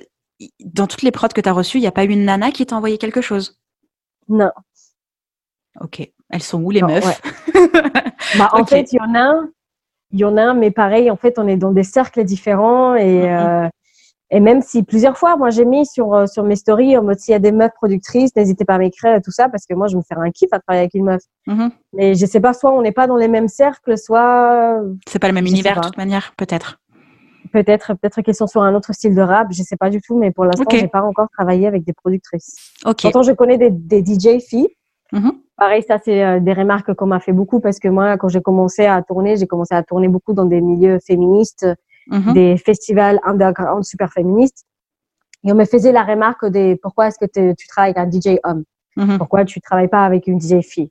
[0.65, 2.51] dans toutes les prods que tu as reçues, il n'y a pas eu une nana
[2.51, 3.59] qui t'a envoyé quelque chose?
[4.29, 4.51] Non.
[5.81, 6.11] Ok.
[6.31, 7.21] Elles sont où les Non, meufs?
[8.39, 9.51] Bah, en fait, il y en a un,
[10.13, 13.23] il y en a mais pareil, en fait, on est dans des cercles différents et,
[13.23, 13.29] Mhm.
[13.29, 13.69] euh,
[14.35, 17.19] et même si plusieurs fois, moi, j'ai mis sur, euh, sur mes stories en mode
[17.19, 19.75] s'il y a des meufs productrices, n'hésitez pas à m'écrire et tout ça parce que
[19.75, 21.21] moi, je me fais un kiff à travailler avec une meuf.
[21.47, 21.71] Mhm.
[21.93, 25.29] Mais je sais pas, soit on n'est pas dans les mêmes cercles, soit C'est pas
[25.29, 26.81] le même Je univers de toute manière, peut-être.
[27.53, 30.19] peut-être peut-être qu'ils sont sur un autre style de rap, je sais pas du tout,
[30.19, 30.77] mais pour l'instant, Ok.
[30.81, 32.57] j'ai pas encore travaillé avec des productrices.
[32.87, 33.03] Ok.
[33.03, 34.69] Pourtant, je connais des, des DJ filles.
[35.13, 35.33] Mhm.
[35.59, 38.41] Pareil, ça, c'est euh, des remarques qu'on m'a fait beaucoup parce que moi, quand j'ai
[38.41, 41.67] commencé à tourner, j'ai commencé à tourner beaucoup dans des milieux féministes,
[42.09, 42.33] Mhm.
[42.35, 44.65] des festivals underground super féministes.
[45.45, 48.39] Et on me faisait la remarque des pourquoi est-ce que tu travailles avec un DJ
[48.45, 48.65] homme
[48.97, 49.17] Mhm.
[49.19, 50.91] Pourquoi tu travailles pas avec une DJ fille?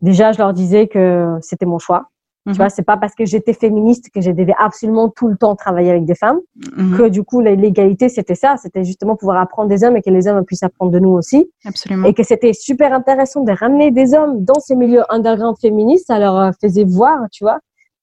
[0.00, 2.06] Déjà, je leur disais que c'était mon choix.
[2.46, 2.52] Mhm.
[2.52, 5.54] Tu vois, c'est pas parce que j'étais féministe que je devais absolument tout le temps
[5.56, 6.38] travailler avec des femmes.
[6.76, 6.96] Mhm.
[6.96, 8.56] Que du coup, l'égalité, c'était ça.
[8.56, 11.50] C'était justement pouvoir apprendre des hommes et que les hommes puissent apprendre de nous aussi.
[11.64, 12.06] Absolument.
[12.06, 16.06] Et que c'était super intéressant de ramener des hommes dans ces milieux underground féministes.
[16.06, 17.58] Ça leur faisait voir, tu vois,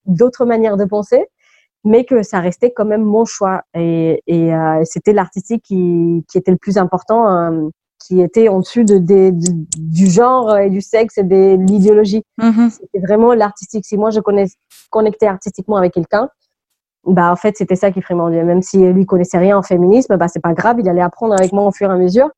[0.05, 1.25] d'autres manières de penser.
[1.83, 3.63] Mais que ça restait quand même mon choix.
[3.73, 7.69] Et, et euh, c'était l'artistique qui, qui était le plus important, euh,
[7.99, 8.99] qui était en dessus de,
[9.77, 12.23] du genre et du sexe et de l'idéologie.
[12.39, 12.69] Mm-hmm.
[12.69, 13.85] C'était vraiment l'artistique.
[13.85, 14.45] Si moi je connais,
[14.89, 16.29] connectais artistiquement avec quelqu'un,
[17.05, 18.45] bah en fait c'était ça qui primordial.
[18.45, 21.51] Même si lui connaissait rien en féminisme, bah c'est pas grave, il allait apprendre avec
[21.51, 22.29] moi au fur et à mesure.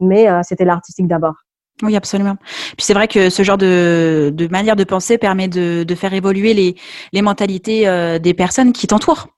[0.00, 1.34] Mais euh, c'était l'artistique d'abord.
[1.82, 2.36] Oui, absolument.
[2.76, 6.14] Puis c'est vrai que ce genre de, de manière de penser permet de, de faire
[6.14, 6.76] évoluer les,
[7.12, 9.28] les mentalités euh, des personnes qui t'entourent.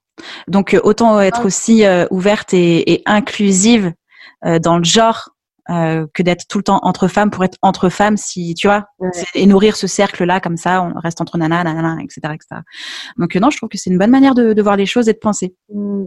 [0.47, 3.93] Donc euh, autant être aussi ouverte et, et inclusive
[4.61, 5.31] dans le genre
[5.69, 8.87] euh, que d'être tout le temps entre femmes pour être entre femmes si tu vois
[9.35, 12.61] et nourrir ce cercle là comme ça on reste entre nanas nanana etc etc
[13.17, 15.07] donc euh, non je trouve que c'est une bonne manière de, de, voir les choses
[15.09, 16.05] et de penser mmh.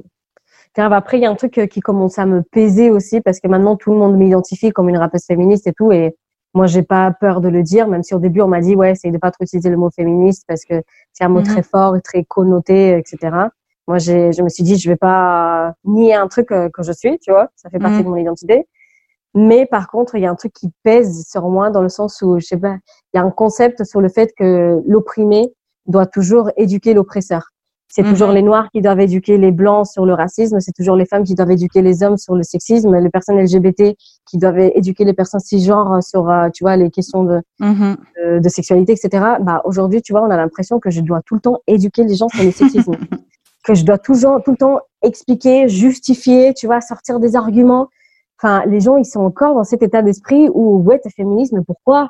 [0.78, 3.46] après il y a un truc euh, qui commence à me peser aussi parce que
[3.46, 6.16] maintenant tout le monde m'identifie comme une rappeuse féministe et tout et
[6.54, 8.94] moi j'ai pas peur de le dire même si au début on m'a dit ouais
[8.94, 10.82] c'est de pas trop utiliser le mot féministe parce que
[11.12, 13.36] c'est un mot mmh très fort et très connoté etc
[13.88, 17.18] moi j'ai je me suis dit je vais pas nier un truc que, je suis
[17.18, 18.04] tu vois ça fait partie mmh.
[18.04, 18.66] de mon identité
[19.34, 22.20] mais par contre, il y a un truc qui pèse sur moi dans le sens
[22.22, 22.76] où, je sais pas,
[23.12, 25.54] il y a un concept sur le fait que l'opprimé
[25.86, 27.50] doit toujours éduquer l'oppresseur.
[27.94, 28.36] C'est toujours mhm.
[28.36, 31.34] les Noirs qui doivent éduquer les Blancs sur le racisme, c'est toujours les femmes qui
[31.34, 35.40] doivent éduquer les hommes sur le sexisme, les personnes LGBT qui doivent éduquer les personnes
[35.40, 37.98] cisgenres sur, euh, tu vois, les questions de, mhm.
[38.40, 39.34] de, sexualité, etc.
[39.42, 42.14] Bah, aujourd'hui, tu vois, on a l'impression que je dois tout le temps éduquer les
[42.14, 42.92] gens sur le sexisme.
[43.62, 47.88] que je dois toujours, tout le temps expliquer, justifier, tu vois, sortir des arguments.
[48.42, 51.62] Enfin, les gens, ils sont encore dans cet état d'esprit où, ouais, t'es féministe, mais
[51.62, 52.08] pourquoi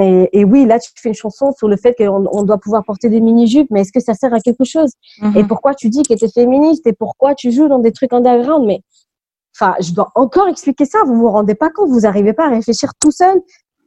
[0.00, 2.84] et, et, oui, là, tu fais une chanson sur le fait qu'on on doit pouvoir
[2.84, 4.92] porter des mini-jupes, mais est-ce que ça sert à quelque chose?
[5.20, 5.36] Mhm.
[5.36, 8.12] Et pourquoi tu dis que tu es féministe Et pourquoi tu joues dans des trucs
[8.12, 8.66] underground?
[8.66, 8.80] Mais
[9.56, 10.98] enfin, je dois encore expliquer ça.
[11.06, 13.40] Vous vous rendez pas compte Vous n'arrivez pas à réfléchir tout seul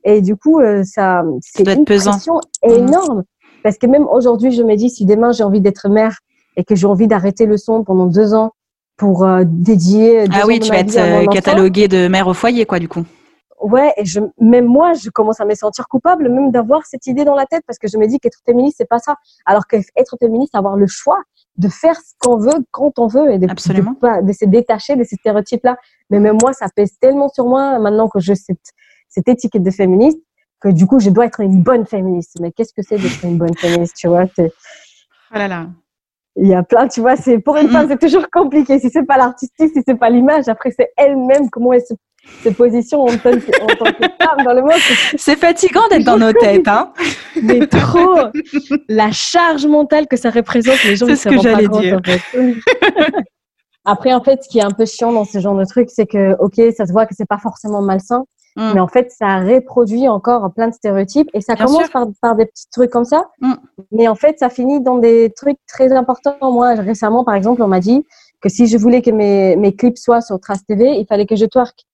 [0.03, 2.71] Et du coup, euh, ça, c'est une pression mhm.
[2.71, 3.23] énorme.
[3.63, 6.17] Parce que même aujourd'hui, je me dis, si demain j'ai envie d'être mère
[6.57, 8.51] et que j'ai envie d'arrêter le son pendant deux ans
[8.97, 10.25] pour euh, dédier.
[10.31, 13.05] Ah oui, tu vas être euh, cataloguée de mère au foyer, quoi, du coup.
[13.61, 17.23] Ouais, et je, même moi, je commence à me sentir coupable même d'avoir cette idée
[17.25, 19.15] dans la tête parce que je me dis qu'être féministe, c'est pas ça.
[19.45, 21.21] Alors qu'être féministe, avoir le choix
[21.57, 23.95] de faire ce qu'on veut quand on veut et de, Absolument.
[24.01, 25.77] de, de, se détacher de ces stéréotypes-là.
[26.09, 28.71] Mais même moi, ça pèse tellement sur moi maintenant que je cette,
[29.07, 30.19] cette étiquette de féministe
[30.59, 32.37] que du coup, je dois être une bonne féministe.
[32.41, 35.67] Mais qu'est-ce que c'est d'être une bonne féministe, tu vois Oh là là
[36.35, 38.79] il y a plein, tu vois, c'est pour une femme, c'est toujours compliqué.
[38.79, 41.93] Si c'est pas l'artistique, si c'est pas l'image, après c'est elle-même comment elle se,
[42.43, 44.71] se positionne en tant, que, en tant que femme dans le monde.
[45.17, 46.93] C'est fatigant d'être dans nos têtes, hein.
[47.41, 48.15] Mais trop
[48.88, 51.99] la charge mentale que ça représente, les gens C'est ce que j'allais dire.
[51.99, 52.21] En fait.
[53.86, 56.05] après, en fait, ce qui est un peu chiant dans ce genre de truc, c'est
[56.05, 58.24] que, ok, ça se voit que c'est pas forcément malsain,
[58.55, 58.74] Mm.
[58.74, 62.45] Mais en fait, ça reproduit encore plein de stéréotypes et ça commence par, par, des
[62.45, 63.30] petits trucs comme ça.
[63.41, 63.53] Mm.
[63.91, 66.38] Mais en fait, ça finit dans des trucs très importants.
[66.41, 68.05] Moi, récemment, par exemple, on m'a dit
[68.41, 71.36] que si je voulais que mes, mes clips soient sur Trace TV, il fallait que
[71.36, 71.86] je twerk.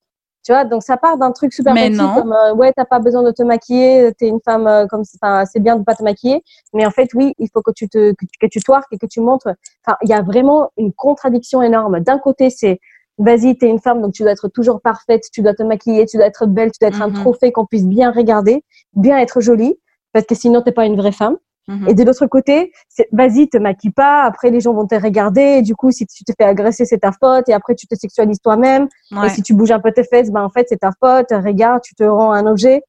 [0.50, 3.22] Tu vois, donc ça part d'un truc super petit comme euh, ouais, t'as pas besoin
[3.22, 6.42] de te maquiller, t'es une femme euh, comme ça, c'est bien de pas te maquiller,
[6.74, 8.60] mais en fait oui, il faut que tu te que, que tu
[8.92, 9.50] et que tu montres.
[9.86, 12.00] Enfin, il y a vraiment une contradiction énorme.
[12.00, 12.80] D'un côté, c'est
[13.20, 16.08] vas-y, tu es une femme, donc tu dois être toujours parfaite, tu dois te maquiller,
[16.08, 17.22] tu dois être belle, tu dois être un mhm.
[17.22, 18.64] trophée qu'on puisse bien regarder,
[18.96, 19.78] bien être jolie,
[20.14, 21.38] parce que sinon, t'es pas une vraie femme.
[21.70, 21.88] Mhm.
[21.88, 25.60] Et de l'autre côté, c'est vas-y, te maquille pas, après les gens vont te regarder,
[25.60, 27.94] et du coup, si tu te fais agresser, c'est ta faute, et après tu te
[27.96, 28.88] sexualises toi-même,
[29.24, 31.82] et si tu bouges un peu tes fesses, ben en fait, c'est ta faute, regarde,
[31.84, 32.82] tu te rends un objet.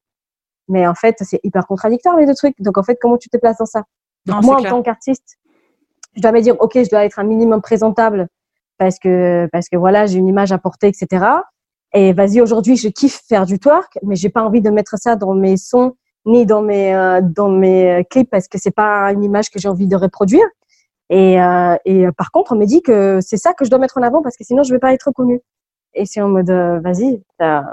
[0.69, 2.55] Mais en fait, c'est hyper contradictoire les deux trucs.
[2.61, 3.83] Donc en fait, comment tu te places dans ça?
[4.27, 5.37] Moi, en tant qu'artiste,
[6.17, 8.29] je dois me dire, ok, je dois être un minimum présentable
[8.79, 11.27] parce que parce que voilà, j'ai une image à porter, etc.
[11.93, 15.17] Et vas-y, aujourd'hui, je kiffe faire du twerk, mais j'ai pas envie de mettre ça
[15.17, 19.13] dans mes sons ni dans mes euh, dans mes euh, clips parce que c'est pas
[19.13, 20.47] une image que j'ai envie de reproduire.
[21.09, 23.99] Et, euh, et par contre, on me dit que c'est ça que je dois mettre
[23.99, 25.41] en avant parce que sinon je vais pas être connue.
[25.95, 27.65] Et c'est en mode, vas-y, enfin,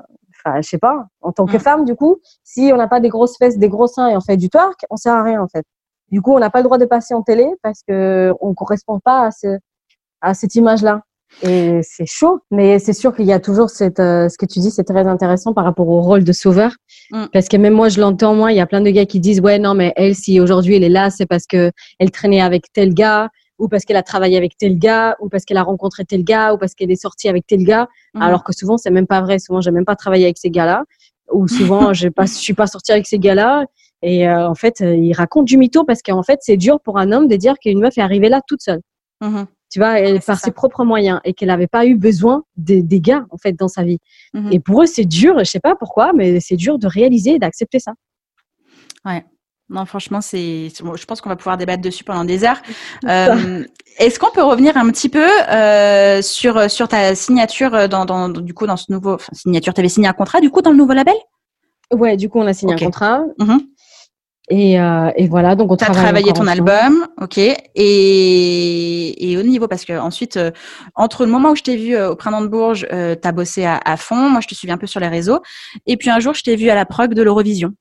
[0.59, 1.05] je sais pas.
[1.21, 1.59] En tant que mm.
[1.59, 4.21] femme, du coup, si on n'a pas des grosses fesses, des gros seins et on
[4.21, 5.65] fait du twerk, on sert à rien en fait.
[6.09, 8.99] Du coup, on n'a pas le droit de passer en télé parce que on correspond
[8.99, 9.59] pas à ce
[10.21, 11.03] à cette image-là.
[11.43, 14.59] Et c'est chaud, mais c'est sûr qu'il y a toujours cette, euh, ce que tu
[14.59, 16.71] dis, c'est très intéressant par rapport au rôle de sauveur.
[17.11, 17.25] Mm.
[17.31, 19.39] Parce que même moi, je l'entends, moi, il y a plein de gars qui disent,
[19.39, 22.71] ouais, non, mais elle, si aujourd'hui elle est là, c'est parce que elle traînait avec
[22.73, 26.05] tel gars, ou parce qu'elle a travaillé avec tel gars, ou parce qu'elle a rencontré
[26.05, 27.87] tel gars, ou parce qu'elle est sortie avec tel gars.
[28.15, 28.21] Mm.
[28.21, 29.37] Alors que souvent, c'est même pas vrai.
[29.37, 30.85] Souvent, j'ai même pas travaillé avec ces gars-là,
[31.31, 33.65] ou souvent, je pas, suis pas sortie avec ces gars-là.
[34.01, 36.97] Et euh, en fait, euh, il raconte du mytho parce qu'en fait, c'est dur pour
[36.97, 38.81] un homme de dire qu'une meuf est arrivée là toute seule.
[39.23, 42.81] Mm-hmm tu vois, elle, par ses propres moyens et qu'elle n'avait pas eu besoin des,
[42.81, 43.99] des, gars en fait dans sa vie.
[44.33, 44.51] Mhm.
[44.51, 47.39] Et pour eux, c'est dur, je sais pas pourquoi, mais c'est dur de réaliser et
[47.39, 47.93] d'accepter ça.
[49.05, 49.25] Ouais.
[49.69, 50.69] Non, franchement, c'est.
[50.69, 52.61] Je pense qu'on va pouvoir débattre dessus pendant des heures.
[53.07, 53.63] Euh,
[53.99, 58.53] Est-ce qu'on peut revenir un petit peu euh, sur sur ta signature dans, dans du
[58.53, 60.77] coup dans ce nouveau enfin, signature Tu avais signé un contrat du coup dans le
[60.77, 61.15] nouveau label?
[61.91, 63.21] Ouais, du coup on a signé un contrat.
[63.39, 63.59] Mm-hmm.
[64.49, 67.37] Et, euh, et, voilà, donc on as travaillé ton album, ok.
[67.37, 70.51] Et, et au niveau, parce que ensuite, euh,
[70.95, 73.33] entre le moment où je t'ai vu euh, au Printemps de Bourges, euh, tu as
[73.33, 74.29] bossé à, à, fond.
[74.29, 75.41] Moi, je te suivais un peu sur les réseaux.
[75.85, 77.71] Et puis un jour, je t'ai vu à la prog de l'Eurovision.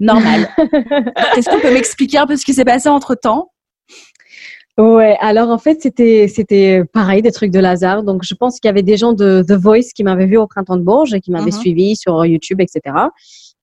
[0.00, 0.48] Normal.
[1.36, 3.50] Est-ce qu'on peut m'expliquer un peu ce qui s'est passé entre temps
[4.78, 8.02] Ouais, alors en fait, c'était c'était pareil, des trucs de hasard.
[8.02, 10.46] Donc, je pense qu'il y avait des gens de The Voice qui m'avaient vu au
[10.46, 11.60] Printemps de Bourges et qui m'avaient mm-hmm.
[11.60, 12.94] suivi sur YouTube, etc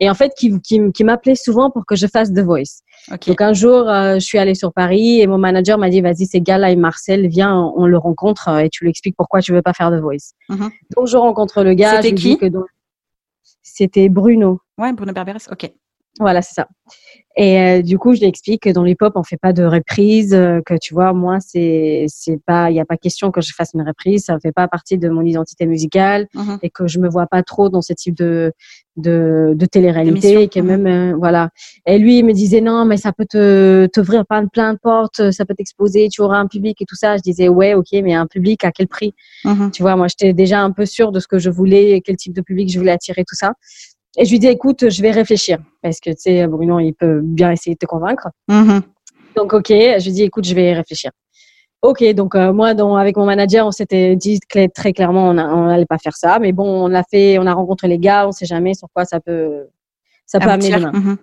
[0.02, 2.82] et en fait qui, qui, qui m'appelait souvent pour que je fasse The Voice.
[3.28, 6.26] Donc un jour, euh, je suis allée sur Paris et mon manager m'a dit vas-y,
[6.26, 9.54] c'est gars-là et Marcel, viens, on le rencontre euh, et tu lui expliques pourquoi tu
[9.54, 10.34] veux pas faire The Voice.
[10.50, 10.72] Mhm.
[10.98, 12.02] Donc je rencontre le gars.
[12.02, 12.38] C'était qui?
[13.62, 14.60] C'était Bruno.
[14.78, 15.72] Ouais, Bruno Berberes, ok.
[16.20, 16.68] Voilà, c'est ça.
[17.38, 20.34] Et euh, du coup, je lui explique que dans l'hip-hop, on fait pas de reprise,
[20.34, 23.54] euh, que tu vois, moi, c'est c'est pas, il y a pas question que je
[23.54, 26.60] fasse une reprise, ça fait pas partie de mon identité musicale mhm.
[26.62, 28.52] et que je me vois pas trop dans ce type de
[28.98, 30.66] de, de télé-réalité, que mhm.
[30.66, 31.52] même euh, voilà.
[31.86, 35.32] Et lui, il me disait non, mais ça peut te t'ouvrir plein plein de portes,
[35.32, 37.16] ça peut t'exposer, tu auras un public et tout ça.
[37.16, 39.14] Je disais ouais, ok, mais un public à quel prix?
[39.46, 39.72] Mhm.
[39.72, 42.34] Tu vois, moi, j'étais déjà un peu sûre de ce que je voulais, quel type
[42.34, 43.54] de public je voulais attirer, tout ça.
[44.18, 45.60] Et je lui dis, écoute, je vais réfléchir.
[45.82, 48.28] Parce que, tu sais, Bruno, il peut bien essayer de te convaincre.
[48.50, 48.82] Mm-hmm.
[49.38, 51.12] Donc, OK, je lui dis, écoute, je vais réfléchir.
[51.82, 55.98] OK, donc euh, moi, avec mon manager, on s'était dit très clairement, on n'allait pas
[55.98, 56.38] faire ça.
[56.40, 59.04] Mais bon, on a fait, on a rencontré les gars, on sait jamais sur quoi
[59.04, 59.68] ça peut,
[60.28, 60.92] ça peut amener demain.
[60.92, 61.18] Mm-hmm.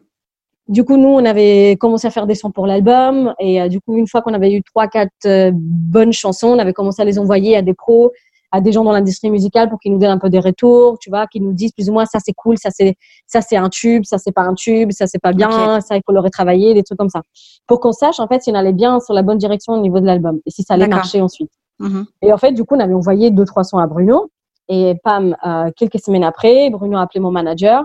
[0.69, 3.35] Du coup, nous, on avait commencé à faire des sons pour l'album.
[3.39, 6.59] Et euh, du coup, une fois qu'on avait eu trois, quatre euh, bonnes chansons, on
[6.59, 8.13] avait commencé à les envoyer à des pros
[8.51, 11.11] à des gens dans l'industrie musicale pour qu'ils nous donnent un peu des retours, tu
[11.11, 12.97] vois, qu'ils nous disent plus ou moins ça c'est cool, ça c'est
[13.27, 16.03] ça c'est un tube, ça c'est pas un tube, ça c'est pas bien, ça il
[16.05, 17.23] faut le retravailler, des trucs comme ça,
[17.67, 20.01] pour qu'on sache en fait si on allait bien sur la bonne direction au niveau
[20.01, 21.51] de l'album et si ça allait marcher ensuite.
[21.81, 22.05] Mm-hmm.
[22.23, 24.31] Et en fait, du coup, on avait envoyé deux trois sons à Bruno
[24.69, 27.85] et pam, euh, quelques semaines après, Bruno a appelé mon manager,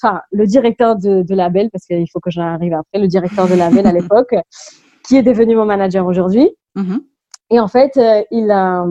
[0.00, 3.54] enfin le directeur de, de label parce qu'il faut que j'arrive après, le directeur de
[3.54, 4.34] label à l'époque,
[5.06, 6.50] qui est devenu mon manager aujourd'hui.
[6.76, 7.00] Mm-hmm.
[7.50, 8.84] Et en fait, euh, il a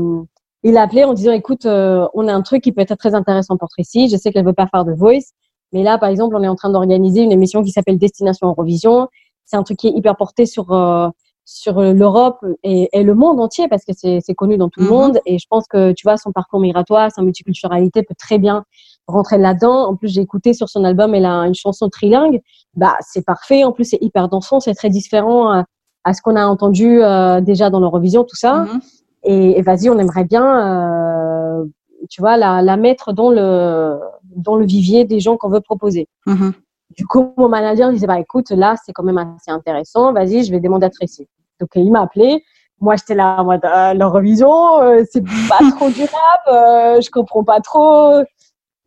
[0.63, 3.13] il a appelé en disant écoute, euh, on a un truc qui peut être très
[3.13, 4.09] intéressant pour Tracy.
[4.09, 5.33] Je sais qu'elle veut pas faire de voice,
[5.73, 9.09] mais là, par exemple, on est en train d'organiser une émission qui s'appelle Destination Eurovision.
[9.45, 11.09] C'est un truc qui est hyper porté sur euh,
[11.45, 14.91] sur l'Europe et, et, le monde entier parce que c'est connu dans tout le mhm.
[14.91, 15.19] monde.
[15.25, 18.63] Et je pense que tu vois son parcours migratoire, sa multiculturalité peut très bien
[19.07, 19.89] rentrer là-dedans.
[19.89, 22.41] En plus, j'ai écouté sur son album, elle a une chanson trilingue.
[22.75, 23.65] Bah, c'est parfait.
[23.65, 25.65] En plus, c'est hyper dansant, c'est très différent à,
[26.05, 28.59] à ce qu'on a entendu euh, déjà dans l'Eurovision, tout ça.
[28.59, 28.79] Mhm
[29.23, 31.65] et, vas-y, on aimerait bien, euh,
[32.09, 33.99] tu vois, la, la, mettre dans le,
[34.35, 36.07] dans le vivier des gens qu'on veut proposer.
[36.27, 36.51] Mm-hmm.
[36.97, 40.51] Du coup, mon manager disait, bah écoute, là, c'est quand même assez intéressant, vas-y, je
[40.51, 41.27] vais demander à Tracy.
[41.59, 42.43] Donc, il m'a appelé.
[42.81, 47.09] Moi, j'étais là en mode, euh, l'Eurovision, euh, c'est pas trop du rap, euh, je
[47.09, 48.21] comprends pas trop.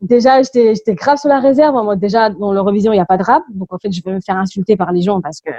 [0.03, 1.75] Déjà, j'étais, j'étais grave sur la réserve.
[1.75, 3.43] En mode, déjà, dans l'Eurovision, il n'y a pas de rap.
[3.55, 5.51] Donc, en fait, je vais me faire insulter par les gens parce que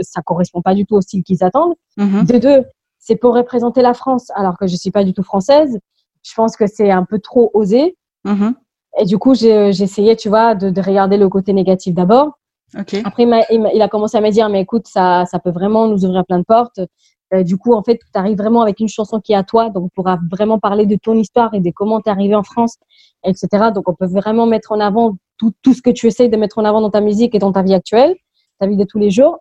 [0.00, 1.74] ça correspond pas du tout au style qu'ils attendent.
[1.96, 2.26] Mm-hmm.
[2.26, 2.64] De deux,
[3.04, 5.78] c'est pour représenter la France, alors que je suis pas du tout française.
[6.22, 7.98] Je pense que c'est un peu trop osé.
[8.24, 8.54] Mm-hmm.
[9.00, 12.38] Et du coup, essayé, tu vois, de, de, regarder le côté négatif d'abord.
[12.78, 13.02] Okay.
[13.04, 16.06] Après, il, il, a commencé à me dire, mais écoute, ça, ça peut vraiment nous
[16.06, 16.80] ouvrir plein de portes.
[17.34, 19.68] Euh, du coup, en fait, tu arrives vraiment avec une chanson qui est à toi,
[19.68, 22.42] donc on pourra vraiment parler de ton histoire et de comment tu es arrivé en
[22.42, 22.76] France,
[23.24, 23.70] etc.
[23.74, 26.56] Donc, on peut vraiment mettre en avant tout, tout ce que tu essayes de mettre
[26.58, 28.16] en avant dans ta musique et dans ta vie actuelle,
[28.60, 29.40] ta vie de tous les jours.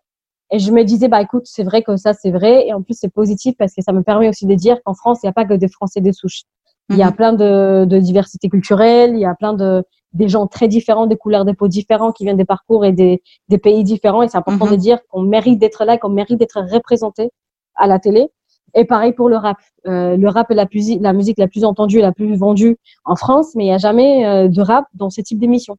[0.52, 2.68] Et je me disais, bah écoute, c'est vrai que ça, c'est vrai.
[2.68, 5.20] Et en plus, c'est positif parce que ça me permet aussi de dire qu'en France,
[5.24, 6.44] il n'y a pas que des Français des souches.
[6.90, 7.16] Il y a mhm.
[7.16, 11.18] plein de, de diversité culturelle, il y a plein de des gens très différents, des
[11.18, 14.22] couleurs de peau différents, qui viennent des parcours et des, des pays différents.
[14.22, 14.78] Et c'est important de mhm.
[14.78, 17.32] dire qu'on mérite d'être là, qu'on mérite d'être représenté
[17.76, 18.28] à la télé.
[18.76, 19.58] Et pareil pour le rap.
[19.88, 22.78] Euh, le rap est la, plus, la musique la plus entendue et la plus vendue
[23.06, 25.78] en France, mais il n'y a jamais euh, de rap dans ce type d'émission.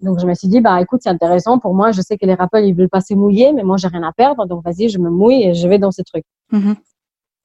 [0.00, 1.92] Donc, je me suis dit, bah, écoute, c'est intéressant pour moi.
[1.92, 4.46] Je sais que les rappeurs, ils veulent passer mouiller, mais moi, j'ai rien à perdre.
[4.46, 6.24] Donc, vas-y, je me mouille et je vais dans ce truc.
[6.52, 6.74] Mm-hmm.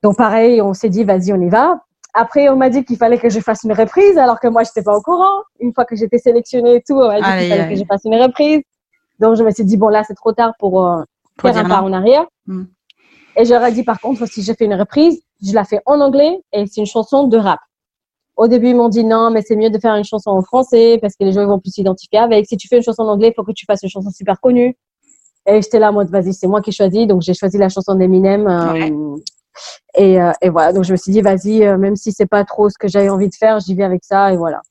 [0.04, 1.82] Donc, pareil, on s'est dit, vas-y, on y va.
[2.14, 4.70] Après, on m'a dit qu'il fallait que je fasse une reprise, alors que moi, je
[4.70, 5.44] n'étais pas au courant.
[5.60, 8.02] Une fois que j'étais sélectionnée et tout, on m'a dit qu'il fallait que je fasse
[8.04, 8.62] une reprise.
[9.20, 11.04] Donc, je me suis dit, bon, là, c'est trop tard pour, euh,
[11.42, 12.26] faire un pas en arrière.
[12.48, 12.64] Mm.
[13.38, 16.42] Et j'aurais dit, par contre, si je fais une reprise, je la fais en anglais
[16.52, 17.60] et c'est une chanson de rap.
[18.42, 20.98] Au début, ils m'ont dit non, mais c'est mieux de faire une chanson en français
[21.00, 22.48] parce que les gens vont plus s'identifier avec.
[22.48, 24.42] Si tu fais une chanson en anglais, il faut que tu fasses une chanson super
[24.42, 24.76] connue.
[25.46, 27.06] Et j'étais là en mode, vas-y, c'est moi qui choisis.
[27.06, 28.48] Donc, j'ai choisi la chanson d'Eminem.
[28.48, 29.18] Euh,
[29.94, 32.44] et, euh, et, voilà, donc je me suis dit, vas-y, euh, même si c'est pas
[32.44, 34.34] trop ce que j'avais envie de faire, j'y vais avec ça.
[34.34, 34.62] Et voilà.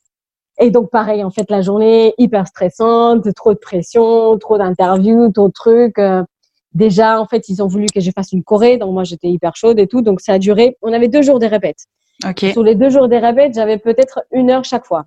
[0.59, 5.47] Et donc, pareil, en fait, la journée hyper stressante, trop de pression, trop d'interviews, trop
[5.47, 6.01] de trucs.
[6.75, 9.55] déjà, en fait, ils ont voulu que je fasse une choré, donc moi j'étais hyper
[9.55, 10.77] chaude et tout, donc ça a duré.
[10.83, 11.87] On avait deux jours de répète.
[12.29, 12.47] Ok.
[12.53, 15.07] Sur les deux jours des répètes, j'avais peut-être une heure chaque fois.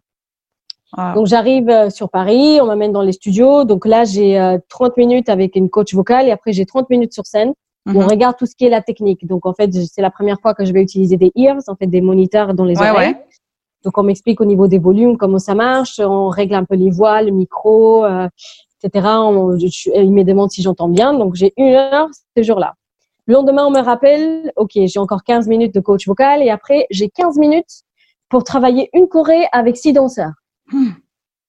[0.96, 1.14] Ah.
[1.16, 3.64] Donc j'arrive euh, sur Paris, on m'amène dans les studios.
[3.66, 7.14] Donc là, j'ai euh, 30 minutes avec une coach vocale et après j'ai 30 minutes
[7.14, 7.54] sur scène.
[7.88, 8.08] où On Mhm.
[8.12, 9.26] regarde tout ce qui est la technique.
[9.28, 11.88] Donc en fait, c'est la première fois que je vais utiliser des ears, en fait
[11.88, 13.10] des moniteurs dans les Ouais, oreilles.
[13.10, 13.26] ouais.
[13.84, 16.90] Donc on m'explique au niveau des volumes comment ça marche, on règle un peu les
[16.90, 18.28] voix, le micro, euh,
[18.82, 19.06] etc.
[19.18, 21.14] On, je, je- il me demande si j'entends bien.
[21.14, 22.08] Donc j'ai une heure
[22.38, 22.74] ce jour-là.
[23.26, 26.86] Le lendemain, on me rappelle, ok, j'ai encore 15 minutes de coach vocal et après
[26.90, 27.84] j'ai 15 minutes
[28.28, 30.34] pour travailler une choré avec six danseurs.
[30.72, 30.90] Hmm.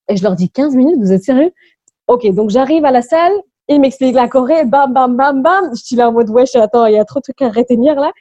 [0.09, 1.52] Et je leur dis 15 minutes, vous êtes sérieux?
[2.06, 3.32] Ok, donc j'arrive à la salle,
[3.68, 5.70] ils m'expliquent la choré, bam, bam, bam, bam.
[5.74, 7.94] Je suis là en mode, wesh, attends, il y a trop de trucs à retenir
[7.96, 8.12] là.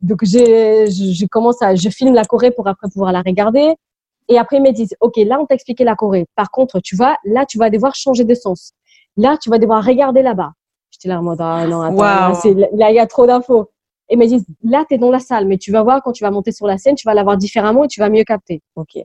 [0.00, 3.74] Donc je, je commence à, je filme la choré pour après pouvoir la regarder.
[4.28, 6.26] Et après ils me disent, ok, là on t'a expliqué la choré.
[6.36, 8.74] Par contre, tu vois, là tu vas devoir changer de sens.
[9.16, 10.52] Là tu vas devoir regarder là-bas.
[11.02, 12.54] J'étais là en mode, ah non, attends, Wow.
[12.76, 13.70] là il y a trop d'infos.
[14.08, 16.22] Et me disent, là tu es dans la salle, mais tu vas voir quand tu
[16.22, 18.60] vas monter sur la scène, tu vas la voir différemment et tu vas mieux capter.
[18.76, 19.02] Ok.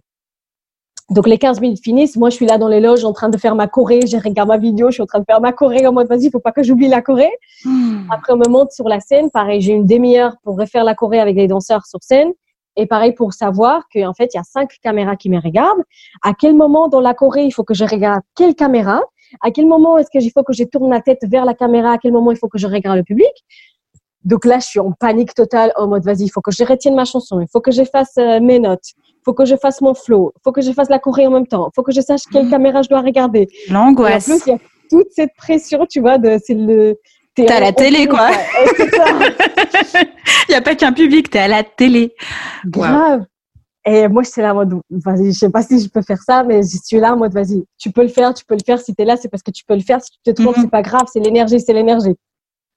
[1.09, 3.37] Donc les 15 minutes finissent, moi je suis là dans les loges en train de
[3.37, 5.87] faire ma choré, je regarde ma vidéo, je suis en train de faire ma choré
[5.87, 7.29] en mode vas-y, faut pas que j'oublie la choré.
[7.63, 8.01] Hmm.
[8.11, 11.19] Après on me monte sur la scène, pareil, j'ai une demi-heure pour refaire la choré
[11.19, 12.33] avec les danseurs sur scène
[12.75, 15.81] et pareil pour savoir qu'en fait, il y a cinq caméras qui me regardent.
[16.23, 19.01] À quel moment dans la choré, il faut que je regarde quelle caméra?
[19.41, 21.93] À quel moment est-ce que il faut que je tourne la tête vers la caméra?
[21.93, 23.31] À quel moment il faut que je regarde le public?
[24.23, 26.95] Donc là, je suis en panique totale en mode vas-y, il faut que je retienne
[26.95, 29.79] ma chanson, il faut que je fasse euh, mes notes, il faut que je fasse
[29.79, 31.93] mon flow, il faut que je fasse la choré en même temps, il faut que
[31.93, 32.51] je sache quelle Mhm.
[32.51, 33.47] caméra je dois regarder.
[33.69, 34.25] Et en L'angoisse.
[34.25, 34.57] plus, il y a
[34.89, 36.99] toute cette pression, tu vois, de c'est le
[37.35, 38.29] t'es à la télé, quoi.
[40.49, 42.13] Il n'y a pas qu'un public, t'es à la télé.
[42.65, 43.23] Grave.
[43.89, 46.43] Et moi, j'étais là en mode, vas-y, je sais pas si je peux faire ça,
[46.43, 48.80] mais je suis là en mode, vas-y, tu peux le faire, tu peux le faire.
[48.81, 50.01] Si tu es là, c'est parce que tu peux le faire.
[50.01, 50.64] Si tu te trompes, Mhm.
[50.64, 52.14] c'est pas grave, c'est l'énergie, c'est l'énergie.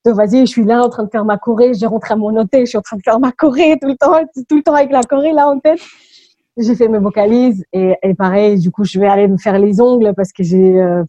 [0.06, 2.34] Donc, vas-y, je suis là en train de faire ma choré, je rentre à mon
[2.36, 4.74] hôtel, je suis en train de faire ma choré tout le temps, tout le temps
[4.74, 5.80] avec la choré là en tête.
[6.56, 9.80] J'ai fait mes vocalises et, et pareil, du coup, je vais aller me faire les
[9.80, 11.02] ongles parce que j'ai, euh,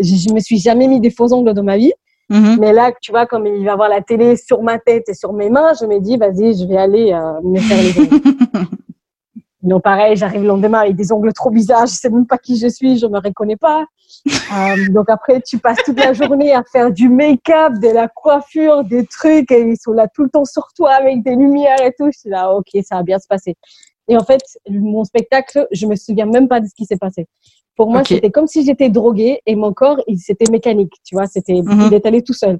[0.00, 1.92] je me suis jamais mis des faux ongles dans ma vie.
[2.30, 2.56] Mhm.
[2.58, 5.14] Mais là, tu vois, comme il va y avoir la télé sur ma tête et
[5.14, 8.66] sur mes mains, je me dis, vas-y, je vais aller euh, me faire les ongles.
[9.66, 12.56] Non, pareil, j'arrive le lendemain avec des ongles trop bizarres, je sais même pas qui
[12.56, 13.84] je suis, je me reconnais pas.
[14.28, 18.84] Euh, donc après, tu passes toute la journée à faire du make-up, de la coiffure,
[18.84, 21.92] des trucs, et ils sont là tout le temps sur toi avec des lumières et
[21.98, 22.08] tout.
[22.12, 23.56] Je suis là, ok, ça va bien se passer.
[24.08, 24.40] Et en fait,
[24.70, 27.26] mon spectacle, je me souviens même pas de ce qui s'est passé.
[27.74, 31.26] Pour moi, c'était comme si j'étais droguée et mon corps, il c'était mécanique, tu vois,
[31.26, 31.88] c'était, Mhm.
[31.88, 32.58] il est allé tout seul.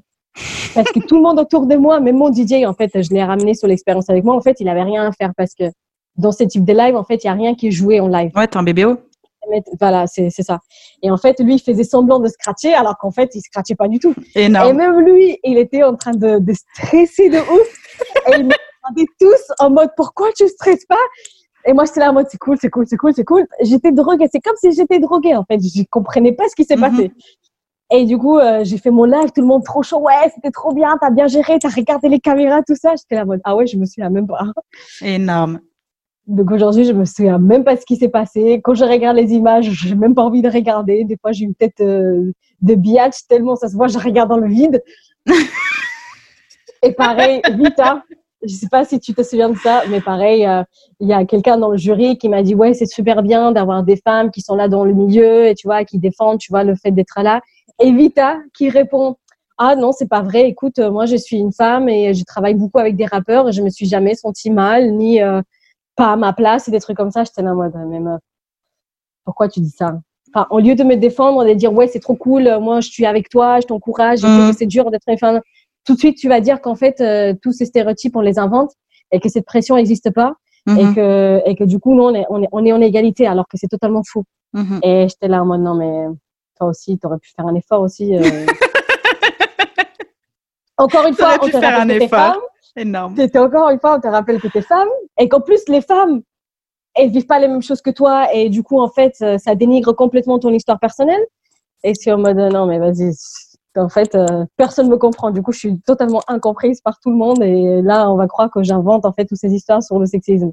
[0.75, 3.23] Parce que tout le monde autour de moi, même mon DJ, en fait, je l'ai
[3.23, 4.35] ramené sur l'expérience avec moi.
[4.35, 5.63] En fait, il avait rien à faire parce que
[6.17, 8.07] dans ce type de live, en fait, il y a rien qui est joué en
[8.07, 8.31] live.
[8.35, 8.97] Ouais, t'es un BBO.
[9.79, 10.59] Voilà, c'est ça.
[11.01, 13.87] Et en fait, lui, il faisait semblant de scratcher, alors qu'en fait, il scratchait pas
[13.87, 14.13] du tout.
[14.35, 14.75] Et Énorme.
[14.75, 17.67] même lui, il était en train de, de stresser de ouf.
[18.27, 18.53] Et ils me
[18.83, 20.95] regardaient tous en mode, pourquoi tu stresses pas?
[21.65, 23.45] Et moi, j'étais là en mode, c'est cool, c'est cool, c'est cool, c'est cool.
[23.61, 24.27] J'étais droguée.
[24.31, 25.59] C'est comme si j'étais droguée, en fait.
[25.61, 26.81] Je comprenais pas ce qui s'est Mhm.
[26.81, 27.11] passé.
[27.89, 29.99] Et du coup, euh, j'ai fait mon live, tout le monde trop chaud.
[29.99, 32.95] Ouais, c'était trop bien, t'as bien géré, t'as regardé les caméras, tout ça.
[32.97, 34.41] J'étais là en mode, ah ouais, je me souviens même pas.
[35.01, 35.61] Énorme.
[36.27, 38.59] Donc aujourd'hui, je me souviens même pas ce qui s'est passé.
[38.61, 41.05] Quand je regarde les images, j'ai même pas envie de regarder.
[41.05, 44.37] Des fois, j'ai une tête euh, de biatch tellement ça se voit, je regarde dans
[44.37, 44.83] le vide.
[46.83, 48.03] Et pareil, Vita,
[48.43, 50.63] je sais pas si tu te souviens de ça, mais pareil, euh,
[50.99, 53.83] il y a quelqu'un dans le jury qui m'a dit ouais, c'est super bien d'avoir
[53.83, 56.63] des femmes qui sont là dans le milieu et tu vois qui défendent, tu vois,
[56.63, 57.41] le fait d'être là.
[57.81, 59.15] Et Vita qui répond
[59.59, 60.47] ah non, c'est pas vrai.
[60.47, 63.51] Écoute, euh, moi je suis une femme et je travaille beaucoup avec des rappeurs et
[63.53, 65.19] je me suis jamais sentie mal ni
[65.97, 67.23] pas à ma place et des trucs comme ça.
[67.25, 68.21] J'étais là en mode, mais meuf,
[69.25, 69.99] pourquoi tu dis ça?
[70.33, 72.89] Enfin, au lieu de me défendre et de dire, ouais, c'est trop cool, moi, je
[72.89, 75.41] suis avec toi, je t'encourage, que c'est dur d'être femme.
[75.85, 78.71] Tout de suite, tu vas dire qu'en fait, euh, tous ces stéréotypes, on les invente
[79.11, 80.33] et que cette pression n'existe pas
[80.67, 80.95] et, Mhm.
[80.95, 83.47] que, et que du coup, nous, on est, on est, on est en égalité alors
[83.47, 84.23] que c'est totalement fou.
[84.53, 84.79] Mhm.
[84.83, 86.07] Et j'étais là en mode, non, mais
[86.57, 88.13] toi aussi, tu aurais pu faire un effort aussi.
[88.15, 88.21] euh.
[90.77, 92.41] Encore une fois, T'aurais on pu te faire rappelle un effort.
[92.77, 93.15] Énorme.
[93.15, 94.87] T'étais encore une fois, on te rappelle que t'es femme
[95.19, 96.21] et qu'en plus les femmes,
[96.95, 99.55] elles vivent pas les mêmes choses que toi et du coup en fait euh, ça
[99.55, 101.25] dénigre complètement ton histoire personnelle.
[101.83, 103.13] Et c'est en mode euh, non mais vas-y,
[103.75, 105.31] en fait euh, personne me comprend.
[105.31, 108.49] Du coup je suis totalement incomprise par tout le monde et là on va croire
[108.51, 110.51] que j'invente en fait toutes ces histoires sur le sexisme.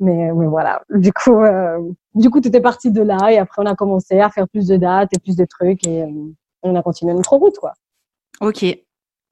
[0.00, 1.78] Mais, mais voilà, du coup, euh,
[2.14, 4.66] du coup, tout est parti de là et après on a commencé à faire plus
[4.66, 6.08] de dates et plus de trucs et euh,
[6.62, 7.74] on a continué notre route quoi.
[8.40, 8.64] Ok.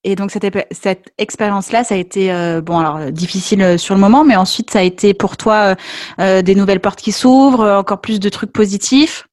[0.08, 4.24] Et donc cette, expérience-là, ça a été euh, bon alors difficile euh, sur le moment,
[4.24, 5.76] mais ensuite ça a été pour toi
[6.18, 9.28] euh, des nouvelles portes qui s'ouvrent, encore plus de trucs positifs?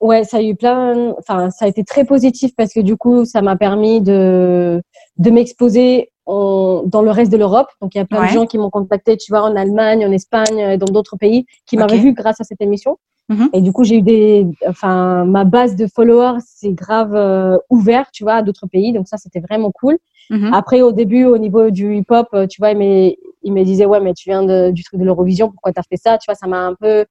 [0.00, 3.24] Ouais, ça a eu plein, enfin, ça a été très positif parce que du coup,
[3.24, 4.82] ça m'a permis de,
[5.18, 7.68] de m'exposer dans le reste de l'Europe.
[7.80, 10.10] Donc, il y a plein de gens qui m'ont contacté, tu vois, en Allemagne, en
[10.10, 12.98] Espagne, et dans d'autres pays, qui m'avaient vu grâce à cette émission.
[13.28, 13.50] Mhm.
[13.52, 18.10] Et du coup, j'ai eu des, enfin, ma base de followers, c'est grave euh, ouvert,
[18.12, 18.92] tu vois, à d'autres pays.
[18.92, 19.98] Donc ça, c'était vraiment cool.
[20.30, 20.52] Mhm.
[20.54, 23.12] Après, au début, au niveau du hip-hop, euh, tu vois, il me,
[23.42, 25.96] il me disait, ouais, mais tu viens de, du truc de l'Eurovision, pourquoi t'as fait
[25.96, 26.18] ça?
[26.18, 27.04] Tu vois, ça m'a un peu,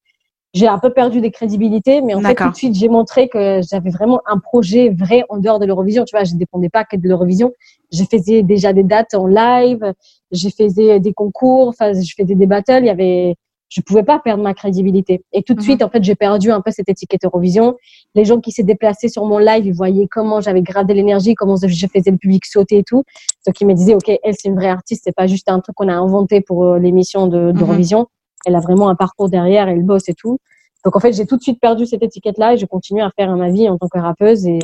[0.53, 3.59] j'ai un peu perdu des crédibilités, mais en fait, tout de suite, j'ai montré que
[3.69, 6.05] j'avais vraiment un projet vrai en dehors de l'Eurovision.
[6.05, 7.51] Tu vois, je ne dépendais pas que de l'Eurovision.
[7.91, 9.93] Je faisais déjà des dates en live,
[10.31, 12.83] je faisais des concours, enfin, je faisais des battles.
[12.83, 13.35] Il y avait,
[13.69, 15.23] je pouvais pas perdre ma crédibilité.
[15.33, 15.65] Et tout de mhm.
[15.65, 17.75] suite, en fait, j'ai perdu un peu cette étiquette Eurovision.
[18.13, 21.55] Les gens qui s'est déplacés sur mon live, ils voyaient comment j'avais gradé l'énergie, comment
[21.55, 23.03] je faisais le public sauter et tout.
[23.45, 25.03] Donc, ils me disaient, OK, elle, c'est une vraie artiste.
[25.05, 27.53] C'est pas juste un truc qu'on a inventé pour euh, l'émission mhm.
[27.53, 28.07] d'Eurovision
[28.45, 30.37] elle a vraiment un parcours derrière, elle bosse et tout.
[30.85, 33.35] Donc en fait, j'ai tout de suite perdu cette étiquette-là et j'ai continué à faire
[33.35, 34.59] ma vie en tant que rappeuse et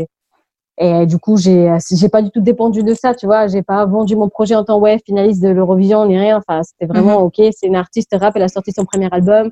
[0.77, 3.47] et du coup, j'ai j'ai pas du tout dépendu de ça, tu vois.
[3.47, 6.37] J'ai pas vendu mon projet en tant ouais finaliste de l'Eurovision ni rien.
[6.37, 7.25] Enfin, c'était vraiment mhm.
[7.25, 7.35] ok.
[7.55, 9.51] C'est une artiste rap, elle a sorti son premier album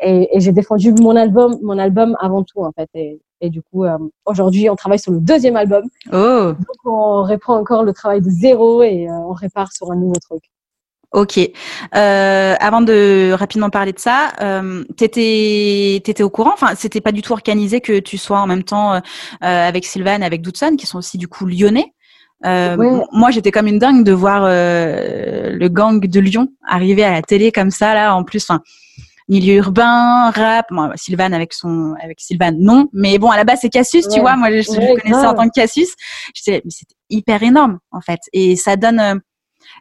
[0.00, 2.88] et, et j'ai défendu mon album, mon album avant tout en fait.
[2.94, 5.84] Et, et du coup, euh, aujourd'hui, on travaille sur le deuxième album.
[6.12, 6.52] Oh.
[6.52, 10.16] Donc on reprend encore le travail de zéro et euh, on répare sur un nouveau
[10.16, 10.42] truc.
[11.14, 11.38] Ok.
[11.38, 16.50] Euh, avant de rapidement parler de ça, euh, t'étais étais au courant?
[16.52, 18.98] Enfin, c'était pas du tout organisé que tu sois en même temps euh,
[19.44, 21.94] euh avec Sylvain avec Doudson, qui sont aussi du coup lyonnais.
[22.44, 22.76] Euh,
[23.12, 27.22] Moi, j'étais comme une dingue de voir euh, le gang de Lyon arriver à la
[27.22, 28.16] télé comme ça là.
[28.16, 28.60] En plus, enfin,
[29.28, 30.66] milieu urbain, rap.
[30.72, 32.88] Moi, Sylvain avec son avec Sylvain, non.
[32.92, 34.34] Mais bon, à la base, c'est Cassius, tu vois.
[34.34, 35.94] Moi, je, je connaissais en tant que Cassius.
[36.48, 39.20] mais c'était hyper énorme en fait, et ça donne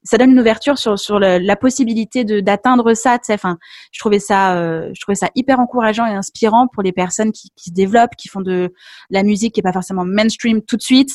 [0.04, 3.18] ça donne une ouverture sur sur la possibilité de d'atteindre ça.
[3.30, 3.58] Enfin,
[3.92, 7.50] je trouvais ça, euh, je trouvais ça hyper encourageant et inspirant pour les personnes qui,
[7.56, 8.74] qui se développent, qui font de
[9.10, 11.12] la musique qui est pas forcément mainstream tout de suite.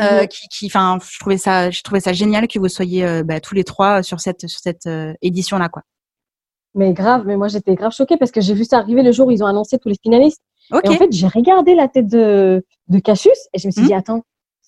[0.00, 0.28] Euh, mhm.
[0.28, 3.38] qui, qui, enfin, je trouvais ça, je trouvais ça génial que vous soyez euh, bah,
[3.40, 4.88] tous les trois sur cette sur cette
[5.20, 5.82] édition là, quoi.
[6.74, 9.28] Mais grave, mais moi j'étais grave choquée parce que j'ai vu ça arriver le jour
[9.28, 10.42] où ils ont annoncé tous les finalistes.
[10.82, 13.86] Et en fait, j'ai regardé la tête de, de Cassius et je me suis hmm.
[13.86, 14.22] dit, attends,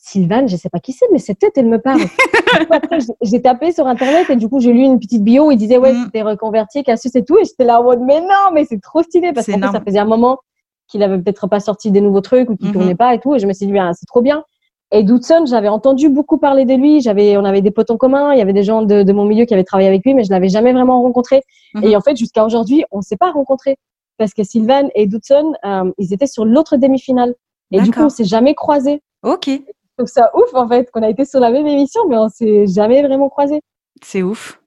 [0.07, 2.01] Sylvain, je sais pas qui c'est, mais cette tête, elle me parle.
[3.23, 5.79] j'ai tapé sur Internet et du coup, j'ai lu une petite bio où il disait,
[5.79, 6.05] ouais, mm.
[6.05, 7.37] c'était reconverti, Cassius et tout.
[7.39, 9.99] Et j'étais là en mode, mais non, mais c'est trop stylé parce que ça faisait
[9.99, 10.39] un moment
[10.87, 12.73] qu'il avait peut-être pas sorti des nouveaux trucs ou qu'il mm-hmm.
[12.73, 13.35] tournait pas et tout.
[13.35, 14.45] Et je me suis dit, ah, c'est trop bien.
[14.93, 17.01] Et Doudson, j'avais entendu beaucoup parler de lui.
[17.01, 18.33] J'avais, on avait des potes en commun.
[18.33, 20.31] Il y avait des gens de, mon milieu qui avaient travaillé avec lui, mais je
[20.31, 21.43] l'avais jamais vraiment rencontré.
[21.75, 21.89] Mm-hmm.
[21.89, 23.77] Et en fait, jusqu'à aujourd'hui, on s'est pas rencontrés
[24.19, 27.35] parce que Sylvain et Doudson, euh, ils étaient sur l'autre demi-finale.
[27.73, 29.03] Et du coup, on s'est jamais croisés.
[29.25, 29.51] Ok.
[29.99, 32.67] Donc ça ouf en fait qu'on a été sur la même émission, mais on s'est
[32.67, 33.63] jamais vraiment croisés.
[34.03, 34.61] C'est ouf.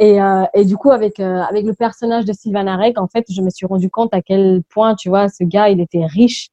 [0.00, 3.24] Et, euh, et, du coup, avec, euh, avec le personnage de Sylvain Arek, en fait,
[3.30, 6.48] je me suis rendu compte à quel point, tu vois, ce gars, il était riche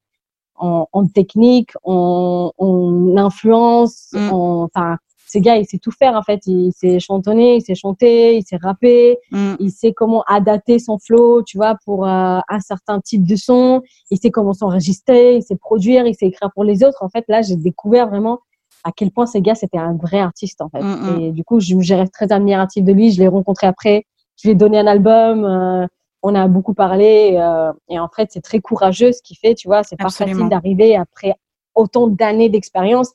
[0.55, 4.29] en, en technique, en, en influence, mm.
[4.31, 4.97] en, enfin,
[5.31, 6.41] ce gars, il sait tout faire en fait.
[6.45, 9.53] Il sait chantonner, il sait chanter, il sait rapper, mm.
[9.59, 13.81] il sait comment adapter son flow, tu vois, pour euh, un certain type de son.
[14.09, 17.01] Il sait comment s'enregistrer, il sait produire, il sait écrire pour les autres.
[17.01, 18.39] En fait, là, j'ai découvert vraiment
[18.83, 20.81] à quel point ce gars, c'était un vrai artiste en fait.
[20.81, 21.21] Mm, mm.
[21.21, 23.11] Et du coup, je, je reste très admirative de lui.
[23.11, 24.05] Je l'ai rencontré après.
[24.35, 25.45] Je lui ai donné un album.
[25.45, 25.87] Euh,
[26.23, 27.37] on a beaucoup parlé.
[27.37, 29.55] Euh, et en fait, c'est très courageux ce qu'il fait.
[29.55, 31.35] Tu vois, c'est pas facile d'arriver après
[31.73, 33.13] autant d'années d'expérience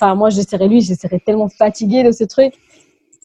[0.00, 2.54] Enfin, moi, je serais lui, je serais tellement fatiguée de ce truc.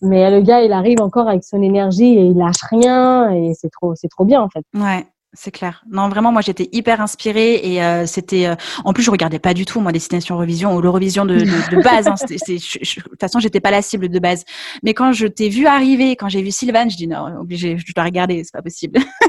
[0.02, 3.70] Mais le gars, il arrive encore avec son énergie et il lâche rien et c'est
[3.70, 4.66] trop, c'est trop bien en fait.
[4.74, 5.06] Ouais.
[5.36, 5.84] C'est clair.
[5.90, 8.46] Non, vraiment, moi, j'étais hyper inspirée et euh, c'était.
[8.46, 8.56] Euh,
[8.86, 11.82] en plus, je regardais pas du tout moi Destination Eurovision ou l'Eurovision de, de, de,
[11.82, 12.08] base.
[12.08, 14.44] Hein, de toute façon, j'étais pas la cible de base.
[14.84, 17.94] Mais quand je t'ai vu arriver, quand j'ai vu Sylvain, je dis non, obligé, je
[17.94, 19.00] dois regarder, c'est pas possible.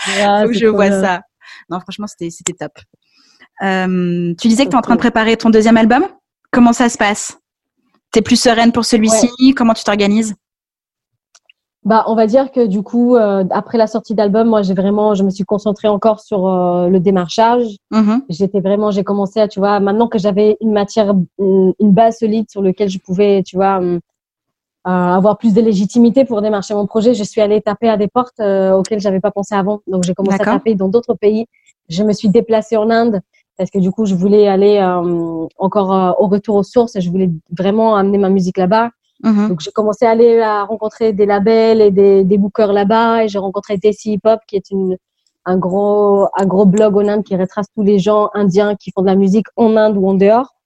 [0.00, 1.20] Faut je vois ça.
[1.68, 2.72] Non, franchement, c'était c'était top.
[3.62, 6.06] Euh, tu disais que tu es en train de préparer ton deuxième album?
[6.52, 7.38] Comment ça se passe?
[8.12, 9.54] Tu es plus sereine pour celui-ci?
[9.54, 10.34] Comment tu t'organises?
[11.84, 15.14] Bah, on va dire que du coup, euh, après la sortie d'album, moi, j'ai vraiment,
[15.14, 17.64] je me suis concentrée encore sur euh, le démarchage.
[17.90, 18.20] Mm-hmm.
[18.28, 22.48] J'étais vraiment, j'ai commencé à, tu vois, maintenant que j'avais une matière, une, base solide
[22.48, 23.98] sur laquelle je pouvais, tu vois, euh,
[24.84, 28.40] avoir plus de légitimité pour démarcher mon projet, je suis allée taper à des portes
[28.40, 29.80] auxquelles j'avais pas pensé avant.
[29.88, 31.46] Donc, j'ai commencé à taper dans d'autres pays.
[31.88, 33.20] Je me suis déplacée en Inde
[33.62, 36.98] parce que du coup, je voulais aller euh, encore euh, au retour aux sources.
[36.98, 38.90] Je voulais vraiment amener ma musique là-bas.
[39.22, 39.50] Mhm.
[39.50, 43.22] Donc, j'ai commencé à aller à rencontrer des labels et des, des bookers là-bas.
[43.22, 44.96] Et j'ai rencontré Desi Hip Hop, qui est une,
[45.44, 49.02] un gros, un gros blog en Inde qui retrace tous les gens indiens qui font
[49.02, 50.56] de la musique en Inde ou en dehors.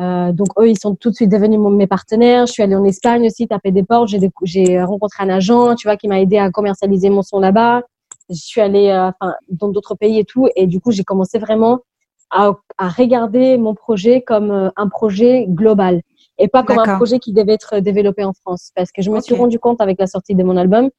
[0.00, 2.46] Euh, donc, eux, ils sont tout de suite devenus mes partenaires.
[2.46, 4.08] Je suis allée en Espagne aussi, taper des portes.
[4.42, 7.82] J'ai rencontré un agent, tu vois, qui m'a aidé à commercialiser mon son là-bas.
[8.28, 10.48] Je suis allée enfin, dans d'autres pays et tout.
[10.56, 11.78] Et du coup, j'ai commencé vraiment
[12.30, 16.02] à, à, regarder mon projet comme euh, un projet global
[16.38, 18.70] et pas comme un projet qui devait être développé en France.
[18.74, 20.90] Parce que je me suis rendu compte avec la sortie de mon album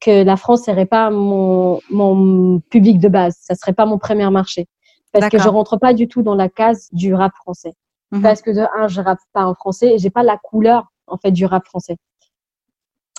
[0.00, 3.36] que la France serait pas mon, mon public de base.
[3.40, 4.66] Ça serait pas mon premier marché.
[5.12, 7.74] Parce que je rentre pas du tout dans la case du rap français.
[8.10, 8.22] Mhm.
[8.22, 11.18] Parce que de un, je rappe pas en français et j'ai pas la couleur, en
[11.18, 11.96] fait, du rap français.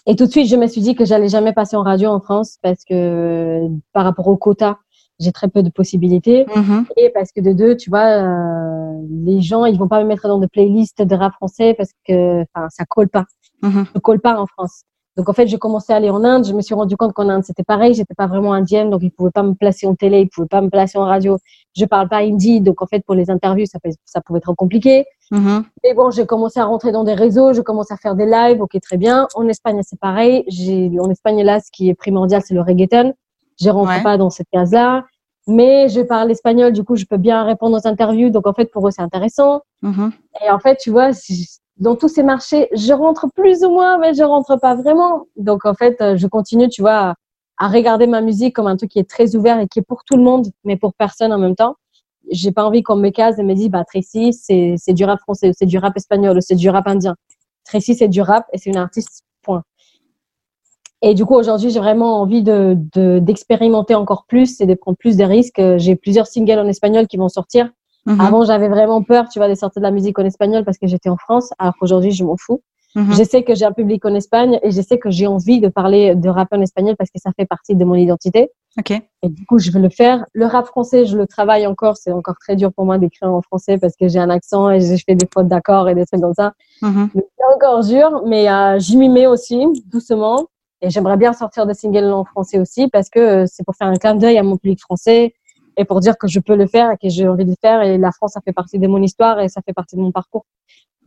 [0.05, 2.19] Et tout de suite, je me suis dit que j'allais jamais passer en radio en
[2.19, 4.79] France parce que par rapport au quota,
[5.23, 6.45] j'ai très peu de possibilités.
[6.55, 6.85] Mhm.
[6.97, 10.27] Et parce que de deux, tu vois, euh, les gens, ils vont pas me mettre
[10.27, 13.25] dans des playlists de rap français parce que, enfin, ça colle pas.
[13.61, 14.83] Mm Ça colle pas en France.
[15.15, 16.45] Donc en fait, j'ai commencé à aller en Inde.
[16.45, 17.93] Je me suis rendu compte qu'en Inde c'était pareil.
[17.93, 20.61] J'étais pas vraiment indienne, donc ils pouvaient pas me placer en télé, ils pouvaient pas
[20.61, 21.37] me placer en radio.
[21.75, 25.05] Je parle pas hindi, donc en fait pour les interviews ça, ça pouvait être compliqué.
[25.31, 25.63] Mm-hmm.
[25.83, 28.61] Mais bon, j'ai commencé à rentrer dans des réseaux, je commence à faire des lives,
[28.61, 29.27] ok très bien.
[29.35, 30.45] En Espagne c'est pareil.
[30.99, 33.13] En Espagne là, ce qui est primordial c'est le reggaeton.
[33.61, 35.05] Je rentre pas dans cette case là.
[35.47, 38.29] Mais je parle espagnol, du coup, je peux bien répondre aux interviews.
[38.29, 39.61] Donc, en fait, pour eux, c'est intéressant.
[39.83, 40.11] Mm-hmm.
[40.45, 41.11] Et en fait, tu vois,
[41.77, 45.25] dans tous ces marchés, je rentre plus ou moins, mais je rentre pas vraiment.
[45.35, 47.15] Donc en fait, euh, je continue, tu vois,
[47.57, 50.03] à regarder ma musique comme un truc qui est très ouvert et qui est pour
[50.03, 51.75] tout le monde, mais pour personne en même temps.
[52.31, 55.19] J'ai pas envie qu'on me case et me dise, bah Tracy, c'est c'est du rap
[55.19, 57.15] français, c'est du rap espagnol, c'est du rap indien.
[57.65, 59.23] Tracy, c'est du rap et c'est une artiste.
[59.41, 59.63] Point.
[61.03, 62.75] Et du coup, aujourd'hui, j'ai vraiment envie de
[63.19, 65.61] d'expérimenter encore plus et de prendre plus de risques.
[65.77, 67.69] J'ai plusieurs singles en espagnol qui vont sortir
[68.05, 68.19] Mhm.
[68.19, 70.87] Avant, j'avais vraiment peur, tu vois, de sortir de la musique en espagnol parce que
[70.87, 72.61] j'étais en France, alors qu'aujourd'hui, je m'en fous.
[72.95, 73.13] Mhm.
[73.13, 75.67] Je sais que j'ai un public en Espagne et je sais que j'ai envie de
[75.67, 78.51] parler de rap en espagnol parce que ça fait partie de mon identité.
[78.77, 78.91] Ok.
[78.91, 80.25] Et du coup, je veux le faire.
[80.33, 81.97] Le rap français, je le travaille encore.
[81.97, 84.79] C'est encore très dur pour moi d'écrire en français parce que j'ai un accent et
[84.79, 86.53] je fais des fautes d'accord et des trucs comme ça.
[86.83, 87.09] Mhm.
[87.15, 90.45] C'est encore dur, mais euh, j'y m'y mets aussi, doucement.
[90.83, 93.87] Et j'aimerais bien sortir de single en français aussi parce que euh, c'est pour faire
[93.87, 95.33] un clin d'œil à mon public français
[95.77, 97.81] et pour dire que je peux le faire et que j'ai envie de le faire.
[97.81, 100.11] Et la France, ça fait partie de mon histoire et ça fait partie de mon
[100.11, 100.45] parcours.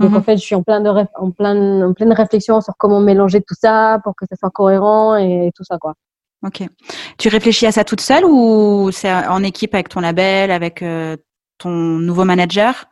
[0.01, 0.17] Donc mhm.
[0.17, 3.43] en fait, je suis en plein de en plein en pleine réflexion sur comment mélanger
[3.43, 5.95] tout ça pour que ça soit cohérent et, tout ça quoi.
[6.43, 6.63] Ok.
[7.19, 11.17] Tu réfléchis à ça toute seule ou c'est en équipe avec ton label, avec euh,
[11.59, 12.87] ton nouveau manager?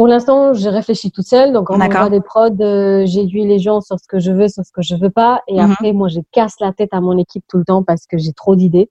[0.00, 1.52] Pour l'instant, je réfléchis toute seule.
[1.52, 4.64] Donc on envoie des prods, euh, j'aiguille les gens sur ce que je veux, sur
[4.64, 5.42] ce que je veux pas.
[5.46, 5.72] Et mhm.
[5.72, 8.32] après, moi, je casse la tête à mon équipe tout le temps parce que j'ai
[8.32, 8.88] trop d'idées.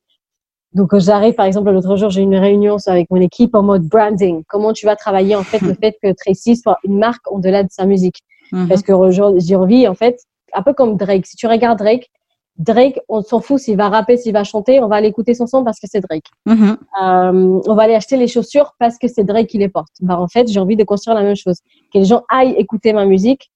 [0.75, 4.43] Donc, j'arrive, par exemple, l'autre jour, j'ai une réunion avec mon équipe en mode branding.
[4.47, 7.71] Comment tu vas travailler, en fait, le fait que Tracy soit une marque au-delà de
[7.71, 8.19] sa musique?
[8.51, 8.67] Mhm.
[8.67, 8.93] Parce que
[9.39, 10.19] j'ai envie, en fait,
[10.53, 11.25] un peu comme Drake.
[11.25, 12.11] Si tu regardes Drake,
[12.59, 15.47] Drake, on s'en fout s'il va rapper, s'il va chanter, on va aller écouter son
[15.47, 16.25] son parce que c'est Drake.
[16.45, 16.77] Mhm.
[17.01, 19.93] euh, on va aller acheter les chaussures parce que c'est Drake qui les porte.
[20.01, 21.59] Bah, en fait, j'ai envie de construire la même chose.
[21.93, 23.49] Que les gens aillent écouter ma musique,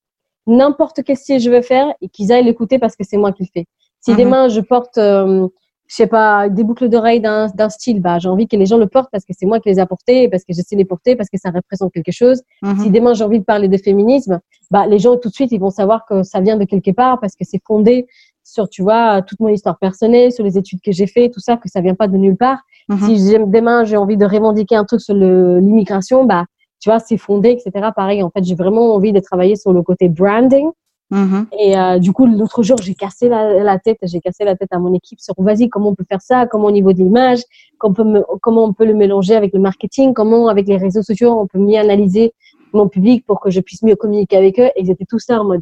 [0.47, 3.43] n'importe quel style je veux faire, et qu'ils aillent l'écouter parce que c'est moi qui
[3.43, 3.65] le fais.
[3.99, 4.17] Si mhm.
[4.17, 5.47] demain je porte euh,
[5.87, 8.87] je sais pas, des boucles d'oreilles d'un, style, bah, j'ai envie que les gens le
[8.87, 11.15] portent parce que c'est moi qui les ai portés, parce que je sais les porter,
[11.15, 12.41] parce que ça représente quelque chose.
[12.61, 12.79] Mhm.
[12.79, 14.39] Si demain j'ai envie de parler de féminisme,
[14.71, 17.19] bah, les gens tout de suite, ils vont savoir que ça vient de quelque part
[17.19, 18.07] parce que c'est fondé
[18.43, 21.57] sur, tu vois, toute mon histoire personnelle, sur les études que j'ai fait, tout ça,
[21.57, 22.59] que ça vient pas de nulle part.
[22.89, 22.97] Mhm.
[22.99, 26.45] Si demain j'ai envie de revendiquer un truc sur l'immigration, bah,
[26.79, 27.89] tu vois, c'est fondé, etc.
[27.95, 30.69] Pareil, en fait, j'ai vraiment envie de travailler sur le côté branding
[31.13, 31.45] Mm-hmm.
[31.59, 34.79] Et euh, du coup, l'autre jour, j'ai cassé la, tête, j'ai cassé la tête à
[34.79, 37.41] mon équipe sur vas-y, comment on peut faire ça, comment au niveau de l'image,
[37.77, 41.59] comment on peut le mélanger avec le marketing, comment avec les réseaux sociaux on peut
[41.59, 42.33] mieux analyser
[42.73, 44.69] mon public pour que je puisse mieux communiquer avec eux.
[44.75, 45.61] Et ils étaient tous ça en mode,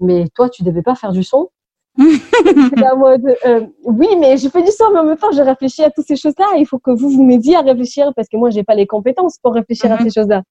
[0.00, 1.50] mais toi, tu devais pas faire du son.
[1.98, 5.82] en mode, euh, oui, mais je fais du son, mais en même temps, je réfléchis
[5.82, 6.46] à toutes ces choses-là.
[6.56, 9.38] Il faut que vous vous m'aidiez à réfléchir parce que moi, j'ai pas les compétences
[9.42, 10.04] pour réfléchir à mm-hmm.
[10.04, 10.42] ces choses-là.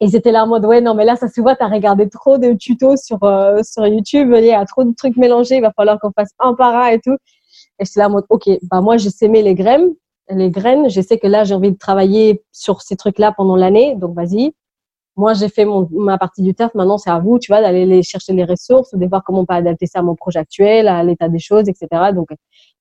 [0.00, 2.08] Et c'était là en mode, ouais, non, mais là, ça se voit, tu as regardé
[2.08, 5.62] trop de tutos sur, euh, sur YouTube, il y a trop de trucs mélangés, il
[5.62, 7.16] va falloir qu'on fasse un par un et tout.
[7.78, 9.94] Et j'étais là en mode, OK, bah, moi, j'ai s'aimé les graines,
[10.28, 10.90] les graines.
[10.90, 14.52] Je sais que là, j'ai envie de travailler sur ces trucs-là pendant l'année, donc vas-y.
[15.16, 16.74] Moi, j'ai fait mon, ma partie du taf.
[16.74, 19.46] Maintenant, c'est à vous, tu vois, d'aller les chercher les ressources, de voir comment on
[19.46, 22.12] peut adapter ça à mon projet actuel, à l'état des choses, etc.
[22.14, 22.28] Donc,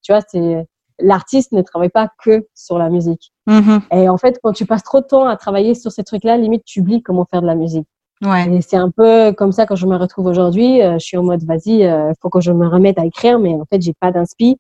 [0.02, 0.66] tu vois, c'est,
[1.00, 3.32] l'artiste ne travaille pas que sur la musique.
[3.48, 3.82] Mm-hmm.
[3.98, 6.64] Et en fait, quand tu passes trop de temps à travailler sur ces trucs-là, limite,
[6.66, 7.88] tu oublies comment faire de la musique.
[8.22, 8.54] Ouais.
[8.54, 10.82] Et c'est un peu comme ça quand je me retrouve aujourd'hui.
[10.82, 13.40] Euh, je suis en mode, vas-y, il euh, faut que je me remette à écrire,
[13.40, 14.58] mais en fait, j'ai pas d'inspi.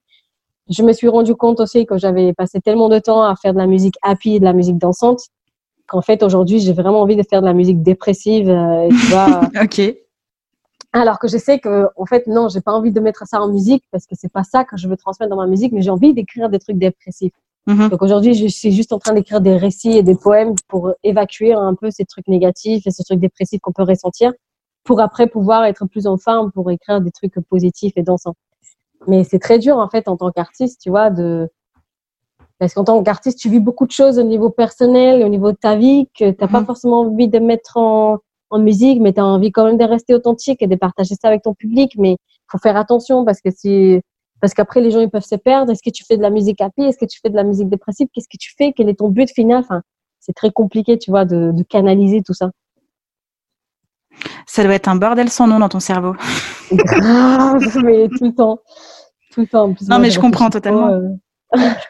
[0.69, 3.59] Je me suis rendu compte aussi que j'avais passé tellement de temps à faire de
[3.59, 5.21] la musique happy et de la musique dansante
[5.91, 8.49] qu'en fait, aujourd'hui, j'ai vraiment envie de faire de la musique dépressive.
[8.49, 9.93] Euh, tu vois, ok.
[10.93, 13.49] Alors que je sais que, en fait, non, j'ai pas envie de mettre ça en
[13.49, 15.89] musique parce que c'est pas ça que je veux transmettre dans ma musique, mais j'ai
[15.89, 17.33] envie d'écrire des trucs dépressifs.
[17.67, 17.89] Mhm.
[17.89, 21.53] Donc aujourd'hui, je suis juste en train d'écrire des récits et des poèmes pour évacuer
[21.53, 24.31] un peu ces trucs négatifs et ces trucs dépressifs qu'on peut ressentir,
[24.85, 28.35] pour après pouvoir être plus en forme pour écrire des trucs positifs et dansants.
[29.07, 31.49] Mais c'est très dur, en fait, en tant qu'artiste, tu vois, de.
[32.61, 35.57] Parce qu'en tant qu'artiste, tu vis beaucoup de choses au niveau personnel, au niveau de
[35.57, 36.67] ta vie, que tu n'as pas mhm.
[36.67, 38.19] forcément envie de mettre en,
[38.51, 41.29] en musique, mais tu as envie quand même de rester authentique et de partager ça
[41.29, 41.93] avec ton public.
[41.97, 43.99] Mais il faut faire attention parce que si.
[44.41, 45.71] Parce qu'après, les gens, ils peuvent se perdre.
[45.71, 47.67] Est-ce que tu fais de la musique happy Est-ce que tu fais de la musique
[47.67, 48.73] dépressive Qu'est-ce que tu fais?
[48.73, 49.61] Quel est ton but final?
[49.61, 49.81] Enfin,
[50.19, 52.51] C'est très compliqué, tu vois, de, de canaliser tout ça.
[54.45, 56.13] Ça doit être un bordel sans nom dans ton cerveau.
[56.71, 58.59] Grave, mais tout le temps.
[59.31, 59.73] Tout le temps.
[59.89, 60.89] non, mais je comprends totalement.
[60.89, 61.09] Euh,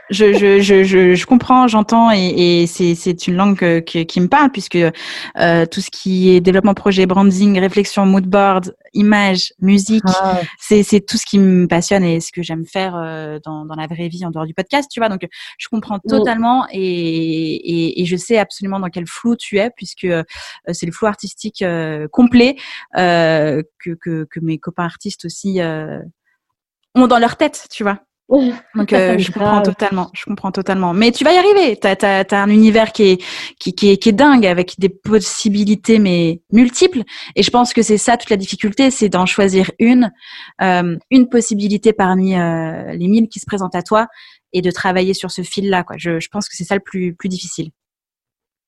[0.09, 4.75] je, je, je, je, comprends, j'entends et, et c'est une langue qui me parle puisque
[4.75, 10.41] euh, tout ce qui est développement projet, branding, réflexion, mood board, image, musique, ah.
[10.59, 13.87] c'est tout ce qui me passionne et ce que j'aime faire euh, dans, dans la
[13.87, 15.09] vraie vie en dehors du podcast, tu vois.
[15.09, 15.27] Donc
[15.57, 16.09] je comprends mm.
[16.09, 20.23] totalement et, et, et, je sais absolument dans quel flou tu es puisque euh,
[20.71, 22.55] c'est le flou artistique euh, complet
[22.95, 23.63] que,
[23.99, 25.59] que, que mes copains artistes aussi
[26.95, 27.99] ont dans leur tête, tu vois.
[28.31, 30.93] Donc euh, je comprends totalement, je comprends totalement.
[30.93, 31.77] Mais tu vas y arriver.
[31.77, 33.23] Tu as, un univers qui est,
[33.59, 37.01] qui, qui, est, qui est dingue avec des possibilités mais multiples.
[37.35, 40.11] Et je pense que c'est ça toute la difficulté, c'est d'en choisir une,
[40.61, 44.07] euh, une possibilité parmi euh, les mille qui se présentent à toi
[44.53, 45.83] et de travailler sur ce fil-là.
[45.83, 45.97] Quoi.
[45.99, 47.71] Je, je pense que c'est ça le plus, plus difficile.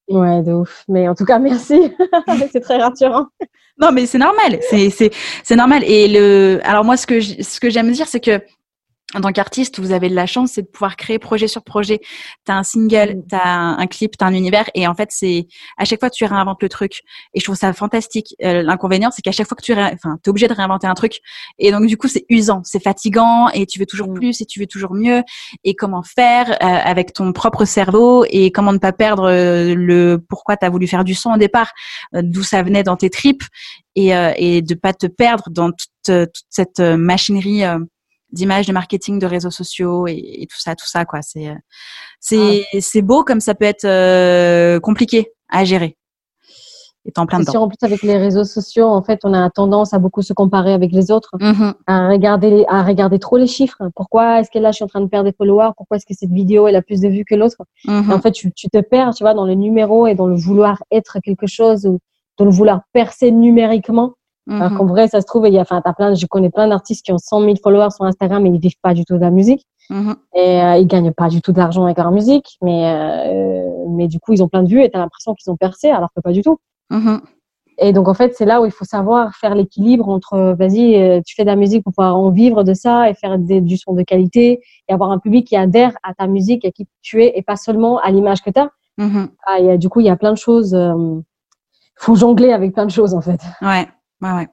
[0.10, 0.84] Ouais, de ouf.
[0.90, 1.80] Mais en tout cas, merci.
[2.52, 3.28] c'est très rassurant.
[3.80, 4.60] Non, mais c'est normal.
[4.70, 5.12] C'est, c'est,
[5.42, 5.84] c'est normal.
[5.86, 8.42] Et le, alors moi, ce que, ce que j'aime dire, c'est que
[9.16, 12.00] en tant qu'artiste, vous avez de la chance, c'est de pouvoir créer projet sur projet.
[12.46, 13.28] Tu as un single, mm.
[13.30, 16.10] tu as un, clip, tu as un univers et en fait, c'est à chaque fois
[16.10, 17.02] tu réinventes le truc
[17.34, 18.36] et je trouve ça fantastique.
[18.44, 21.20] Euh, l'inconvénient, c'est qu'à chaque fois que tu enfin, es obligé de réinventer un truc
[21.60, 24.16] et donc du coup, c'est usant, c'est fatigant et tu veux toujours mm.
[24.16, 25.22] plus et tu veux toujours mieux
[25.64, 30.24] et comment faire euh, avec ton propre cerveau et comment ne pas perdre euh, le
[30.28, 31.72] pourquoi tu as voulu faire du son au départ,
[32.14, 33.44] d'où ça venait dans tes tripes
[33.96, 37.64] et, et de pas te perdre dans toute, toute cette machinerie
[38.34, 41.22] d'images, de marketing, de réseaux sociaux et, tout ça, tout ça quoi.
[41.22, 41.56] C'est euh,
[42.20, 42.78] c'est ah.
[42.82, 45.98] c'est beau comme ça peut être euh, compliqué à gérer.
[47.06, 47.64] Étant plein dedans.
[47.64, 50.72] en plus avec les réseaux sociaux, en fait, on a tendance à beaucoup se comparer
[50.72, 51.74] avec les autres, mm-hmm.
[51.86, 53.82] à regarder à regarder trop les chiffres.
[53.94, 55.72] Pourquoi est-ce que là je suis en train de perdre des followers?
[55.76, 57.58] Pourquoi est-ce que cette vidéo elle a plus de vues que l'autre?
[57.86, 58.14] Mm-hmm.
[58.14, 60.82] En fait, tu, tu te perds, tu vois, dans le numéro et dans le vouloir
[60.92, 62.00] être quelque chose ou
[62.38, 64.14] dans le vouloir percer numériquement
[64.50, 67.06] alors qu'en vrai, ça se trouve, il y a, enfin, plein, je connais plein d'artistes
[67.06, 69.30] qui ont 100 000 followers sur Instagram et ils vivent pas du tout de la
[69.30, 69.66] musique.
[69.90, 70.16] Mhm.
[70.36, 74.20] Et euh, ils gagnent pas du tout d'argent avec leur musique, mais euh, mais du
[74.20, 76.22] coup, ils ont plein de vues et tu as l'impression qu'ils ont percé, alors que
[76.22, 76.58] pas du tout.
[76.90, 77.22] Mhm.
[77.80, 81.22] Et donc, en fait, c'est là où il faut savoir faire l'équilibre entre, vas-y, euh,
[81.26, 83.78] tu fais de la musique pour pouvoir en vivre de ça et faire des, du
[83.78, 87.24] son de qualité et avoir un public qui adhère à ta musique et qui tu
[87.24, 88.70] es et pas seulement à l'image que tu as.
[89.48, 90.74] Ah, du coup, il y a plein de choses.
[90.74, 91.24] Il
[91.96, 93.42] faut jongler avec plein de choses, en fait.
[93.62, 93.88] Ouais.
[94.24, 94.48] Ouais,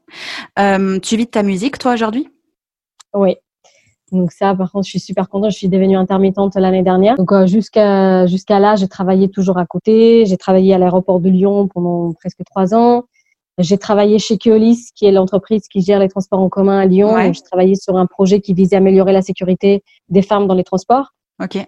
[0.59, 2.29] euh, tu vis de ta musique, toi, aujourd'hui?
[3.15, 3.37] Oui.
[4.13, 5.53] Donc ça, par contre, je suis super contente.
[5.53, 7.17] Je suis devenue intermittente l'année dernière.
[7.17, 10.27] Donc euh, jusqu'à jusqu'à là, j'ai travaillé toujours à côté.
[10.27, 13.05] J'ai travaillé à l'aéroport de Lyon pendant presque trois ans.
[13.59, 17.15] J'ai travaillé chez Keolis, qui est l'entreprise qui gère les transports en commun à Lyon.
[17.15, 17.33] Ouais.
[17.33, 20.65] J'ai travaillé sur un projet qui visait à améliorer la sécurité des femmes dans les
[20.65, 21.15] transports.
[21.43, 21.59] Ok.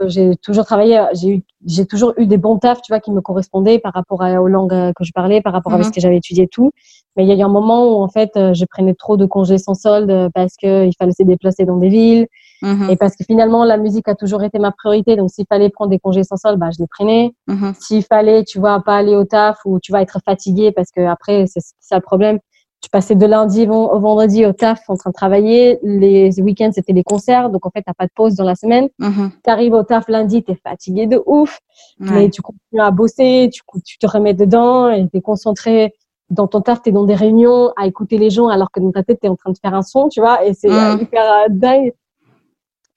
[0.00, 3.10] Euh, j'ai toujours travaillé, j'ai eu, j'ai toujours eu des bons tafs, tu vois, qui
[3.10, 5.94] me correspondaient par rapport aux langues que je parlais, par rapport à ce mhm.
[5.94, 6.72] que j'avais étudié et tout.
[7.16, 9.26] Mais il y a eu un moment où en fait, euh, je prenais trop de
[9.26, 12.26] congés sans solde parce que il fallait se déplacer dans des villes
[12.62, 12.90] mhm.
[12.90, 15.16] et parce que finalement la musique a toujours été ma priorité.
[15.16, 17.32] Donc s'il fallait prendre des congés sans solde, bah je les prenais.
[17.46, 17.74] Mhm.
[17.80, 21.00] S'il fallait, tu vois, pas aller au taf ou tu vas être fatigué parce que
[21.06, 22.38] après c'est ça le problème.
[22.86, 25.80] Tu passais de lundi au vendredi au taf en train de travailler.
[25.82, 27.50] Les week-ends, c'était les concerts.
[27.50, 28.88] Donc, en fait, t'as pas de pause dans la semaine.
[29.00, 29.32] Mhm.
[29.42, 31.58] Tu arrives au taf lundi, tu es fatigué de ouf.
[31.98, 35.94] Mais tu continues à bosser, tu, tu te remets dedans et tu es concentré
[36.30, 38.92] dans ton taf, tu es dans des réunions à écouter les gens alors que dans
[38.92, 41.00] ta tête, tu es en train de faire un son, tu vois, et c'est mm.
[41.02, 41.92] hyper euh, dingue.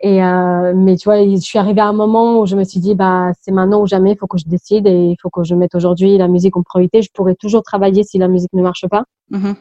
[0.01, 2.79] Et euh, mais tu vois, je suis arrivée à un moment où je me suis
[2.79, 5.43] dit, bah, c'est maintenant ou jamais, il faut que je décide et il faut que
[5.43, 7.01] je mette aujourd'hui la musique en priorité.
[7.01, 9.03] Je pourrais toujours travailler si la musique ne marche pas.
[9.31, 9.55] Mm-hmm.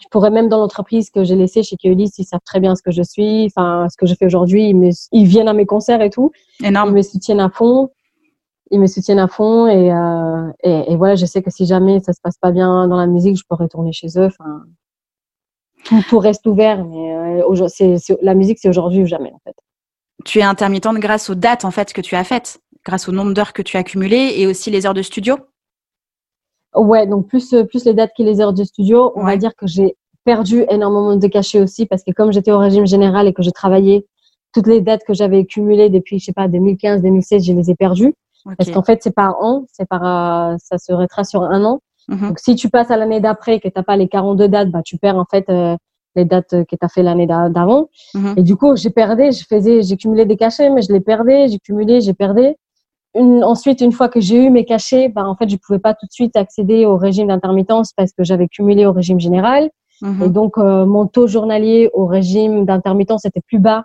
[0.00, 2.82] Je pourrais même dans l'entreprise que j'ai laissée chez Keolis, ils savent très bien ce
[2.82, 4.70] que je suis, enfin, ce que je fais aujourd'hui.
[4.70, 6.32] Ils, ils viennent à mes concerts et tout.
[6.62, 6.90] Énorme.
[6.90, 7.90] Ils me soutiennent à fond
[8.70, 12.00] ils me soutiennent à fond et, euh, et, et, voilà, je sais que si jamais
[12.00, 14.26] ça se passe pas bien dans la musique, je peux retourner chez eux.
[14.26, 14.64] Enfin,
[16.08, 17.68] tout, reste ouvert, mais euh,
[18.22, 19.54] la musique, c'est aujourd'hui ou jamais en fait.
[20.24, 23.32] Tu es intermittente grâce aux dates en fait que tu as faites, grâce au nombre
[23.34, 25.36] d'heures que tu as accumulées et aussi les heures de studio?
[26.76, 29.66] Ouais, donc plus plus les dates que les heures de studio, on va dire que
[29.66, 33.42] j'ai perdu énormément de cachets aussi parce que comme j'étais au régime général et que
[33.42, 34.04] je travaillais,
[34.52, 37.74] toutes les dates que j'avais accumulées depuis je sais pas 2015, 2016, je les ai
[37.74, 38.14] perdues.
[38.56, 41.80] Parce qu'en fait, c'est par an, c'est par, euh, ça se retrace sur un an.
[42.08, 42.28] Mhm.
[42.28, 44.70] Donc, si tu passes à l'année d'après et que tu n'as pas les 42 dates,
[44.70, 45.76] bah, tu perds en fait euh,
[46.14, 47.88] les dates que tu as fait l'année d'avant.
[48.14, 48.34] Mhm.
[48.36, 51.48] Et du coup, j'ai perdu, je faisais, j'ai cumulé des cachets, mais je les perdais,
[51.48, 52.54] j'ai cumulé, j'ai perdu.
[53.16, 55.94] Une, ensuite, une fois que j'ai eu mes cachets, bah, en fait, je pouvais pas
[55.94, 59.70] tout de suite accéder au régime d'intermittence parce que j'avais cumulé au régime général.
[60.02, 60.22] Mhm.
[60.24, 63.84] Et donc, euh, mon taux journalier au régime d'intermittence était plus bas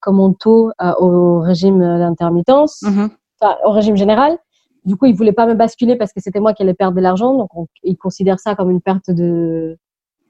[0.00, 3.10] que mon taux euh, au régime d'intermittence, Mhm.
[3.40, 4.38] enfin, au régime général.
[4.84, 7.00] Du coup, ils voulaient pas me basculer parce que c'était moi qui allais perdre de
[7.02, 7.34] l'argent.
[7.34, 9.76] Donc, on- ils considèrent ça comme une perte de,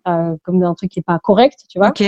[0.09, 1.89] euh, comme un truc qui est pas correct, tu vois.
[1.89, 2.03] Ok.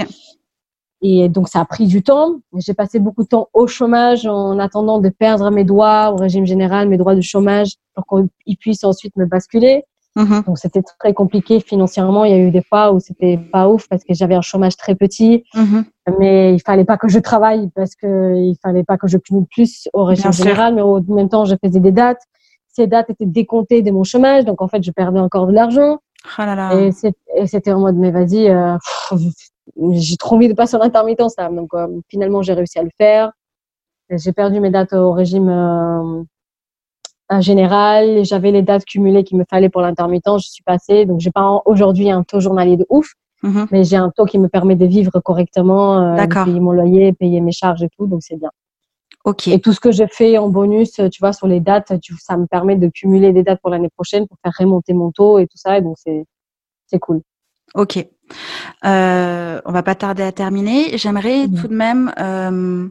[1.02, 2.40] Et donc, ça a pris du temps.
[2.58, 6.44] J'ai passé beaucoup de temps au chômage en attendant de perdre mes droits au régime
[6.46, 8.04] général, mes droits de chômage, pour
[8.44, 9.84] qu'ils puissent ensuite me basculer.
[10.16, 10.42] Mhm.
[10.46, 12.24] Donc, c'était très compliqué financièrement.
[12.24, 14.76] Il y a eu des fois où c'était pas ouf parce que j'avais un chômage
[14.76, 15.84] très petit, Mhm.
[16.18, 19.46] mais il fallait pas que je travaille parce que il fallait pas que je cumule
[19.54, 20.44] plus au régime Bien sûr.
[20.44, 22.20] général, mais au même temps, je faisais des dates.
[22.72, 25.98] Ces dates étaient décomptées de mon chômage, donc en fait, je perdais encore de l'argent.
[26.38, 26.74] Oh là là.
[26.74, 28.76] Et c'était en mode, mais vas-y, euh,
[29.92, 31.48] j'ai trop envie de passer en intermittence là.
[31.50, 33.32] Donc euh, finalement, j'ai réussi à le faire.
[34.10, 38.24] J'ai perdu mes dates au régime euh, général.
[38.24, 40.44] J'avais les dates cumulées qu'il me fallait pour l'intermittence.
[40.44, 41.06] Je suis passée.
[41.06, 43.68] Donc j'ai pas aujourd'hui un taux journalier de ouf, Mhm.
[43.70, 47.40] mais j'ai un taux qui me permet de vivre correctement, euh, payer mon loyer, payer
[47.40, 48.06] mes charges et tout.
[48.06, 48.50] Donc c'est bien.
[49.24, 49.48] Ok.
[49.48, 52.36] Et tout ce que je fais en bonus, tu vois, sur les dates, tu- ça
[52.36, 55.46] me permet de cumuler des dates pour l'année prochaine pour faire remonter mon taux et
[55.46, 55.76] tout ça.
[55.78, 57.20] Et donc c'est cool.
[57.74, 58.04] Ok.
[58.84, 60.96] Euh, on va pas tarder à terminer.
[60.98, 61.60] J'aimerais Mhm.
[61.60, 62.88] tout de même euh,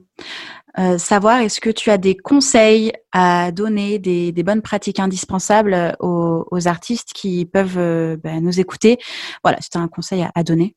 [0.78, 5.74] euh, savoir est-ce que tu as des conseils à donner, des, des bonnes pratiques indispensables
[5.74, 7.78] euh, aux, aux artistes qui peuvent
[8.24, 8.98] ben, nous écouter?
[9.44, 10.76] Voilà, c'est un conseil à, à donner.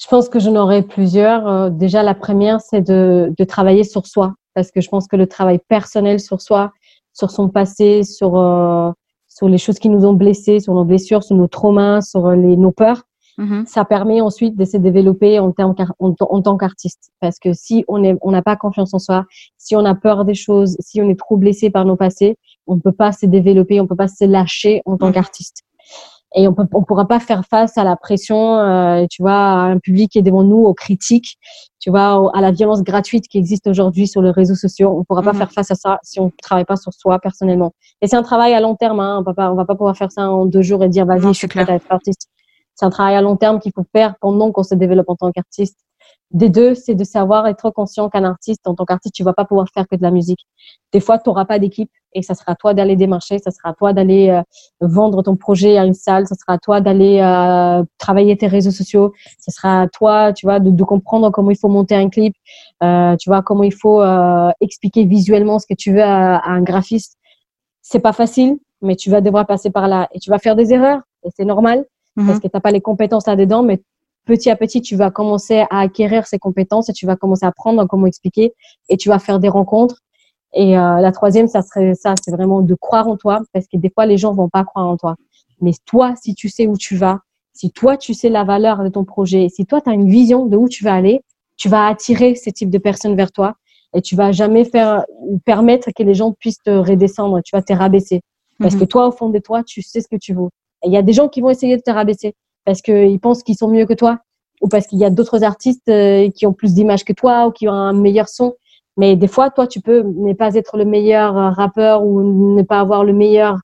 [0.00, 1.70] Je pense que j'en aurai plusieurs.
[1.70, 4.34] Déjà, la première, c'est de, de travailler sur soi.
[4.54, 6.72] Parce que je pense que le travail personnel sur soi,
[7.12, 8.36] sur son passé, sur,
[9.38, 12.56] sur les choses qui nous ont blessés, sur nos blessures, sur nos traumas, sur les,
[12.56, 13.02] nos peurs,
[13.40, 13.66] Mhm.
[13.66, 17.12] ça permet ensuite de se développer en, termes, qu'ar- en, en tant qu'artiste.
[17.20, 18.00] Parce que si on
[18.32, 21.36] n'a pas confiance en soi, si on a peur des choses, si on est trop
[21.36, 22.36] blessé par nos passés,
[22.66, 25.12] on ne peut pas se développer, on ne peut pas se lâcher en tant Mhm.
[25.12, 25.62] qu'artiste.
[26.34, 29.60] Et on peut, on pourra pas faire face à la pression, euh, tu vois, à
[29.70, 31.38] un public qui est devant nous, aux critiques,
[31.80, 34.94] tu vois, à la violence gratuite qui existe aujourd'hui sur les réseaux sociaux.
[34.98, 35.38] On pourra pas Mhm.
[35.38, 37.72] faire face à ça si on travaille pas sur soi personnellement.
[38.02, 39.00] Et c'est un travail à long terme.
[39.00, 39.16] Hein.
[39.20, 41.22] On va pas, on va pas pouvoir faire ça en deux jours et dire vas-y,
[41.22, 41.74] je suis prête clair.
[41.74, 42.28] à être artiste.
[42.74, 45.32] C'est un travail à long terme qu'il faut faire pendant qu'on se développe en tant
[45.32, 45.78] qu'artiste.
[46.30, 49.46] Des deux, c'est de savoir être conscient qu'un artiste, en tant qu'artiste, tu vas pas
[49.46, 50.46] pouvoir faire que de la musique.
[50.92, 53.70] Des fois, tu n'auras pas d'équipe et ça sera à toi d'aller démarcher, ça sera
[53.70, 54.42] à toi d'aller euh,
[54.80, 58.70] vendre ton projet à une salle, ça sera à toi d'aller euh, travailler tes réseaux
[58.70, 62.10] sociaux, ça sera à toi, tu vois, de, de comprendre comment il faut monter un
[62.10, 62.34] clip,
[62.82, 66.50] euh, tu vois, comment il faut euh, expliquer visuellement ce que tu veux à, à
[66.50, 67.16] un graphiste.
[67.80, 70.72] C'est pas facile, mais tu vas devoir passer par là et tu vas faire des
[70.74, 71.84] erreurs et c'est normal
[72.16, 72.40] parce Mhm.
[72.40, 73.80] que tu n'as pas les compétences là-dedans, mais
[74.28, 77.48] petit à petit, tu vas commencer à acquérir ces compétences et tu vas commencer à
[77.48, 78.52] apprendre comment expliquer
[78.90, 79.96] et tu vas faire des rencontres.
[80.52, 83.76] Et euh, la troisième, ça serait ça, c'est vraiment de croire en toi parce que
[83.78, 85.16] des fois, les gens vont pas croire en toi.
[85.60, 87.20] Mais toi, si tu sais où tu vas,
[87.54, 90.46] si toi, tu sais la valeur de ton projet, si toi, tu as une vision
[90.46, 91.22] de où tu vas aller,
[91.56, 93.54] tu vas attirer ce type de personnes vers toi
[93.94, 95.04] et tu vas jamais faire
[95.44, 98.20] permettre que les gens puissent te redescendre, tu vas te rabaisser.
[98.60, 98.80] Parce Mhm.
[98.80, 100.48] que toi, au fond de toi, tu sais ce que tu veux.
[100.84, 102.34] Et il y a des gens qui vont essayer de te rabaisser
[102.68, 104.18] parce qu'ils pensent qu'ils sont mieux que toi
[104.60, 107.50] ou parce qu'il y a d'autres artistes euh, qui ont plus d'images que toi ou
[107.50, 108.56] qui ont un meilleur son.
[108.98, 112.60] Mais des fois, toi, tu peux ne pas être le meilleur euh, rappeur ou ne
[112.60, 113.56] pas avoir le meilleur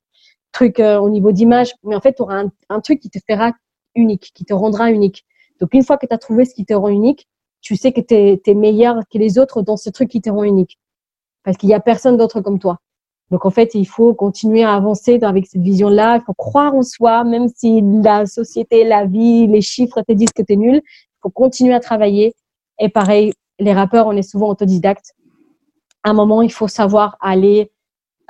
[0.53, 1.75] truc euh, au niveau d'image.
[1.83, 3.53] Mais en fait, tu auras un, truc qui te fera
[3.95, 5.27] unique, qui te rendra unique.
[5.61, 7.29] Donc, une fois que tu trouvé ce qui te rend unique,
[7.61, 10.45] tu sais que tu es, meilleur que les autres dans ce truc qui te rend
[10.45, 10.79] unique.
[11.43, 12.79] Parce qu'il n'y a personne d'autre comme toi.
[13.31, 16.17] Donc, en fait, il faut continuer à avancer avec cette vision-là.
[16.17, 20.33] Il faut croire en soi, même si la société, la vie, les chiffres te disent
[20.33, 20.77] que tu es nul.
[20.85, 22.35] Il faut continuer à travailler.
[22.79, 25.15] Et pareil, les rappeurs, on est souvent autodidactes.
[26.03, 27.71] À un moment, il faut savoir aller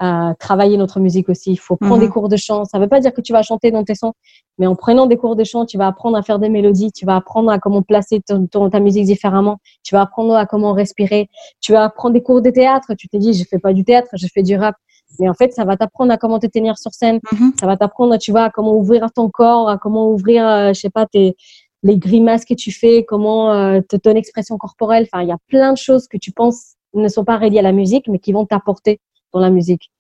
[0.02, 1.52] euh, travailler notre musique aussi.
[1.52, 2.00] Il faut prendre Mhm.
[2.00, 2.64] des cours de chant.
[2.64, 4.12] Ça ne veut pas dire que tu vas chanter dans tes sons,
[4.58, 7.06] mais en prenant des cours de chant, tu vas apprendre à faire des mélodies, tu
[7.06, 10.72] vas apprendre à comment placer ton- ton- ta musique différemment, tu vas apprendre à comment
[10.72, 11.28] respirer,
[11.60, 12.94] tu vas apprendre des cours de théâtre.
[12.98, 14.74] Tu te dis, je fais pas du théâtre, je fais du rap.
[15.20, 17.20] Mais en fait, ça va t'apprendre à comment te tenir sur scène.
[17.32, 17.52] Mhm.
[17.60, 20.80] Ça va t'apprendre, tu vois, à comment ouvrir ton corps, à comment ouvrir, euh, je
[20.80, 21.36] sais pas, tes,
[21.84, 25.06] les grimaces que tu fais, comment euh, te, ton expression corporelle.
[25.12, 27.62] Enfin, il y a plein de choses que tu penses ne sont pas reliées à
[27.62, 29.00] la musique, mais qui vont t'apporter
[29.34, 29.90] dans la musique.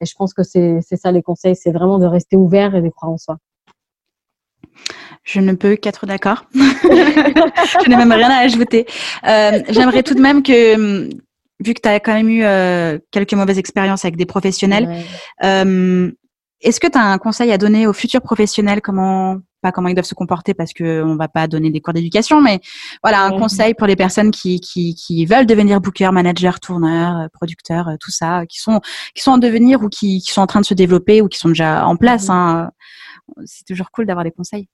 [0.00, 2.88] Et je pense que c'est ça les conseils, c'est vraiment de rester ouvert et de
[2.90, 3.38] croire en soi.
[5.22, 6.44] Je ne peux qu'être d'accord.
[6.54, 8.86] je n'ai même rien à ajouter.
[9.26, 11.04] Euh, J'aimerais tout de même que,
[11.60, 15.04] vu que tu as quand même eu euh, quelques mauvaises expériences avec des professionnels, Ouais.
[15.44, 16.10] euh,
[16.64, 19.94] est-ce que tu as un conseil à donner aux futurs professionnels Comment pas comment ils
[19.94, 22.60] doivent se comporter parce que on va pas donner des cours d'éducation, mais
[23.02, 27.28] voilà un conseil pour les personnes qui, qui, qui veulent devenir booker, manager, tourneur, euh,
[27.32, 28.80] producteur, tout ça, qui sont
[29.14, 31.38] qui sont en devenir ou qui, qui sont en train de se développer ou qui
[31.38, 32.28] sont déjà en place.
[32.28, 32.70] Hein.
[33.46, 34.68] C'est toujours cool d'avoir des conseils.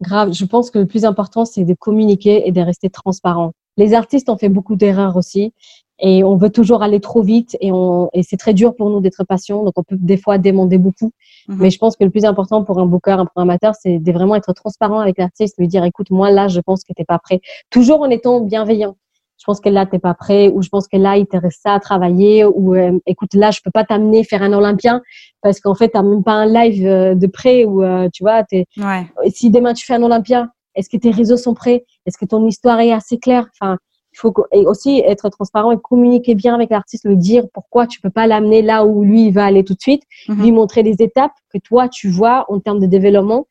[0.00, 0.32] Grave.
[0.32, 3.52] Je pense que le plus important, c'est de communiquer et de rester transparent.
[3.76, 5.52] Les artistes ont fait beaucoup d'erreurs aussi
[5.98, 9.00] et on veut toujours aller trop vite et, on, et c'est très dur pour nous
[9.00, 9.62] d'être patients.
[9.62, 11.12] Donc, on peut des fois demander beaucoup.
[11.48, 11.58] Mhm.
[11.60, 14.34] Mais je pense que le plus important pour un booker, un programmateur, c'est de vraiment
[14.34, 17.40] être transparent avec l'artiste, lui dire, écoute, moi, là, je pense que t'es pas prêt.
[17.70, 18.96] Toujours en étant bienveillant.
[19.38, 21.60] Je pense que là, t'es pas prêt, ou je pense que là, il te reste
[21.62, 25.02] ça à travailler, ou euh, écoute, là, je peux pas t'amener faire un Olympien
[25.42, 28.44] parce qu'en fait, t'as même pas un live euh, de prêt ou euh, tu vois,
[28.44, 28.64] t'es.
[28.78, 29.06] Ouais.
[29.30, 31.84] Si demain tu fais un Olympia, est-ce que tes réseaux sont prêts?
[32.06, 33.46] Est-ce que ton histoire est assez claire?
[33.60, 33.76] Enfin,
[34.14, 34.32] il faut
[34.66, 38.62] aussi être transparent et communiquer bien avec l'artiste, lui dire pourquoi tu peux pas l'amener
[38.62, 40.42] là où lui il va aller tout de suite, mhm.
[40.42, 43.46] lui montrer les étapes que toi tu vois en termes de développement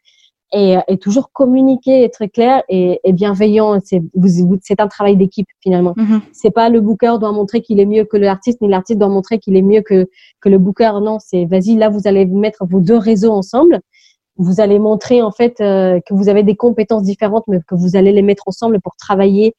[0.53, 3.79] et, et toujours communiquer, être clair et, et bienveillant.
[3.83, 4.01] C'est
[4.61, 5.93] c'est un travail d'équipe finalement.
[5.97, 6.21] Mhm.
[6.31, 9.39] C'est pas le booker doit montrer qu'il est mieux que l'artiste, ni l'artiste doit montrer
[9.39, 10.07] qu'il est mieux que
[10.39, 10.93] que le booker.
[11.01, 13.81] Non, c'est vas-y là vous allez mettre vos deux réseaux ensemble
[14.37, 17.95] vous allez montrer en fait euh, que vous avez des compétences différentes, mais que vous
[17.95, 19.53] allez les mettre ensemble pour travailler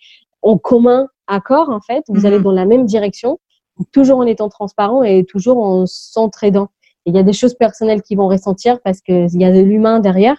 [0.45, 2.05] en commun accord, en fait.
[2.09, 2.45] Vous allez mhm.
[2.45, 3.39] dans la même direction,
[3.93, 6.69] toujours en étant transparent et toujours en s'entraidant.
[7.07, 10.01] Il y a des choses personnelles qui vont ressentir parce qu'il y a de l'humain
[10.01, 10.37] derrière.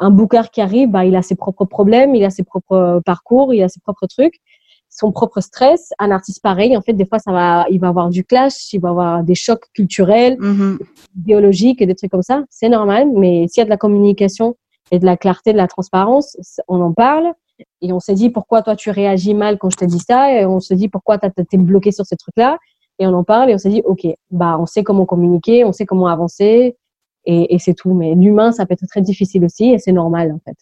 [0.00, 3.54] Un booker qui arrive, bah, il a ses propres problèmes, il a ses propres parcours,
[3.54, 4.40] il a ses propres trucs,
[4.88, 5.92] son propre stress.
[6.00, 8.80] Un artiste pareil, en fait, des fois, ça va, il va avoir du clash, il
[8.80, 10.78] va avoir des chocs culturels, mhm.
[11.14, 12.44] biologiques et des trucs comme ça.
[12.50, 14.56] C'est normal, mais s'il y a de la communication
[14.90, 16.36] et de la clarté, de la transparence,
[16.66, 17.32] on en parle
[17.80, 20.32] et on s'est dit pourquoi toi tu réagis mal quand je te dis ça?
[20.32, 22.58] Et on se dit pourquoi tu es bloqué sur ce truc là
[22.98, 25.72] et on en parle et on s'est dit ok bah on sait comment communiquer on
[25.72, 26.76] sait comment avancer
[27.24, 30.40] et, c'est tout mais l'humain ça peut être très difficile aussi et c'est normal en
[30.44, 30.56] fait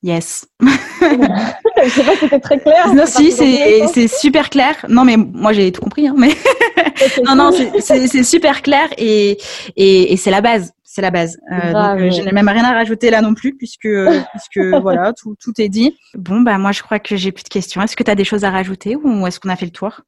[0.00, 0.46] Yes.
[0.60, 2.94] je sais pas si c'était très clair.
[2.94, 4.86] Non, si, c'est super clair.
[4.88, 6.06] Non, mais moi j'ai tout compris.
[6.06, 6.28] Hein, mais
[7.24, 9.38] non, non, c'est super clair et,
[9.76, 11.38] et, et c'est la base c'est la base.
[11.52, 13.88] Euh, donc, euh, je n'ai même rien à rajouter là non plus puisque
[14.32, 15.96] puisque voilà tout, tout est dit.
[16.14, 17.80] Bon bah moi je crois que j'ai plus de questions.
[17.80, 20.00] Est-ce que tu as des choses à rajouter ou est-ce qu'on a fait le tour?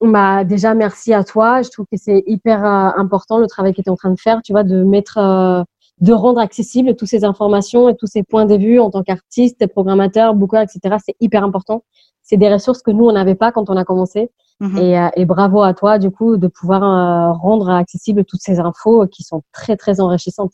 [0.00, 1.60] Bah déjà merci à toi.
[1.60, 4.18] Je trouve que c'est hyper euh, important le travail que tu es en train de
[4.18, 4.40] faire.
[4.42, 5.66] Tu vois de mettre
[6.00, 9.66] de rendre accessible toutes ces informations et tous ces points de vue en tant qu'artiste,
[9.66, 10.96] programmateur, booker, etc.
[11.04, 11.84] C'est hyper important.
[12.22, 14.30] C'est des ressources que nous on n'avait pas quand on a commencé.
[14.60, 14.78] Mhm.
[14.78, 19.06] Euh, et, bravo à toi, du coup, de pouvoir euh, rendre accessible toutes ces infos
[19.08, 20.52] qui sont très, très enrichissantes.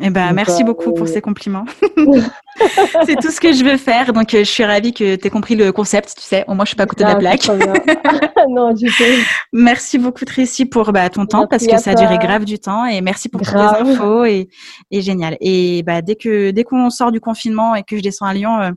[0.00, 1.66] Eh ben, merci euh, beaucoup pour ces compliments.
[3.06, 4.12] c'est tout ce que je veux faire.
[4.12, 6.44] Donc, je suis ravie que tu aies compris le concept, tu sais.
[6.48, 7.46] Au moins, je suis pas à côté de la ah, plaque.
[8.48, 9.04] non, du tout.
[9.52, 12.86] Merci beaucoup, Tracy, pour bah, ton temps, parce que ça a duré grave du temps.
[12.86, 14.24] Et merci pour toutes les infos.
[14.24, 14.48] Et,
[14.90, 15.36] et génial.
[15.40, 18.72] Et bah, dès que dès qu'on sort du confinement et que je descends à Lyon,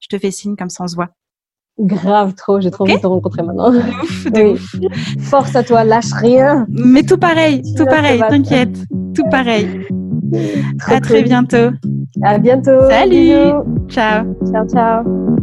[0.00, 1.08] je te fais signe, comme ça on se voit.
[1.78, 3.72] Grave trop, j'ai trop envie de te rencontrer maintenant.
[5.20, 6.66] Force à toi, lâche rien.
[6.68, 8.78] Mais tout pareil, tout pareil, t'inquiète,
[9.14, 9.68] tout pareil.
[10.86, 11.70] à très bientôt.
[12.22, 12.88] À bientôt.
[12.90, 13.52] Salut.
[13.88, 14.26] Ciao.
[14.52, 15.42] Ciao, ciao.